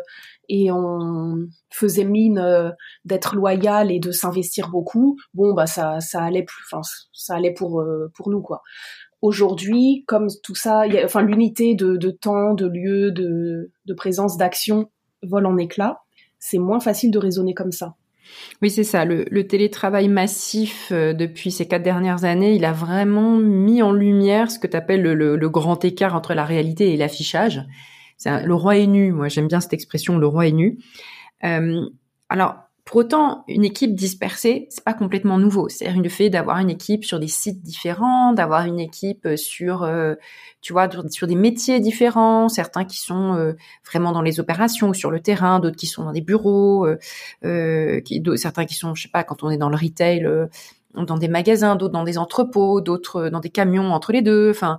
et 0.49 0.71
on 0.71 1.47
faisait 1.71 2.05
mine 2.05 2.39
euh, 2.39 2.71
d'être 3.05 3.37
loyal 3.37 3.91
et 3.91 4.01
de 4.01 4.11
s'investir 4.11 4.71
beaucoup. 4.71 5.17
Bon, 5.35 5.55
bah 5.55 5.67
ça, 5.67 6.01
ça 6.01 6.23
allait 6.23 6.43
plus, 6.43 6.63
enfin 6.71 6.83
ça 7.13 7.37
allait 7.37 7.55
pour 7.55 7.81
euh, 7.81 8.11
pour 8.17 8.31
nous 8.31 8.43
quoi. 8.43 8.63
Aujourd'hui, 9.23 10.05
comme 10.07 10.27
tout 10.43 10.55
ça, 10.55 10.85
enfin 11.05 11.23
l'unité 11.23 11.75
de, 11.75 11.97
de, 11.97 12.11
temps, 12.11 12.53
de 12.53 12.67
lieu, 12.67 13.11
de, 13.11 13.71
de 13.87 13.95
présence, 13.95 14.37
d'action 14.37 14.91
vole 15.23 15.47
en 15.47 15.57
éclats. 15.57 16.03
C'est 16.39 16.59
moins 16.59 16.81
facile 16.81 17.11
de 17.11 17.19
raisonner 17.19 17.55
comme 17.55 17.73
ça. 17.73 17.95
Oui, 18.63 18.71
c'est 18.71 18.85
ça. 18.85 19.05
Le, 19.05 19.47
télétravail 19.47 20.09
massif 20.09 20.91
euh, 20.93 21.13
depuis 21.13 21.51
ces 21.51 21.67
quatre 21.67 21.83
dernières 21.83 22.25
années, 22.25 22.55
il 22.55 22.65
a 22.65 22.73
vraiment 22.73 23.37
mis 23.37 23.83
en 23.83 23.93
lumière 23.93 24.51
ce 24.51 24.59
que 24.59 24.67
tu 24.67 24.77
appelles 24.77 25.03
le, 25.03 25.49
grand 25.49 25.85
écart 25.85 26.15
entre 26.15 26.35
la 26.35 26.45
réalité 26.45 26.93
et 26.93 26.97
l'affichage. 26.97 27.63
Le 28.25 28.55
roi 28.55 28.79
est 28.79 28.87
nu. 28.87 29.13
Moi, 29.13 29.29
j'aime 29.29 29.49
bien 29.49 29.61
cette 29.61 29.75
expression, 29.75 30.17
le 30.19 30.27
roi 30.27 30.47
est 30.47 30.53
nu. 30.53 30.79
Euh, 31.45 31.83
alors, 32.29 32.57
pour 32.85 32.97
autant, 32.97 33.45
une 33.49 33.65
équipe 33.65 33.95
dispersée, 33.95 34.67
c'est 34.69 34.85
pas 34.85 34.93
complètement 34.93 35.39
nouveau. 35.39 35.71
C'est-à-dire 35.71 36.03
le 36.03 36.09
fait 36.11 36.29
d'avoir 36.29 36.59
une 36.59 36.69
équipe 36.69 37.05
sur 37.07 37.19
des 37.19 37.29
sites 37.29 37.63
différents, 37.63 38.35
d'avoir 38.35 38.67
une 38.67 38.79
équipe 38.79 39.27
sur, 39.37 39.85
euh, 39.85 40.17
tu 40.61 40.75
vois, 40.75 40.91
sur 41.09 41.27
des 41.27 41.35
métiers 41.35 41.81
différents, 41.81 42.51
certains 42.51 42.85
qui 42.85 42.99
sont 42.99 43.35
euh, 43.37 43.55
vraiment 43.91 44.13
dans 44.13 44.21
les 44.21 44.39
opérations 44.39 44.93
sur 44.93 45.11
le 45.11 45.21
terrain, 45.21 45.61
d'autres 45.61 45.79
qui 45.79 45.87
sont 45.87 46.05
dans 46.05 46.13
des 46.13 46.21
bureaux, 46.21 46.87
euh, 47.45 48.01
qui, 48.03 48.23
certains 48.37 48.67
qui 48.67 48.75
sont, 48.75 48.95
je 48.95 49.05
sais 49.05 49.09
pas, 49.09 49.25
quand 49.25 49.43
on 49.43 49.51
est 49.51 49.57
dans 49.57 49.71
le 49.71 49.77
retail, 49.77 50.29
dans 50.95 51.17
des 51.17 51.29
magasins, 51.29 51.77
d'autres 51.77 51.95
dans 51.95 52.05
des 52.05 52.19
entrepôts, 52.19 52.83
d'autres 52.83 53.31
dans 53.31 53.41
des 53.41 53.49
camions 53.49 53.95
entre 53.95 54.13
les 54.13 54.21
deux. 54.21 54.51
Enfin, 54.51 54.79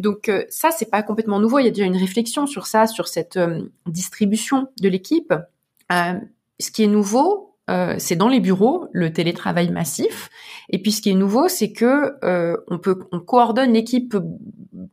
donc 0.00 0.32
ça, 0.48 0.72
c'est 0.72 0.90
pas 0.90 1.04
complètement 1.04 1.38
nouveau. 1.38 1.60
Il 1.60 1.64
y 1.64 1.68
a 1.68 1.70
déjà 1.70 1.86
une 1.86 1.96
réflexion 1.96 2.48
sur 2.48 2.66
ça, 2.66 2.88
sur 2.88 3.06
cette 3.06 3.38
distribution 3.86 4.66
de 4.82 4.88
l'équipe 4.88 5.32
ce 6.60 6.70
qui 6.70 6.84
est 6.84 6.88
nouveau, 6.88 7.56
c'est 7.98 8.16
dans 8.16 8.28
les 8.28 8.40
bureaux 8.40 8.88
le 8.92 9.12
télétravail 9.12 9.70
massif. 9.70 10.30
Et 10.70 10.80
puis 10.80 10.92
ce 10.92 11.02
qui 11.02 11.10
est 11.10 11.14
nouveau, 11.14 11.48
c'est 11.48 11.72
que 11.72 12.14
on 12.68 12.78
peut 12.78 12.98
on 13.12 13.20
coordonne 13.20 13.72
l'équipe 13.72 14.16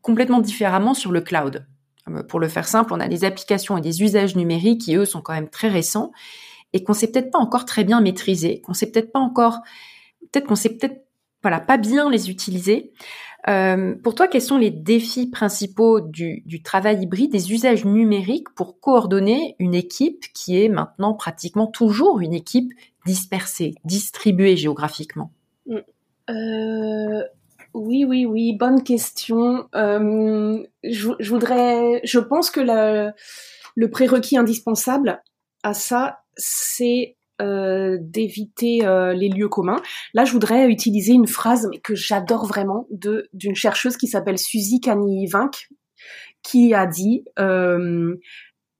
complètement 0.01 0.41
différemment 0.41 0.93
sur 0.93 1.11
le 1.11 1.21
cloud. 1.21 1.65
Pour 2.27 2.39
le 2.39 2.47
faire 2.47 2.67
simple, 2.67 2.93
on 2.93 2.99
a 2.99 3.07
des 3.07 3.23
applications 3.23 3.77
et 3.77 3.81
des 3.81 4.03
usages 4.03 4.35
numériques 4.35 4.81
qui 4.81 4.95
eux 4.95 5.05
sont 5.05 5.21
quand 5.21 5.33
même 5.33 5.49
très 5.49 5.69
récents 5.69 6.11
et 6.73 6.83
qu'on 6.83 6.93
sait 6.93 7.11
peut-être 7.11 7.31
pas 7.31 7.39
encore 7.39 7.65
très 7.65 7.83
bien 7.83 8.01
maîtriser, 8.01 8.61
qu'on 8.61 8.73
sait 8.73 8.91
peut-être 8.91 9.11
pas 9.11 9.19
encore, 9.19 9.61
peut-être 10.31 10.45
qu'on 10.45 10.55
sait 10.55 10.69
peut-être 10.69 11.05
voilà 11.41 11.59
pas 11.59 11.77
bien 11.77 12.09
les 12.09 12.29
utiliser. 12.29 12.91
Euh, 13.47 13.95
pour 14.03 14.15
toi, 14.15 14.27
quels 14.27 14.41
sont 14.41 14.57
les 14.57 14.71
défis 14.71 15.27
principaux 15.29 16.01
du, 16.01 16.43
travail 16.63 17.03
hybride, 17.03 17.31
des 17.31 17.53
usages 17.53 17.85
numériques 17.85 18.49
pour 18.55 18.79
coordonner 18.79 19.55
une 19.59 19.75
équipe 19.75 20.25
qui 20.33 20.61
est 20.61 20.69
maintenant 20.69 21.13
pratiquement 21.13 21.67
toujours 21.67 22.21
une 22.21 22.33
équipe 22.33 22.71
dispersée, 23.05 23.75
distribuée 23.83 24.57
géographiquement? 24.57 25.31
Mm. 25.67 25.77
euh, 26.31 27.23
Oui, 27.75 28.03
oui, 28.03 28.25
oui, 28.25 28.53
bonne 28.53 28.83
question. 28.83 29.67
Euh, 29.75 30.63
je, 30.83 31.29
voudrais, 31.29 32.01
je 32.03 32.19
pense 32.19 32.49
que 32.49 32.61
le 33.75 33.91
prérequis 33.91 34.37
indispensable 34.37 35.21
à 35.61 35.73
ça, 35.75 36.23
c'est 36.35 37.15
euh, 37.41 37.97
d'éviter 37.99 38.85
euh, 38.85 39.13
les 39.13 39.27
lieux 39.27 39.49
communs. 39.49 39.81
Là, 40.13 40.23
je 40.23 40.31
voudrais 40.31 40.69
utiliser 40.69 41.11
une 41.11 41.27
phrase 41.27 41.67
mais 41.69 41.79
que 41.79 41.93
j'adore 41.93 42.45
vraiment 42.45 42.87
de 42.91 43.27
d'une 43.33 43.55
chercheuse 43.55 43.97
qui 43.97 44.07
s'appelle 44.07 44.37
Suzy 44.37 44.79
Cani-Vinck, 44.79 45.67
qui 46.43 46.73
a 46.73 46.85
dit 46.85 47.25
euh, 47.37 48.15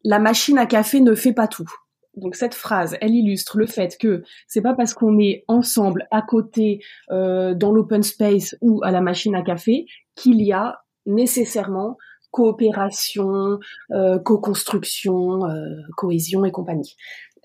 la 0.06 0.20
machine 0.20 0.58
à 0.58 0.66
café 0.68 1.01
ne 1.01 1.16
fait 1.16 1.34
pas 1.34 1.49
tout. 1.49 1.70
Donc 2.16 2.36
cette 2.36 2.56
phrase, 2.56 2.95
elle 3.01 3.14
illustre 3.14 3.58
le 3.58 3.66
fait 3.66 3.97
que 3.99 4.24
c'est 4.47 4.62
pas 4.62 4.74
parce 4.74 4.93
qu'on 4.93 5.20
est 5.20 5.43
ensemble 5.49 6.08
à 6.10 6.22
côté 6.22 6.80
dans 7.10 7.74
l'open 7.74 8.03
space 8.03 8.56
ou 8.62 8.82
à 8.86 8.91
la 8.91 9.01
machine 9.01 9.36
à 9.36 9.41
café 9.41 9.86
qu'il 10.16 10.41
y 10.41 10.53
a 10.53 10.80
nécessairement 11.06 11.97
coopération, 12.32 13.60
co-construction, 14.24 15.41
cohésion 15.97 16.45
et 16.45 16.51
compagnie. 16.51 16.95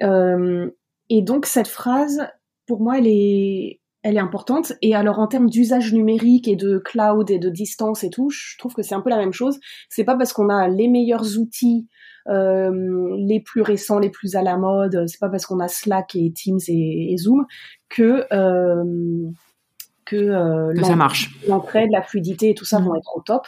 Euh, 0.03 0.71
et 1.11 1.23
donc 1.23 1.45
cette 1.45 1.69
phrase, 1.69 2.27
pour 2.67 2.81
moi, 2.81 2.99
elle 2.99 3.09
est, 3.09 3.81
elle 4.03 4.17
est 4.17 4.21
importante. 4.21 4.73
Et 4.81 4.95
alors 4.95 5.19
en 5.19 5.27
termes 5.27 5.51
d'usage 5.51 5.93
numérique 5.93 6.49
et 6.49 6.57
de 6.57 6.79
cloud 6.79 7.31
et 7.31 7.39
de 7.39 7.51
distance 7.51 8.05
et 8.05 8.11
tout, 8.11 8.31
je 8.31 8.57
trouve 8.57 8.75
que 8.75 8.83
c'est 8.83 8.95
un 8.95 9.01
peu 9.01 9.11
la 9.11 9.19
même 9.19 9.33
chose. 9.33 9.59
C'est 9.89 10.05
pas 10.05 10.17
parce 10.17 10.33
qu'on 10.33 10.49
a 10.49 10.69
les 10.69 10.89
meilleurs 10.89 11.37
outils, 11.39 11.89
euh, 12.29 12.71
les 13.19 13.41
plus 13.41 13.63
récents, 13.63 13.99
les 13.99 14.11
plus 14.11 14.37
à 14.37 14.43
la 14.43 14.57
mode, 14.57 15.05
c'est 15.09 15.21
pas 15.21 15.29
parce 15.29 15.47
qu'on 15.47 15.61
a 15.61 15.69
Slack 15.69 16.15
et 16.15 16.33
Teams 16.33 16.61
et, 16.69 17.17
Zoom 17.19 17.45
que 17.89 18.25
euh, 18.33 18.85
que, 20.05 20.17
euh, 20.17 20.75
ça 20.83 20.97
marche. 20.97 21.31
L'entraide, 21.47 21.91
la 21.91 22.03
fluidité 22.03 22.51
et 22.51 22.55
tout 22.55 22.65
ça 22.65 22.79
vont 22.79 22.95
être 22.97 23.17
au 23.17 23.21
top. 23.21 23.47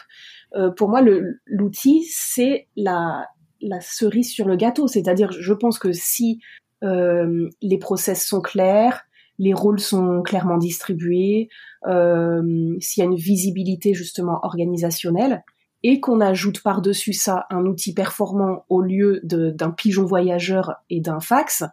Euh, 0.54 0.70
pour 0.70 0.88
moi, 0.88 1.00
l'outil 1.46 2.04
c'est 2.10 2.68
la 2.76 3.26
la 3.60 3.80
cerise 3.80 4.30
sur 4.30 4.48
le 4.48 4.56
gâteau. 4.56 4.88
C'est-à-dire, 4.88 5.30
je 5.32 5.52
pense 5.52 5.78
que 5.78 5.92
si 5.92 6.40
les 6.82 7.78
process 7.78 8.26
sont 8.26 8.40
clairs, 8.40 9.02
les 9.38 9.54
rôles 9.54 9.80
sont 9.80 10.22
clairement 10.22 10.58
distribués, 10.58 11.48
euh, 11.86 12.76
s'il 12.80 13.02
y 13.02 13.06
a 13.06 13.10
une 13.10 13.16
visibilité 13.16 13.94
justement 13.94 14.38
organisationnelle, 14.42 15.42
et 15.82 16.00
qu'on 16.00 16.20
ajoute 16.20 16.62
par-dessus 16.62 17.12
ça 17.12 17.46
un 17.50 17.66
outil 17.66 17.92
performant 17.92 18.64
au 18.68 18.82
lieu 18.82 19.20
d'un 19.24 19.70
pigeon 19.70 20.04
voyageur 20.04 20.76
et 20.90 21.00
d'un 21.00 21.18
fax, 21.18 21.64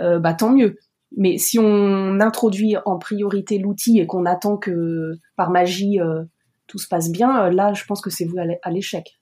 euh, 0.00 0.18
bah 0.18 0.34
tant 0.34 0.50
mieux. 0.50 0.76
Mais 1.16 1.38
si 1.38 1.58
on 1.58 2.20
introduit 2.20 2.76
en 2.84 2.98
priorité 2.98 3.58
l'outil 3.58 4.00
et 4.00 4.06
qu'on 4.06 4.26
attend 4.26 4.56
que 4.56 5.12
par 5.36 5.50
magie 5.50 5.98
tout 6.66 6.78
se 6.78 6.88
passe 6.88 7.10
bien, 7.10 7.50
là 7.50 7.72
je 7.72 7.84
pense 7.84 8.00
que 8.00 8.10
c'est 8.10 8.24
vous 8.24 8.36
à 8.62 8.70
l'échec. 8.70 9.18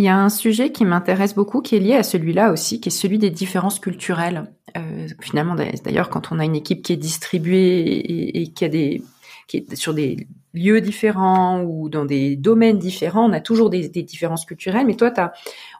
Il 0.00 0.04
y 0.04 0.08
a 0.08 0.16
un 0.16 0.30
sujet 0.30 0.72
qui 0.72 0.86
m'intéresse 0.86 1.34
beaucoup, 1.34 1.60
qui 1.60 1.76
est 1.76 1.78
lié 1.78 1.92
à 1.92 2.02
celui-là 2.02 2.52
aussi, 2.52 2.80
qui 2.80 2.88
est 2.88 2.90
celui 2.90 3.18
des 3.18 3.28
différences 3.28 3.78
culturelles. 3.78 4.50
Euh, 4.78 5.06
finalement, 5.20 5.54
d'ailleurs, 5.54 6.08
quand 6.08 6.32
on 6.32 6.38
a 6.38 6.44
une 6.46 6.56
équipe 6.56 6.80
qui 6.80 6.94
est 6.94 6.96
distribuée 6.96 8.40
et, 8.40 8.50
qui 8.50 8.64
est 8.64 9.74
sur 9.74 9.92
des 9.92 10.26
lieux 10.54 10.80
différents 10.80 11.60
ou 11.64 11.90
dans 11.90 12.06
des 12.06 12.34
domaines 12.34 12.78
différents, 12.78 13.28
on 13.28 13.34
a 13.34 13.40
toujours 13.40 13.68
des, 13.68 13.90
différences 13.90 14.46
culturelles. 14.46 14.86
Mais 14.86 14.94
toi, 14.94 15.12
as, 15.20 15.34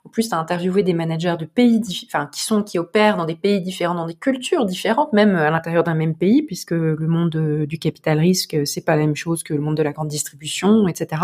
en 0.04 0.10
plus, 0.10 0.28
tu 0.28 0.34
as 0.34 0.38
interviewé 0.38 0.82
des 0.82 0.92
managers 0.92 1.36
de 1.38 1.46
pays, 1.46 1.80
enfin, 2.04 2.28
qui 2.30 2.42
sont 2.42 2.62
qui 2.62 2.78
opèrent 2.78 3.16
dans 3.16 3.24
des 3.24 3.36
pays 3.36 3.62
différents, 3.62 3.94
dans 3.94 4.06
des 4.06 4.12
cultures 4.12 4.66
différentes, 4.66 5.14
même 5.14 5.34
à 5.34 5.48
l'intérieur 5.50 5.82
d'un 5.82 5.94
même 5.94 6.14
pays, 6.14 6.42
puisque 6.42 6.72
le 6.72 7.06
monde 7.06 7.64
du 7.66 7.78
capital 7.78 8.18
risque, 8.18 8.58
c'est 8.66 8.84
pas 8.84 8.96
la 8.96 9.06
même 9.06 9.16
chose 9.16 9.42
que 9.42 9.54
le 9.54 9.60
monde 9.60 9.78
de 9.78 9.82
la 9.82 9.92
grande 9.92 10.08
distribution, 10.08 10.88
etc. 10.88 11.22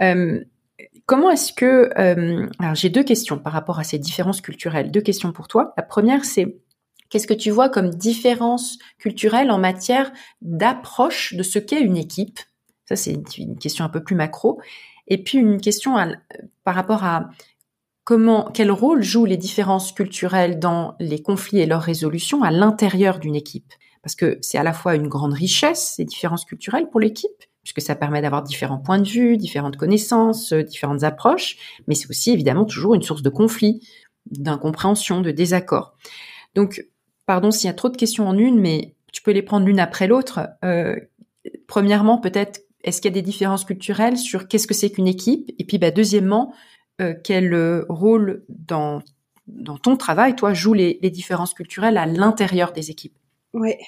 Euh, 0.00 0.42
Comment 1.06 1.30
est-ce 1.30 1.52
que... 1.52 1.90
Euh, 1.98 2.48
j'ai 2.74 2.88
deux 2.88 3.04
questions 3.04 3.38
par 3.38 3.52
rapport 3.52 3.78
à 3.78 3.84
ces 3.84 3.98
différences 3.98 4.40
culturelles. 4.40 4.90
Deux 4.90 5.00
questions 5.00 5.32
pour 5.32 5.48
toi. 5.48 5.72
La 5.76 5.82
première, 5.82 6.24
c'est 6.24 6.58
qu'est-ce 7.10 7.26
que 7.26 7.34
tu 7.34 7.50
vois 7.50 7.68
comme 7.68 7.90
différence 7.90 8.78
culturelle 8.98 9.50
en 9.50 9.58
matière 9.58 10.12
d'approche 10.42 11.34
de 11.34 11.42
ce 11.42 11.58
qu'est 11.58 11.80
une 11.80 11.96
équipe? 11.96 12.40
Ça, 12.86 12.96
c'est 12.96 13.14
une 13.38 13.58
question 13.58 13.84
un 13.84 13.88
peu 13.88 14.02
plus 14.02 14.16
macro. 14.16 14.60
Et 15.06 15.22
puis 15.22 15.38
une 15.38 15.60
question 15.60 15.96
par 16.64 16.74
rapport 16.74 17.04
à 17.04 17.28
comment, 18.04 18.50
quel 18.52 18.70
rôle 18.70 19.02
jouent 19.02 19.26
les 19.26 19.36
différences 19.36 19.92
culturelles 19.92 20.58
dans 20.58 20.96
les 20.98 21.22
conflits 21.22 21.60
et 21.60 21.66
leurs 21.66 21.82
résolutions 21.82 22.42
à 22.42 22.50
l'intérieur 22.50 23.18
d'une 23.18 23.36
équipe? 23.36 23.72
Parce 24.02 24.16
que 24.16 24.38
c'est 24.42 24.58
à 24.58 24.62
la 24.62 24.72
fois 24.72 24.96
une 24.96 25.08
grande 25.08 25.32
richesse, 25.32 25.94
ces 25.96 26.04
différences 26.04 26.44
culturelles 26.44 26.88
pour 26.90 27.00
l'équipe, 27.00 27.44
puisque 27.64 27.80
ça 27.80 27.96
permet 27.96 28.20
d'avoir 28.20 28.42
différents 28.42 28.78
points 28.78 28.98
de 28.98 29.08
vue, 29.08 29.36
différentes 29.38 29.76
connaissances, 29.76 30.52
euh, 30.52 30.62
différentes 30.62 31.02
approches, 31.02 31.56
mais 31.88 31.94
c'est 31.94 32.08
aussi 32.08 32.30
évidemment 32.30 32.66
toujours 32.66 32.94
une 32.94 33.02
source 33.02 33.22
de 33.22 33.30
conflit, 33.30 33.80
d'incompréhension, 34.30 35.22
de 35.22 35.30
désaccord. 35.30 35.96
Donc, 36.54 36.86
pardon 37.26 37.50
s'il 37.50 37.66
y 37.66 37.70
a 37.70 37.74
trop 37.74 37.88
de 37.88 37.96
questions 37.96 38.28
en 38.28 38.36
une, 38.36 38.60
mais 38.60 38.94
tu 39.12 39.22
peux 39.22 39.32
les 39.32 39.42
prendre 39.42 39.66
l'une 39.66 39.80
après 39.80 40.06
l'autre. 40.06 40.40
Euh, 40.62 40.94
premièrement, 41.66 42.18
peut-être, 42.18 42.60
est-ce 42.84 43.00
qu'il 43.00 43.10
y 43.10 43.14
a 43.14 43.20
des 43.20 43.22
différences 43.22 43.64
culturelles 43.64 44.18
sur 44.18 44.46
qu'est-ce 44.46 44.66
que 44.66 44.74
c'est 44.74 44.90
qu'une 44.90 45.08
équipe? 45.08 45.50
Et 45.58 45.64
puis, 45.64 45.78
bah, 45.78 45.90
deuxièmement, 45.90 46.54
euh, 47.00 47.14
quel 47.24 47.54
rôle 47.88 48.44
dans, 48.50 49.00
ton 49.82 49.96
travail, 49.96 50.36
toi, 50.36 50.52
jouent 50.52 50.74
les, 50.74 50.98
les 51.00 51.10
différences 51.10 51.54
culturelles 51.54 51.96
à 51.96 52.04
l'intérieur 52.04 52.72
des 52.72 52.90
équipes? 52.90 53.16
Ouais. 53.54 53.78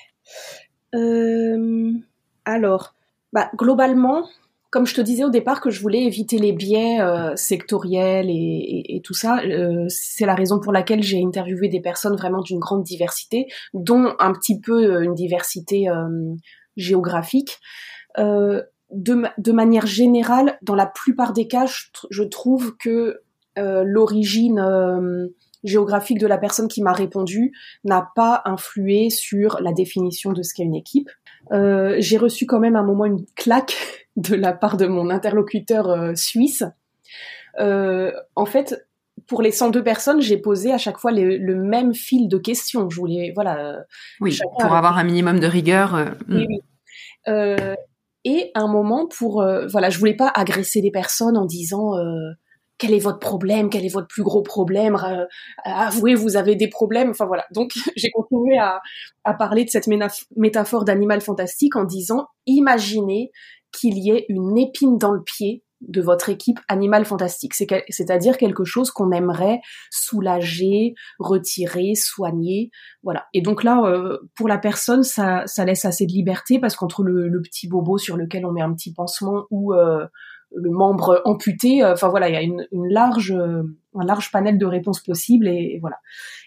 alors, 2.47 2.97
bah, 3.33 3.51
globalement, 3.57 4.27
comme 4.71 4.87
je 4.87 4.95
te 4.95 5.01
disais 5.01 5.25
au 5.25 5.31
départ 5.31 5.61
que 5.61 5.71
je 5.71 5.81
voulais 5.81 6.03
éviter 6.03 6.39
les 6.39 6.53
biais 6.53 7.01
euh, 7.01 7.35
sectoriels 7.37 8.29
et, 8.29 9.01
tout 9.05 9.15
ça, 9.15 9.39
euh, 9.39 9.87
c'est 9.89 10.27
la 10.27 10.35
raison 10.35 10.61
pour 10.61 10.73
laquelle 10.73 11.03
j'ai 11.03 11.23
interviewé 11.25 11.69
des 11.69 11.81
personnes 11.81 12.17
vraiment 12.17 12.43
d'une 12.43 12.59
grande 12.59 12.83
diversité, 12.83 13.47
dont 13.75 14.15
un 14.19 14.33
petit 14.33 14.61
peu 14.61 14.97
euh, 14.97 15.01
une 15.03 15.15
diversité 15.15 15.87
géographique. 16.77 17.59
De, 18.19 19.53
manière 19.53 19.87
générale, 19.87 20.59
dans 20.63 20.75
la 20.75 20.87
plupart 20.87 21.33
des 21.33 21.49
cas, 21.49 21.67
je 22.11 22.23
trouve 22.23 22.77
que 22.77 23.23
l'origine 23.57 25.31
géographique 25.65 26.19
de 26.19 26.27
la 26.27 26.39
personne 26.39 26.69
qui 26.69 26.83
m'a 26.83 26.93
répondu 26.93 27.53
n'a 27.85 28.09
pas 28.15 28.43
influé 28.45 29.11
sur 29.11 29.61
la 29.61 29.73
définition 29.73 30.33
de 30.33 30.43
ce 30.43 30.55
qu'est 30.55 30.65
une 30.65 30.75
équipe. 30.75 31.11
Euh, 31.53 31.97
j'ai 31.99 32.17
reçu 32.17 32.47
quand 32.47 32.59
même 32.59 32.77
à 32.77 32.81
un 32.81 32.85
moment 32.85 33.05
une 33.05 33.25
claque 33.37 33.77
de 34.17 34.35
la 34.35 34.53
part 34.53 34.77
de 34.77 34.87
mon 34.87 35.11
interlocuteur 35.11 35.91
euh, 35.91 36.15
suisse. 36.15 36.65
Euh, 37.59 38.13
en 38.35 38.47
fait, 38.47 38.87
pour 39.27 39.43
les 39.43 39.51
102 39.51 39.83
personnes, 39.83 40.21
j'ai 40.21 40.37
posé 40.37 40.73
à 40.73 40.79
chaque 40.79 40.99
fois 40.99 41.11
le 41.11 41.55
même 41.55 41.95
fil 41.95 42.29
de 42.29 42.39
questions. 42.39 42.89
Je 42.91 42.97
voulais, 42.97 43.33
voilà. 43.35 43.85
Oui, 44.21 44.39
pour 44.61 44.73
avoir 44.73 44.99
un 44.99 45.05
minimum 45.05 45.41
de 45.41 45.47
rigueur. 45.47 46.15
Oui, 46.29 46.47
oui. 46.47 46.61
et 48.25 48.51
à 48.55 48.61
un 48.61 48.69
moment, 48.69 49.09
pour, 49.09 49.45
voilà, 49.71 49.89
je 49.89 49.99
voulais 49.99 50.15
pas 50.15 50.31
agresser 50.35 50.83
les 50.83 50.91
personnes 50.91 51.39
en 51.39 51.47
disant 51.47 51.93
quel 52.79 52.93
est 52.93 52.99
votre 52.99 53.19
problème, 53.19 53.71
quel 53.71 53.85
est 53.85 53.93
votre 53.93 54.09
plus 54.09 54.23
gros 54.23 54.43
problème, 54.43 54.97
avouez 55.65 56.15
vous 56.15 56.37
avez 56.37 56.57
des 56.57 56.69
problèmes, 56.69 57.11
enfin 57.11 57.27
voilà. 57.27 57.47
Donc 57.53 57.73
j'ai 57.97 58.11
continué 58.11 58.59
à, 58.59 58.81
parler 59.35 59.65
de 59.65 59.71
cette 59.71 59.89
métaphore 60.37 60.85
d'animal 60.85 61.21
fantastique 61.21 61.77
en 61.77 61.85
disant 61.85 62.27
imaginez 62.47 63.31
qu'il 63.73 63.99
y 63.99 64.11
ait 64.11 64.27
une 64.29 64.57
épine 64.57 64.99
dans 64.99 65.13
le 65.13 65.23
pied 65.23 65.63
de 65.83 66.01
votre 66.01 66.31
équipe 66.31 66.59
animal 66.69 67.05
fantastique, 67.05 67.53
c'est-à-dire 67.55 68.39
quelque 68.39 68.65
chose 68.65 68.91
qu'on 68.91 69.13
aimerait 69.13 69.61
soulager, 69.91 70.95
retirer, 71.19 71.95
soigner, 71.95 72.71
voilà. 73.03 73.27
Et 73.35 73.43
donc 73.43 73.63
là, 73.63 73.83
euh, 73.85 74.19
pour 74.35 74.49
la 74.49 74.57
personne, 74.57 75.03
ça, 75.03 75.45
laisse 75.65 75.85
assez 75.85 76.07
de 76.07 76.13
liberté 76.13 76.59
parce 76.59 76.77
qu'entre 76.77 77.03
le, 77.03 77.29
le, 77.29 77.43
petit 77.43 77.69
bobo 77.69 77.99
sur 77.99 78.17
lequel 78.17 78.47
on 78.47 78.53
met 78.53 78.63
un 78.63 78.73
petit 78.73 78.95
pansement 78.95 79.45
ou 79.51 79.75
euh, 79.75 80.07
le 80.55 80.71
membre 80.71 81.23
amputé. 81.25 81.85
Enfin 81.85 82.09
voilà, 82.09 82.29
il 82.29 82.35
y 82.35 82.37
a 82.37 82.43
une, 82.43 82.67
large, 82.73 83.33
un 83.33 84.05
large 84.05 84.31
panel 84.31 84.59
de 84.59 84.67
réponses 84.67 85.01
possibles 85.01 85.49
et, 85.49 85.79
voilà. 85.81 85.97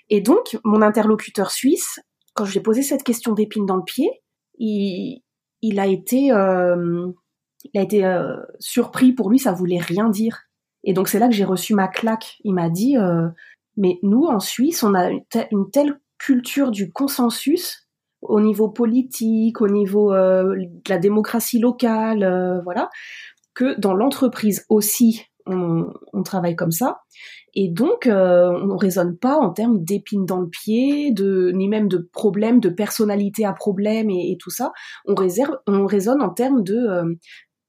Et 0.10 0.22
donc, 0.22 0.58
mon 0.64 0.82
interlocuteur 0.82 1.52
suisse, 1.52 2.00
quand 2.34 2.46
je 2.46 2.54
lui 2.54 2.60
ai 2.60 2.64
posé 2.64 2.82
cette 2.82 3.04
question 3.04 3.34
d'épine 3.34 3.66
dans 3.66 3.76
le 3.76 3.84
pied, 3.84 4.10
il, 4.58 5.22
a 5.78 5.86
été, 5.86 6.28
il 6.28 7.80
a 7.80 7.82
été 7.82 8.26
surpris. 8.60 9.14
Pour 9.14 9.30
lui, 9.30 9.40
ça 9.40 9.52
voulait 9.52 9.80
rien 9.80 10.10
dire. 10.10 10.44
Et 10.84 10.94
donc 10.94 11.10
c'est 11.10 11.20
là 11.20 11.28
que 11.28 11.36
j'ai 11.36 11.46
reçu 11.46 11.76
ma 11.76 11.88
claque. 11.88 12.38
Il 12.44 12.54
m'a 12.54 12.70
dit, 12.70 12.96
mais 13.78 14.00
nous 14.02 14.24
en 14.24 14.40
Suisse, 14.40 14.84
on 14.84 14.96
a 14.96 15.10
une 15.10 15.70
telle 15.72 16.00
culture 16.18 16.70
du 16.70 16.92
consensus 16.92 17.90
au 18.22 18.42
niveau 18.42 18.70
politique, 18.70 19.62
au 19.62 19.68
niveau 19.68 20.14
euh, 20.14 20.56
de 20.58 20.90
la 20.90 20.98
démocratie 20.98 21.60
locale, 21.60 22.24
euh, 22.24 22.62
voilà, 22.62 22.90
que 23.60 23.78
dans 23.78 23.94
l'entreprise 23.94 24.66
aussi, 24.70 25.26
on, 25.46 25.92
travaille 26.24 26.56
comme 26.56 26.72
ça. 26.72 27.02
Et 27.56 27.68
donc, 27.68 28.08
euh, 28.08 28.52
on 28.52 28.68
ne 28.68 28.78
raisonne 28.78 29.18
pas 29.18 29.36
en 29.36 29.50
termes 29.50 29.84
d'épines 29.84 30.26
dans 30.26 30.40
le 30.40 30.48
pied, 30.48 31.14
ni 31.14 31.68
même 31.68 31.90
de 31.90 32.10
problèmes, 32.14 32.62
de 32.62 32.70
personnalité 32.70 33.44
à 33.44 33.52
problème 33.52 34.10
et, 34.10 34.38
tout 34.40 34.50
ça. 34.50 34.72
On, 35.06 35.16
réserve, 35.16 35.58
on 35.68 35.86
raisonne 35.86 36.22
en 36.22 36.30
termes 36.30 36.64
de 36.64 37.18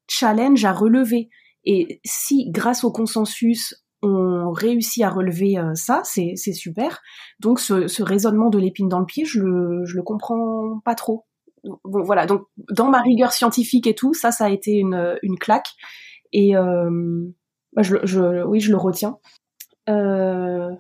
challenge 0.09 0.65
à 0.65 0.73
relever. 0.73 1.29
Et 1.65 2.01
si, 2.05 2.51
grâce 2.51 2.85
au 2.85 2.93
consensus, 2.93 3.75
on 4.03 4.53
réussit 4.53 5.03
à 5.03 5.11
relever 5.11 5.59
euh, 5.59 5.75
ça, 5.75 6.03
c'est 6.05 6.37
super. 6.37 7.01
Donc 7.41 7.59
ce, 7.59 8.03
raisonnement 8.03 8.51
de 8.51 8.59
l'épine 8.59 8.89
dans 8.89 9.01
le 9.01 9.07
pied, 9.07 9.25
je 9.25 9.41
le 9.41 10.03
comprends 10.03 10.81
pas 10.85 10.95
trop. 10.95 11.27
Bon 11.65 12.03
voilà, 12.03 12.27
donc 12.27 12.43
dans 12.57 12.89
ma 12.89 13.01
rigueur 13.01 13.33
scientifique 13.33 13.87
et 13.87 13.95
tout, 13.95 14.15
ça, 14.15 14.33
ça 14.33 14.47
a 14.47 14.51
été 14.51 14.73
une, 14.73 15.19
une 15.23 15.39
claque. 15.39 15.69
Et 16.33 16.57
euh, 16.57 16.91
bah, 17.73 17.83
je, 17.83 17.97
je, 18.05 18.45
oui, 18.45 18.61
je 18.61 18.71
le 18.71 18.77
retiens. 18.77 19.19
Euh, 19.89 20.71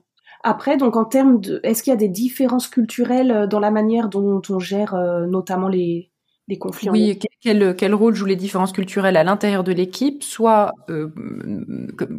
après, 0.43 0.77
donc 0.77 0.97
en 0.97 1.05
termes 1.05 1.41
de, 1.41 1.61
est-ce 1.63 1.83
qu'il 1.83 1.91
y 1.91 1.95
a 1.95 1.99
des 1.99 2.09
différences 2.09 2.69
culturelles 2.69 3.47
dans 3.51 3.61
la 3.61 3.71
manière 3.71 4.09
dont 4.09 4.41
on 4.49 4.59
gère 4.59 4.95
notamment 5.29 5.69
les, 5.69 6.11
conflits. 6.59 6.91
Oui, 6.91 7.19
quel, 7.41 7.75
quel 7.75 7.95
rôle 7.95 8.15
jouent 8.15 8.27
les 8.27 8.37
différences 8.37 8.73
culturelles 8.73 9.17
à 9.17 9.25
l'intérieur 9.25 9.65
de 9.65 9.73
l'équipe, 9.73 10.23
soit 10.23 10.73
euh, 10.91 11.09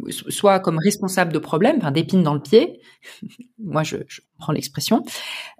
soit 0.08 0.58
comme 0.60 0.78
responsable 0.78 1.32
de 1.32 1.38
problèmes, 1.38 1.76
enfin 1.78 1.92
d'épines 1.92 2.22
dans 2.22 2.34
le 2.34 2.40
pied, 2.40 2.80
moi 3.58 3.82
je, 3.82 3.98
je 4.08 4.20
prends 4.38 4.52
l'expression, 4.52 5.04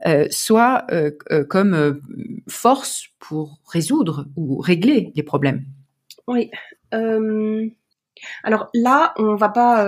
euh, 0.06 0.26
soit 0.30 0.84
euh, 0.90 1.10
comme 1.48 2.00
force 2.48 3.06
pour 3.20 3.60
résoudre 3.68 4.26
ou 4.36 4.58
régler 4.58 5.12
les 5.14 5.22
problèmes? 5.22 5.64
Oui. 6.26 6.50
Alors 8.44 8.68
là, 8.74 9.14
on 9.16 9.34
va 9.34 9.48
pas, 9.48 9.80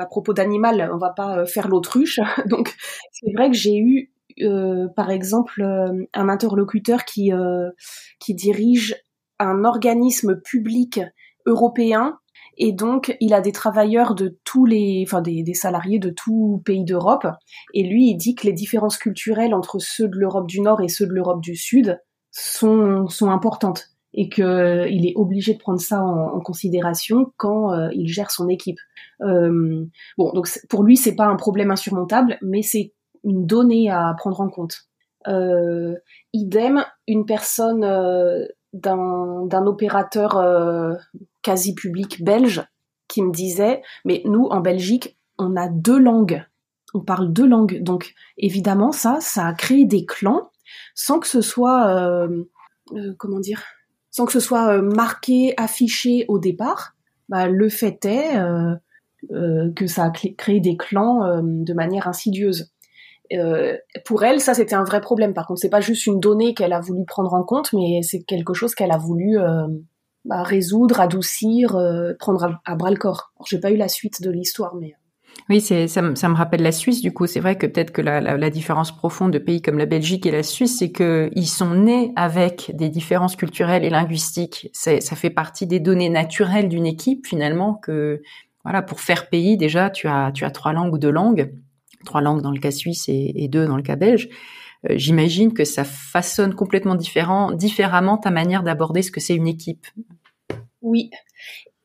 à 0.00 0.06
propos 0.06 0.32
d'animal, 0.32 0.90
on 0.92 0.96
va 0.96 1.10
pas 1.10 1.44
faire 1.46 1.68
l'autruche. 1.68 2.18
Donc 2.46 2.74
c'est 3.12 3.32
vrai 3.34 3.50
que 3.50 3.56
j'ai 3.56 3.76
eu 3.76 4.10
euh, 4.42 4.88
par 4.88 5.10
exemple 5.10 5.62
euh, 5.62 6.04
un 6.12 6.28
interlocuteur 6.28 7.06
qui 7.06 7.32
euh, 7.32 7.70
qui 8.18 8.34
dirige 8.34 8.94
un 9.38 9.64
organisme 9.64 10.40
public 10.40 11.00
européen 11.46 12.18
et 12.58 12.72
donc 12.72 13.16
il 13.20 13.34
a 13.34 13.40
des 13.40 13.52
travailleurs 13.52 14.14
de 14.14 14.38
tous 14.44 14.64
les 14.64 15.04
enfin 15.06 15.20
des, 15.20 15.54
salariés 15.54 15.98
de 15.98 16.10
tout 16.10 16.62
pays 16.64 16.84
d'Europe 16.84 17.26
et 17.74 17.82
lui 17.82 18.10
il 18.10 18.16
dit 18.16 18.34
que 18.34 18.46
les 18.46 18.52
différences 18.52 18.96
culturelles 18.96 19.54
entre 19.54 19.78
ceux 19.78 20.08
de 20.08 20.16
l'Europe 20.16 20.46
du 20.46 20.60
Nord 20.60 20.80
et 20.80 20.88
ceux 20.88 21.06
de 21.06 21.12
l'Europe 21.12 21.42
du 21.42 21.56
Sud 21.56 22.00
sont 22.30 23.08
sont 23.08 23.30
importantes 23.30 23.90
et 24.14 24.28
que 24.28 24.88
il 24.88 25.06
est 25.06 25.14
obligé 25.16 25.54
de 25.54 25.58
prendre 25.58 25.80
ça 25.80 26.02
en, 26.02 26.40
considération 26.40 27.32
quand 27.36 27.90
il 27.90 28.08
gère 28.08 28.30
son 28.30 28.48
équipe. 28.48 28.78
Euh, 29.20 29.84
bon, 30.16 30.32
donc 30.32 30.48
pour 30.70 30.82
lui 30.82 30.96
c'est 30.96 31.14
pas 31.14 31.26
un 31.26 31.36
problème 31.36 31.70
insurmontable, 31.70 32.38
mais 32.40 32.62
c'est 32.62 32.94
une 33.24 33.46
donnée 33.46 33.90
à 33.90 34.14
prendre 34.16 34.40
en 34.40 34.48
compte. 34.48 34.88
Euh, 35.28 35.96
idem, 36.32 36.84
une 37.08 37.26
personne 37.26 37.84
euh, 37.84 38.46
d'un 38.80 39.66
opérateur 39.66 40.36
euh, 40.36 40.94
quasi 41.42 41.74
public 41.74 42.22
belge 42.22 42.66
qui 43.08 43.22
me 43.22 43.32
disait, 43.32 43.82
mais 44.04 44.22
nous 44.24 44.46
en 44.46 44.60
Belgique, 44.60 45.16
on 45.38 45.56
a 45.56 45.68
deux 45.68 45.98
langues, 45.98 46.44
on 46.94 47.00
parle 47.00 47.32
deux 47.32 47.46
langues, 47.46 47.82
donc 47.82 48.14
évidemment 48.36 48.92
ça, 48.92 49.18
ça 49.20 49.46
a 49.46 49.54
créé 49.54 49.84
des 49.84 50.06
clans 50.06 50.50
sans 50.94 51.20
que 51.20 51.28
ce 51.28 51.40
soit, 51.40 52.28
comment 53.18 53.38
dire, 53.38 53.62
sans 54.10 54.26
que 54.26 54.32
ce 54.32 54.40
soit 54.40 54.82
marqué, 54.82 55.54
affiché 55.56 56.24
au 56.26 56.38
départ. 56.38 56.96
Bah, 57.28 57.46
le 57.46 57.68
fait 57.68 58.04
est 58.04 58.34
que 59.30 59.86
ça 59.86 60.06
a 60.06 60.10
créé 60.10 60.58
des 60.58 60.76
clans 60.76 61.40
de 61.42 61.72
manière 61.74 62.08
insidieuse. 62.08 62.72
Euh, 63.32 63.76
pour 64.04 64.22
elle, 64.24 64.40
ça 64.40 64.54
c'était 64.54 64.74
un 64.74 64.84
vrai 64.84 65.00
problème. 65.00 65.34
Par 65.34 65.46
contre, 65.46 65.60
c'est 65.60 65.70
pas 65.70 65.80
juste 65.80 66.06
une 66.06 66.20
donnée 66.20 66.54
qu'elle 66.54 66.72
a 66.72 66.80
voulu 66.80 67.04
prendre 67.04 67.34
en 67.34 67.42
compte, 67.44 67.72
mais 67.72 68.00
c'est 68.02 68.22
quelque 68.22 68.54
chose 68.54 68.74
qu'elle 68.74 68.92
a 68.92 68.98
voulu 68.98 69.38
euh, 69.38 69.66
bah, 70.24 70.42
résoudre, 70.42 71.00
adoucir, 71.00 71.76
euh, 71.76 72.12
prendre 72.18 72.58
à, 72.64 72.74
bras 72.74 72.90
le 72.90 72.96
corps. 72.96 73.32
J'ai 73.46 73.60
pas 73.60 73.70
eu 73.70 73.76
la 73.76 73.88
suite 73.88 74.22
de 74.22 74.30
l'histoire, 74.30 74.74
mais 74.74 74.94
oui, 75.50 75.60
ça, 75.60 76.02
me 76.02 76.34
rappelle 76.34 76.62
la 76.62 76.72
Suisse. 76.72 77.02
Du 77.02 77.12
coup, 77.12 77.26
c'est 77.26 77.40
vrai 77.40 77.56
que 77.56 77.66
peut-être 77.66 77.90
que 77.90 78.00
la, 78.00 78.20
la, 78.22 78.50
différence 78.50 78.90
profonde 78.90 79.32
de 79.32 79.38
pays 79.38 79.60
comme 79.60 79.76
la 79.76 79.84
Belgique 79.84 80.24
et 80.24 80.30
la 80.30 80.42
Suisse, 80.42 80.78
c'est 80.78 80.92
que 80.92 81.28
ils 81.34 81.46
sont 81.46 81.74
nés 81.74 82.10
avec 82.16 82.72
des 82.74 82.88
différences 82.88 83.36
culturelles 83.36 83.84
et 83.84 83.90
linguistiques. 83.90 84.70
Ça 84.72 84.98
fait 84.98 85.30
partie 85.30 85.66
des 85.66 85.78
données 85.78 86.08
naturelles 86.08 86.70
d'une 86.70 86.86
équipe 86.86 87.26
finalement. 87.26 87.74
Que 87.74 88.22
voilà, 88.64 88.80
pour 88.80 89.00
faire 89.00 89.28
pays, 89.28 89.58
déjà, 89.58 89.90
tu 89.90 90.08
as 90.08 90.32
tu 90.32 90.44
as 90.46 90.50
trois 90.50 90.72
langues 90.72 90.94
ou 90.94 90.98
deux 90.98 91.10
langues 91.10 91.52
trois 92.06 92.22
langues 92.22 92.40
dans 92.40 92.52
le 92.52 92.60
cas 92.60 92.70
suisse 92.70 93.04
et, 93.08 93.48
deux 93.48 93.66
dans 93.66 93.76
le 93.76 93.82
cas 93.82 93.96
belge, 93.96 94.28
euh, 94.88 94.94
j'imagine 94.96 95.52
que 95.52 95.64
ça 95.64 95.84
façonne 95.84 96.54
complètement 96.54 96.94
différent, 96.94 97.52
différemment 97.52 98.16
ta 98.16 98.30
manière 98.30 98.62
d'aborder 98.62 99.02
ce 99.02 99.10
que 99.10 99.20
c'est 99.20 99.34
une 99.34 99.48
équipe. 99.48 99.86
Oui, 100.80 101.10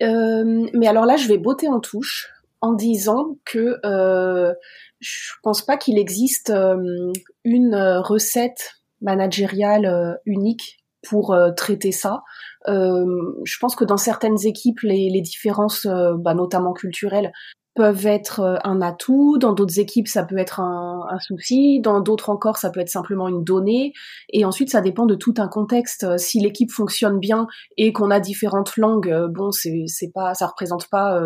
euh, 0.01 0.67
mais 0.73 0.87
alors 0.87 1.05
là, 1.05 1.15
je 1.15 1.27
vais 1.27 1.37
botter 1.37 1.67
en 1.67 1.79
touche 1.79 2.29
en 2.61 2.73
disant 2.73 3.37
que 3.45 3.77
euh, 3.85 4.53
je 4.99 5.33
pense 5.43 5.63
pas 5.63 5.77
qu'il 5.77 5.97
existe 5.97 6.49
euh, 6.49 7.11
une 7.43 7.75
recette 7.75 8.81
managériale 9.01 10.19
unique 10.25 10.77
pour 11.07 11.35
traiter 11.57 11.91
ça. 11.91 12.21
je 12.67 13.57
pense 13.59 13.75
que 13.75 13.83
dans 13.83 13.97
certaines 13.97 14.45
équipes, 14.45 14.81
les, 14.81 15.21
différences, 15.21 15.87
bah, 15.87 16.35
notamment 16.35 16.73
culturelles, 16.73 17.31
peuvent 17.75 18.05
être 18.05 18.41
euh, 18.41 18.57
un 18.63 18.81
atout, 18.81 19.37
dans 19.37 19.53
d'autres 19.53 19.79
équipes 19.79 20.07
ça 20.07 20.23
peut 20.23 20.37
être 20.37 20.59
un, 20.59 21.05
un 21.09 21.19
souci, 21.19 21.79
dans 21.79 22.01
d'autres 22.01 22.29
encore 22.29 22.57
ça 22.57 22.69
peut 22.69 22.81
être 22.81 22.89
simplement 22.89 23.29
une 23.29 23.43
donnée, 23.43 23.93
et 24.29 24.43
ensuite 24.43 24.69
ça 24.69 24.81
dépend 24.81 25.05
de 25.05 25.15
tout 25.15 25.33
un 25.37 25.47
contexte. 25.47 26.03
Euh, 26.03 26.17
si 26.17 26.39
l'équipe 26.39 26.71
fonctionne 26.71 27.19
bien 27.19 27.47
et 27.77 27.93
qu'on 27.93 28.11
a 28.11 28.19
différentes 28.19 28.75
langues, 28.77 29.09
euh, 29.09 29.27
bon 29.29 29.51
c'est 29.51 29.85
c'est 29.87 30.11
pas 30.13 30.33
ça 30.33 30.47
représente 30.47 30.89
pas 30.89 31.19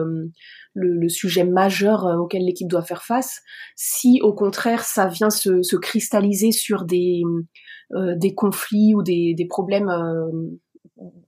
le, 0.73 0.95
le, 0.97 1.09
sujet 1.09 1.43
majeur 1.43 2.05
auquel 2.19 2.45
l'équipe 2.45 2.67
doit 2.67 2.81
faire 2.83 3.03
face. 3.03 3.41
Si 3.75 4.19
au 4.21 4.33
contraire 4.33 4.83
ça 4.83 5.07
vient 5.07 5.29
se, 5.29 5.61
se 5.61 5.75
cristalliser 5.75 6.51
sur 6.51 6.85
des 6.85 7.21
des 7.93 8.33
conflits 8.33 8.93
ou 8.95 9.03
des, 9.03 9.33
des 9.35 9.45
problèmes 9.45 9.91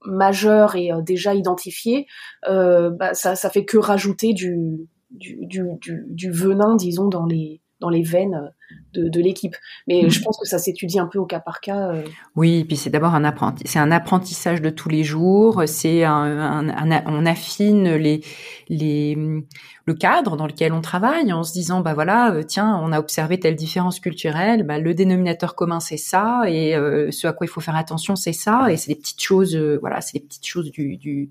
majeurs 0.06 0.76
et 0.76 0.90
déjà 1.04 1.34
identifiés, 1.34 2.08
bah, 2.46 3.14
ça 3.14 3.36
ça 3.36 3.50
fait 3.50 3.66
que 3.66 3.78
rajouter 3.78 4.34
du 4.34 4.88
du, 5.12 5.46
du, 5.46 5.64
du, 6.08 6.32
venin, 6.32 6.76
disons, 6.76 7.08
dans 7.08 7.26
les, 7.26 7.62
dans 7.80 7.90
les 7.90 8.02
veines 8.02 8.52
de, 8.94 9.08
de 9.08 9.20
l'équipe. 9.22 9.56
Mais 9.88 10.04
mhm. 10.04 10.10
je 10.10 10.22
pense 10.22 10.38
que 10.38 10.48
ça 10.48 10.58
s'étudie 10.58 11.00
un 11.00 11.08
peu 11.08 11.20
au 11.20 11.26
cas 11.26 11.40
par 11.40 11.62
cas. 11.62 11.92
Euh. 11.92 12.04
Oui, 12.36 12.64
puis 12.64 12.76
c'est 12.76 12.90
d'abord 12.90 13.14
un 13.14 13.24
apprenti, 13.24 13.64
c'est 13.66 13.80
un 13.80 13.92
apprentissage 13.92 14.62
de 14.62 14.70
tous 14.70 14.90
les 14.90 15.04
jours. 15.04 15.64
C'est 15.68 16.04
un, 16.04 17.04
on 17.06 17.26
affine 17.26 17.96
les, 17.96 18.22
les, 18.68 19.16
le 19.86 19.94
cadre 19.94 20.38
dans 20.38 20.48
lequel 20.48 20.74
on 20.74 20.82
travaille 20.82 21.32
en 21.32 21.44
se 21.44 21.54
disant, 21.54 21.82
bah 21.82 21.94
voilà, 21.94 22.34
euh, 22.34 22.44
tiens, 22.44 22.80
on 22.84 22.92
a 22.92 23.00
observé 23.00 23.40
telle 23.40 23.56
différence 23.56 24.00
culturelle, 24.00 24.64
bah, 24.64 24.80
le 24.80 24.94
dénominateur 24.94 25.56
commun 25.56 25.80
c'est 25.80 25.98
ça, 25.98 26.44
et 26.48 26.76
euh, 26.76 27.12
ce 27.12 27.28
à 27.28 27.34
quoi 27.34 27.46
il 27.46 27.50
faut 27.50 27.62
faire 27.62 27.76
attention 27.76 28.16
c'est 28.16 28.34
ça, 28.34 28.72
et 28.72 28.78
c'est 28.78 28.90
les 28.90 28.96
petites 28.98 29.22
choses, 29.22 29.56
voilà, 29.56 30.02
c'est 30.02 30.18
les 30.18 30.24
petites 30.26 30.46
choses 30.46 30.72
du, 30.72 30.98
du 30.98 31.30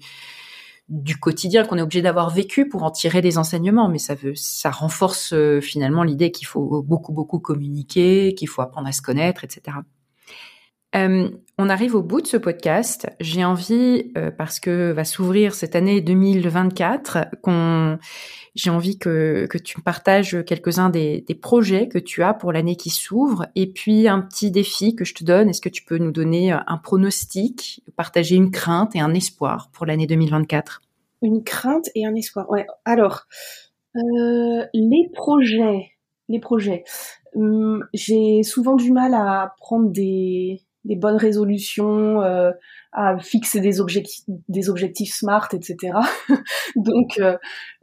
du 0.89 1.19
quotidien 1.19 1.65
qu'on 1.65 1.79
est 1.79 1.83
obligé 1.83 2.03
d'avoir 2.03 2.31
vécu 2.31 2.69
pour 2.69 2.85
en 2.85 2.91
tirer 2.91 3.21
des 3.21 3.39
enseignements, 3.39 3.89
mais 3.89 3.99
ça 3.99 4.15
veut, 4.15 4.35
ça 4.37 4.71
renforce 4.71 5.33
euh, 5.33 5.61
finalement 5.61 6.05
l'idée 6.05 6.31
qu'il 6.31 6.47
faut 6.47 6.83
beaucoup 6.83 7.13
beaucoup 7.13 7.41
communiquer, 7.41 8.35
qu'il 8.35 8.49
faut 8.49 8.63
apprendre 8.63 8.87
à 8.87 8.93
se 8.93 9.03
connaître, 9.03 9.43
etc. 9.45 9.79
Euh, 10.97 11.29
on 11.59 11.69
arrive 11.69 11.95
au 11.95 12.03
bout 12.03 12.21
de 12.21 12.27
ce 12.27 12.37
podcast. 12.37 13.07
J'ai 13.21 13.45
envie, 13.45 14.13
euh, 14.17 14.31
parce 14.31 14.61
que 14.61 14.93
va 14.93 15.05
s'ouvrir 15.05 15.55
cette 15.55 15.77
année 15.77 16.01
2024, 16.01 17.27
qu'on, 17.43 17.99
j'ai 18.55 18.71
envie 18.71 18.99
que, 18.99 19.47
tu 19.63 19.81
partages 19.83 20.43
quelques-uns 20.47 20.91
des, 20.91 21.25
projets 21.41 21.89
que 21.89 21.99
tu 21.99 22.23
as 22.23 22.35
pour 22.35 22.53
l'année 22.53 22.77
qui 22.77 22.91
s'ouvre, 22.91 23.47
et 23.55 23.67
puis 23.67 24.09
un 24.09 24.21
petit 24.21 24.51
défi 24.51 24.95
que 24.95 25.05
je 25.05 25.15
te 25.15 25.25
donne. 25.25 25.49
Est-ce 25.49 25.61
que 25.61 25.69
tu 25.69 25.85
peux 25.85 25.99
nous 25.99 26.13
donner 26.13 26.53
un 26.53 26.79
pronostic, 26.83 27.83
partager 27.97 28.37
une 28.37 28.51
crainte 28.51 28.97
et 28.97 29.01
un 29.01 29.13
espoir 29.15 29.71
pour 29.73 29.87
l'année 29.87 30.07
2024 30.07 30.83
Une 31.23 31.43
crainte 31.43 31.89
et 31.95 32.07
un 32.07 32.15
espoir. 32.15 32.49
Ouais. 32.51 32.67
Alors, 32.85 33.27
euh, 33.97 34.65
les 34.73 35.11
projets, 35.15 35.91
les 36.29 36.41
projets. 36.41 36.85
Hum, 37.35 37.85
j'ai 37.93 38.43
souvent 38.43 38.77
du 38.77 38.93
mal 38.93 39.15
à 39.15 39.55
prendre 39.59 39.91
des, 39.91 40.63
des 40.87 40.97
bonnes 40.97 41.17
résolutions, 41.17 42.23
euh, 42.23 42.53
à 42.93 43.19
fixer 43.19 43.61
des 43.61 43.81
objectifs, 43.81 44.25
des 44.49 44.71
objectifs 44.71 45.15
smart, 45.15 45.49
etc. 45.53 45.99
Donc, 46.77 47.19
euh, 47.19 47.37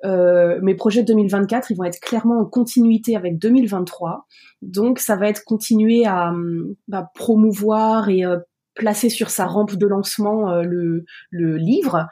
euh, 0.05 0.59
mes 0.61 0.73
projets 0.73 1.01
de 1.01 1.07
2024, 1.07 1.69
ils 1.69 1.77
vont 1.77 1.83
être 1.83 1.99
clairement 1.99 2.39
en 2.39 2.45
continuité 2.45 3.15
avec 3.15 3.37
2023. 3.37 4.25
Donc, 4.61 4.99
ça 4.99 5.15
va 5.15 5.29
être 5.29 5.43
continuer 5.43 6.05
à 6.05 6.29
hum, 6.29 6.75
bah, 6.87 7.11
promouvoir 7.13 8.09
et 8.09 8.25
euh, 8.25 8.39
placer 8.73 9.09
sur 9.09 9.29
sa 9.29 9.45
rampe 9.45 9.75
de 9.75 9.85
lancement 9.85 10.49
euh, 10.49 10.63
le, 10.63 11.05
le 11.29 11.57
livre 11.57 12.07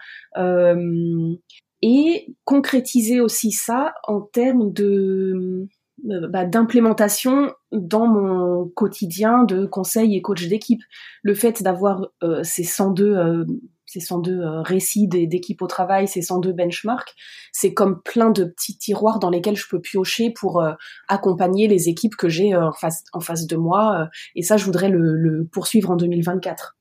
et 1.82 2.36
concrétiser 2.46 3.20
aussi 3.20 3.52
ça 3.52 3.94
en 4.08 4.22
termes 4.22 4.72
de 4.72 5.68
bah, 6.04 6.46
d'implémentation 6.46 7.54
dans 7.72 8.08
mon 8.08 8.68
quotidien 8.70 9.44
de 9.44 9.66
conseil 9.66 10.16
et 10.16 10.22
coach 10.22 10.48
d'équipe. 10.48 10.82
Le 11.24 11.34
fait 11.34 11.62
d'avoir 11.62 12.08
euh, 12.24 12.44
ces 12.44 12.64
102 12.64 13.18
euh, 13.18 13.46
ces 13.86 14.00
102 14.00 14.40
euh, 14.40 14.62
récits 14.62 15.08
d'équipe 15.08 15.62
au 15.62 15.68
travail, 15.68 16.08
ces 16.08 16.22
102 16.22 16.54
benchmarks, 16.54 17.14
c'est 17.52 17.74
comme 17.74 18.02
plein 18.02 18.30
de 18.30 18.46
petits 18.46 18.78
tiroirs 18.78 19.20
dans 19.20 19.30
lesquels 19.30 19.58
je 19.58 19.68
peux 19.70 19.82
piocher 19.82 20.32
pour 20.32 20.64
accompagner 21.10 21.68
les 21.68 21.90
équipes 21.90 22.16
que 22.16 22.30
j'ai 22.30 22.56
en 22.56 22.72
face 22.72 23.04
en 23.12 23.20
face 23.20 23.48
de 23.48 23.58
moi. 23.58 24.08
et 24.36 24.44
ça, 24.44 24.56
je 24.56 24.64
voudrais 24.64 24.88
le, 24.88 25.18
le 25.18 25.46
poursuivre 25.46 25.92
en 25.92 25.98
2024. 25.98 26.78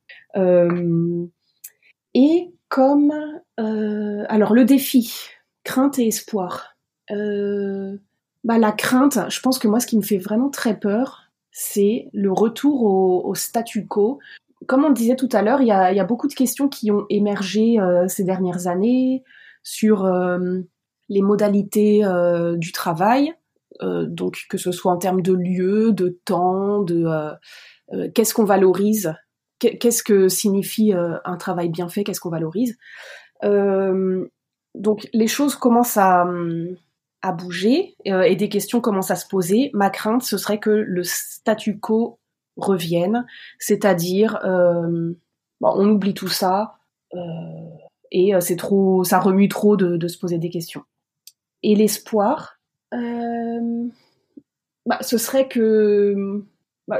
et 2.14 2.54
comme 2.68 3.12
alors 3.58 4.54
le 4.54 4.64
défi, 4.64 5.12
crainte 5.64 5.98
et 5.98 6.06
espoir. 6.06 6.76
Euh, 7.10 7.96
bah, 8.44 8.58
la 8.58 8.72
crainte, 8.72 9.18
je 9.28 9.40
pense 9.40 9.58
que 9.58 9.68
moi, 9.68 9.80
ce 9.80 9.86
qui 9.86 9.96
me 9.96 10.02
fait 10.02 10.18
vraiment 10.18 10.48
très 10.48 10.78
peur, 10.78 11.30
c'est 11.52 12.08
le 12.12 12.32
retour 12.32 12.84
au, 12.84 13.34
statu 13.34 13.86
quo. 13.86 14.18
Comme 14.66 14.84
on 14.84 14.90
disait 14.90 15.16
tout 15.16 15.28
à 15.32 15.42
l'heure, 15.42 15.60
il 15.60 15.66
y 15.66 15.72
a, 15.72 16.04
beaucoup 16.04 16.28
de 16.28 16.34
questions 16.34 16.68
qui 16.68 16.90
ont 16.90 17.06
émergé 17.10 17.78
euh, 17.78 18.08
ces 18.08 18.24
dernières 18.24 18.66
années 18.66 19.24
sur 19.62 20.04
euh, 20.04 20.60
les 21.08 21.22
modalités 21.22 22.04
euh, 22.04 22.56
du 22.56 22.72
travail, 22.72 23.34
donc 23.82 24.44
que 24.50 24.58
ce 24.58 24.72
soit 24.72 24.92
en 24.92 24.98
termes 24.98 25.22
de 25.22 25.32
lieu, 25.32 25.92
de 25.92 26.20
temps, 26.26 26.82
de 26.82 27.06
qu'est-ce 28.14 28.34
qu'on 28.34 28.44
valorise, 28.44 29.14
qu'est-ce 29.58 30.02
que 30.02 30.28
signifie 30.28 30.92
un 30.92 31.36
travail 31.38 31.70
bien 31.70 31.88
fait, 31.88 32.04
qu'est-ce 32.04 32.20
qu'on 32.20 32.28
valorise? 32.30 32.76
donc 33.42 35.08
les 35.14 35.26
choses 35.26 35.56
commencent 35.56 35.96
à 35.96 36.26
à 37.22 37.32
bouger 37.32 37.96
euh, 38.06 38.22
et 38.22 38.36
des 38.36 38.48
questions 38.48 38.80
commencent 38.80 39.10
à 39.10 39.16
se 39.16 39.26
poser. 39.26 39.70
Ma 39.74 39.90
crainte, 39.90 40.22
ce 40.22 40.38
serait 40.38 40.58
que 40.58 40.70
le 40.70 41.02
statu 41.04 41.78
quo 41.78 42.18
revienne, 42.56 43.26
c'est-à-dire 43.58 44.38
euh, 44.44 45.12
on 45.60 45.88
oublie 45.88 46.14
tout 46.14 46.28
ça 46.28 46.78
euh, 47.14 47.18
et 48.10 48.32
c'est 48.40 48.56
trop, 48.56 49.04
ça 49.04 49.20
remue 49.20 49.48
trop 49.48 49.76
de, 49.76 49.96
de, 49.96 50.08
se 50.08 50.18
poser 50.18 50.38
des 50.38 50.50
questions. 50.50 50.82
Et 51.62 51.74
l'espoir, 51.76 52.58
bah, 52.90 52.98
ce 55.00 55.16
serait 55.16 55.46
que 55.46 56.44
bah, 56.90 56.98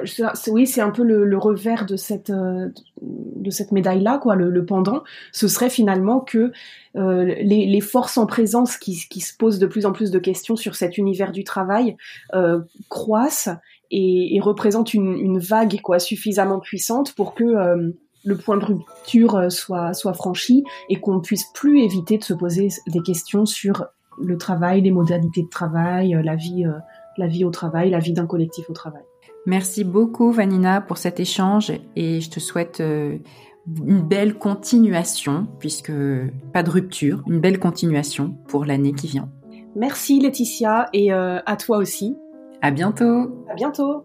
oui, 0.53 0.69
c'est 0.69 0.81
un 0.81 0.93
peu 0.93 1.03
le, 1.03 1.37
revers 1.37 1.85
de 1.85 1.97
cette 1.97 2.31
euh, 2.31 2.69
de 3.03 3.51
cette 3.51 3.73
médaille 3.73 4.01
là, 4.01 4.19
quoi. 4.19 4.37
Le, 4.37 4.65
pendant, 4.65 5.03
ce 5.33 5.49
serait 5.49 5.69
finalement 5.69 6.21
que 6.21 6.53
euh, 6.95 7.25
les, 7.25 7.81
forces 7.81 8.17
en 8.17 8.25
présence 8.25 8.77
qui, 8.77 8.95
se 8.95 9.37
posent 9.37 9.59
de 9.59 9.67
plus 9.67 9.87
en 9.87 9.93
plus 9.93 10.13
de 10.13 10.21
questions 10.21 10.55
sur 10.55 10.77
cet 10.77 10.97
univers 10.97 11.33
du 11.33 11.43
travail 11.43 11.97
euh, 12.35 12.61
croissent 12.89 13.51
et, 13.91 14.39
représentent 14.41 14.95
une, 14.95 15.41
vague 15.41 15.81
quoi 15.81 15.99
suffisamment 15.99 16.61
puissante 16.61 17.13
pour 17.17 17.35
que 17.35 17.93
le 18.25 18.37
point 18.37 18.59
de 18.59 18.65
rupture 18.65 19.51
soit 19.51 20.15
franchi 20.15 20.63
et 20.89 21.01
qu'on 21.01 21.19
puisse 21.21 21.47
plus 21.53 21.81
éviter 21.81 22.17
de 22.17 22.23
se 22.23 22.35
poser 22.35 22.69
des 22.87 23.01
questions 23.01 23.45
sur 23.45 23.87
le 24.23 24.39
travail, 24.39 24.83
les 24.83 24.93
modalités 24.93 25.43
de 25.43 25.49
travail, 25.49 26.17
la 26.23 26.37
vie 26.37 27.45
au 27.45 27.51
travail, 27.51 27.91
la 27.91 27.99
vie 27.99 28.13
d'un 28.13 28.27
collectif 28.27 28.71
au 28.71 28.73
travail. 28.73 29.03
Merci 29.47 29.85
beaucoup 29.85 30.33
Vanina 30.33 30.81
pour 30.81 30.99
cet 30.99 31.21
échange 31.21 31.73
et 31.97 32.21
je 32.21 32.31
te 32.31 32.41
souhaite 32.41 32.81
euh, 32.81 33.19
une 33.87 34.03
belle 34.03 34.35
continuation, 34.35 35.47
puisque 35.59 35.93
pas 36.53 36.63
de 36.63 36.71
rupture, 36.71 37.23
une 37.27 37.41
belle 37.41 37.59
continuation 37.59 38.37
pour 38.49 38.65
l'année 38.65 38.93
qui 38.93 39.07
vient. 39.07 39.31
Merci 39.77 40.21
Laetitia 40.21 40.89
et 40.93 41.13
euh, 41.13 41.39
à 41.47 41.57
toi 41.57 41.79
aussi. 41.79 42.17
À 42.61 42.71
bientôt. 42.71 43.45
À 43.49 43.55
bientôt. 43.55 44.05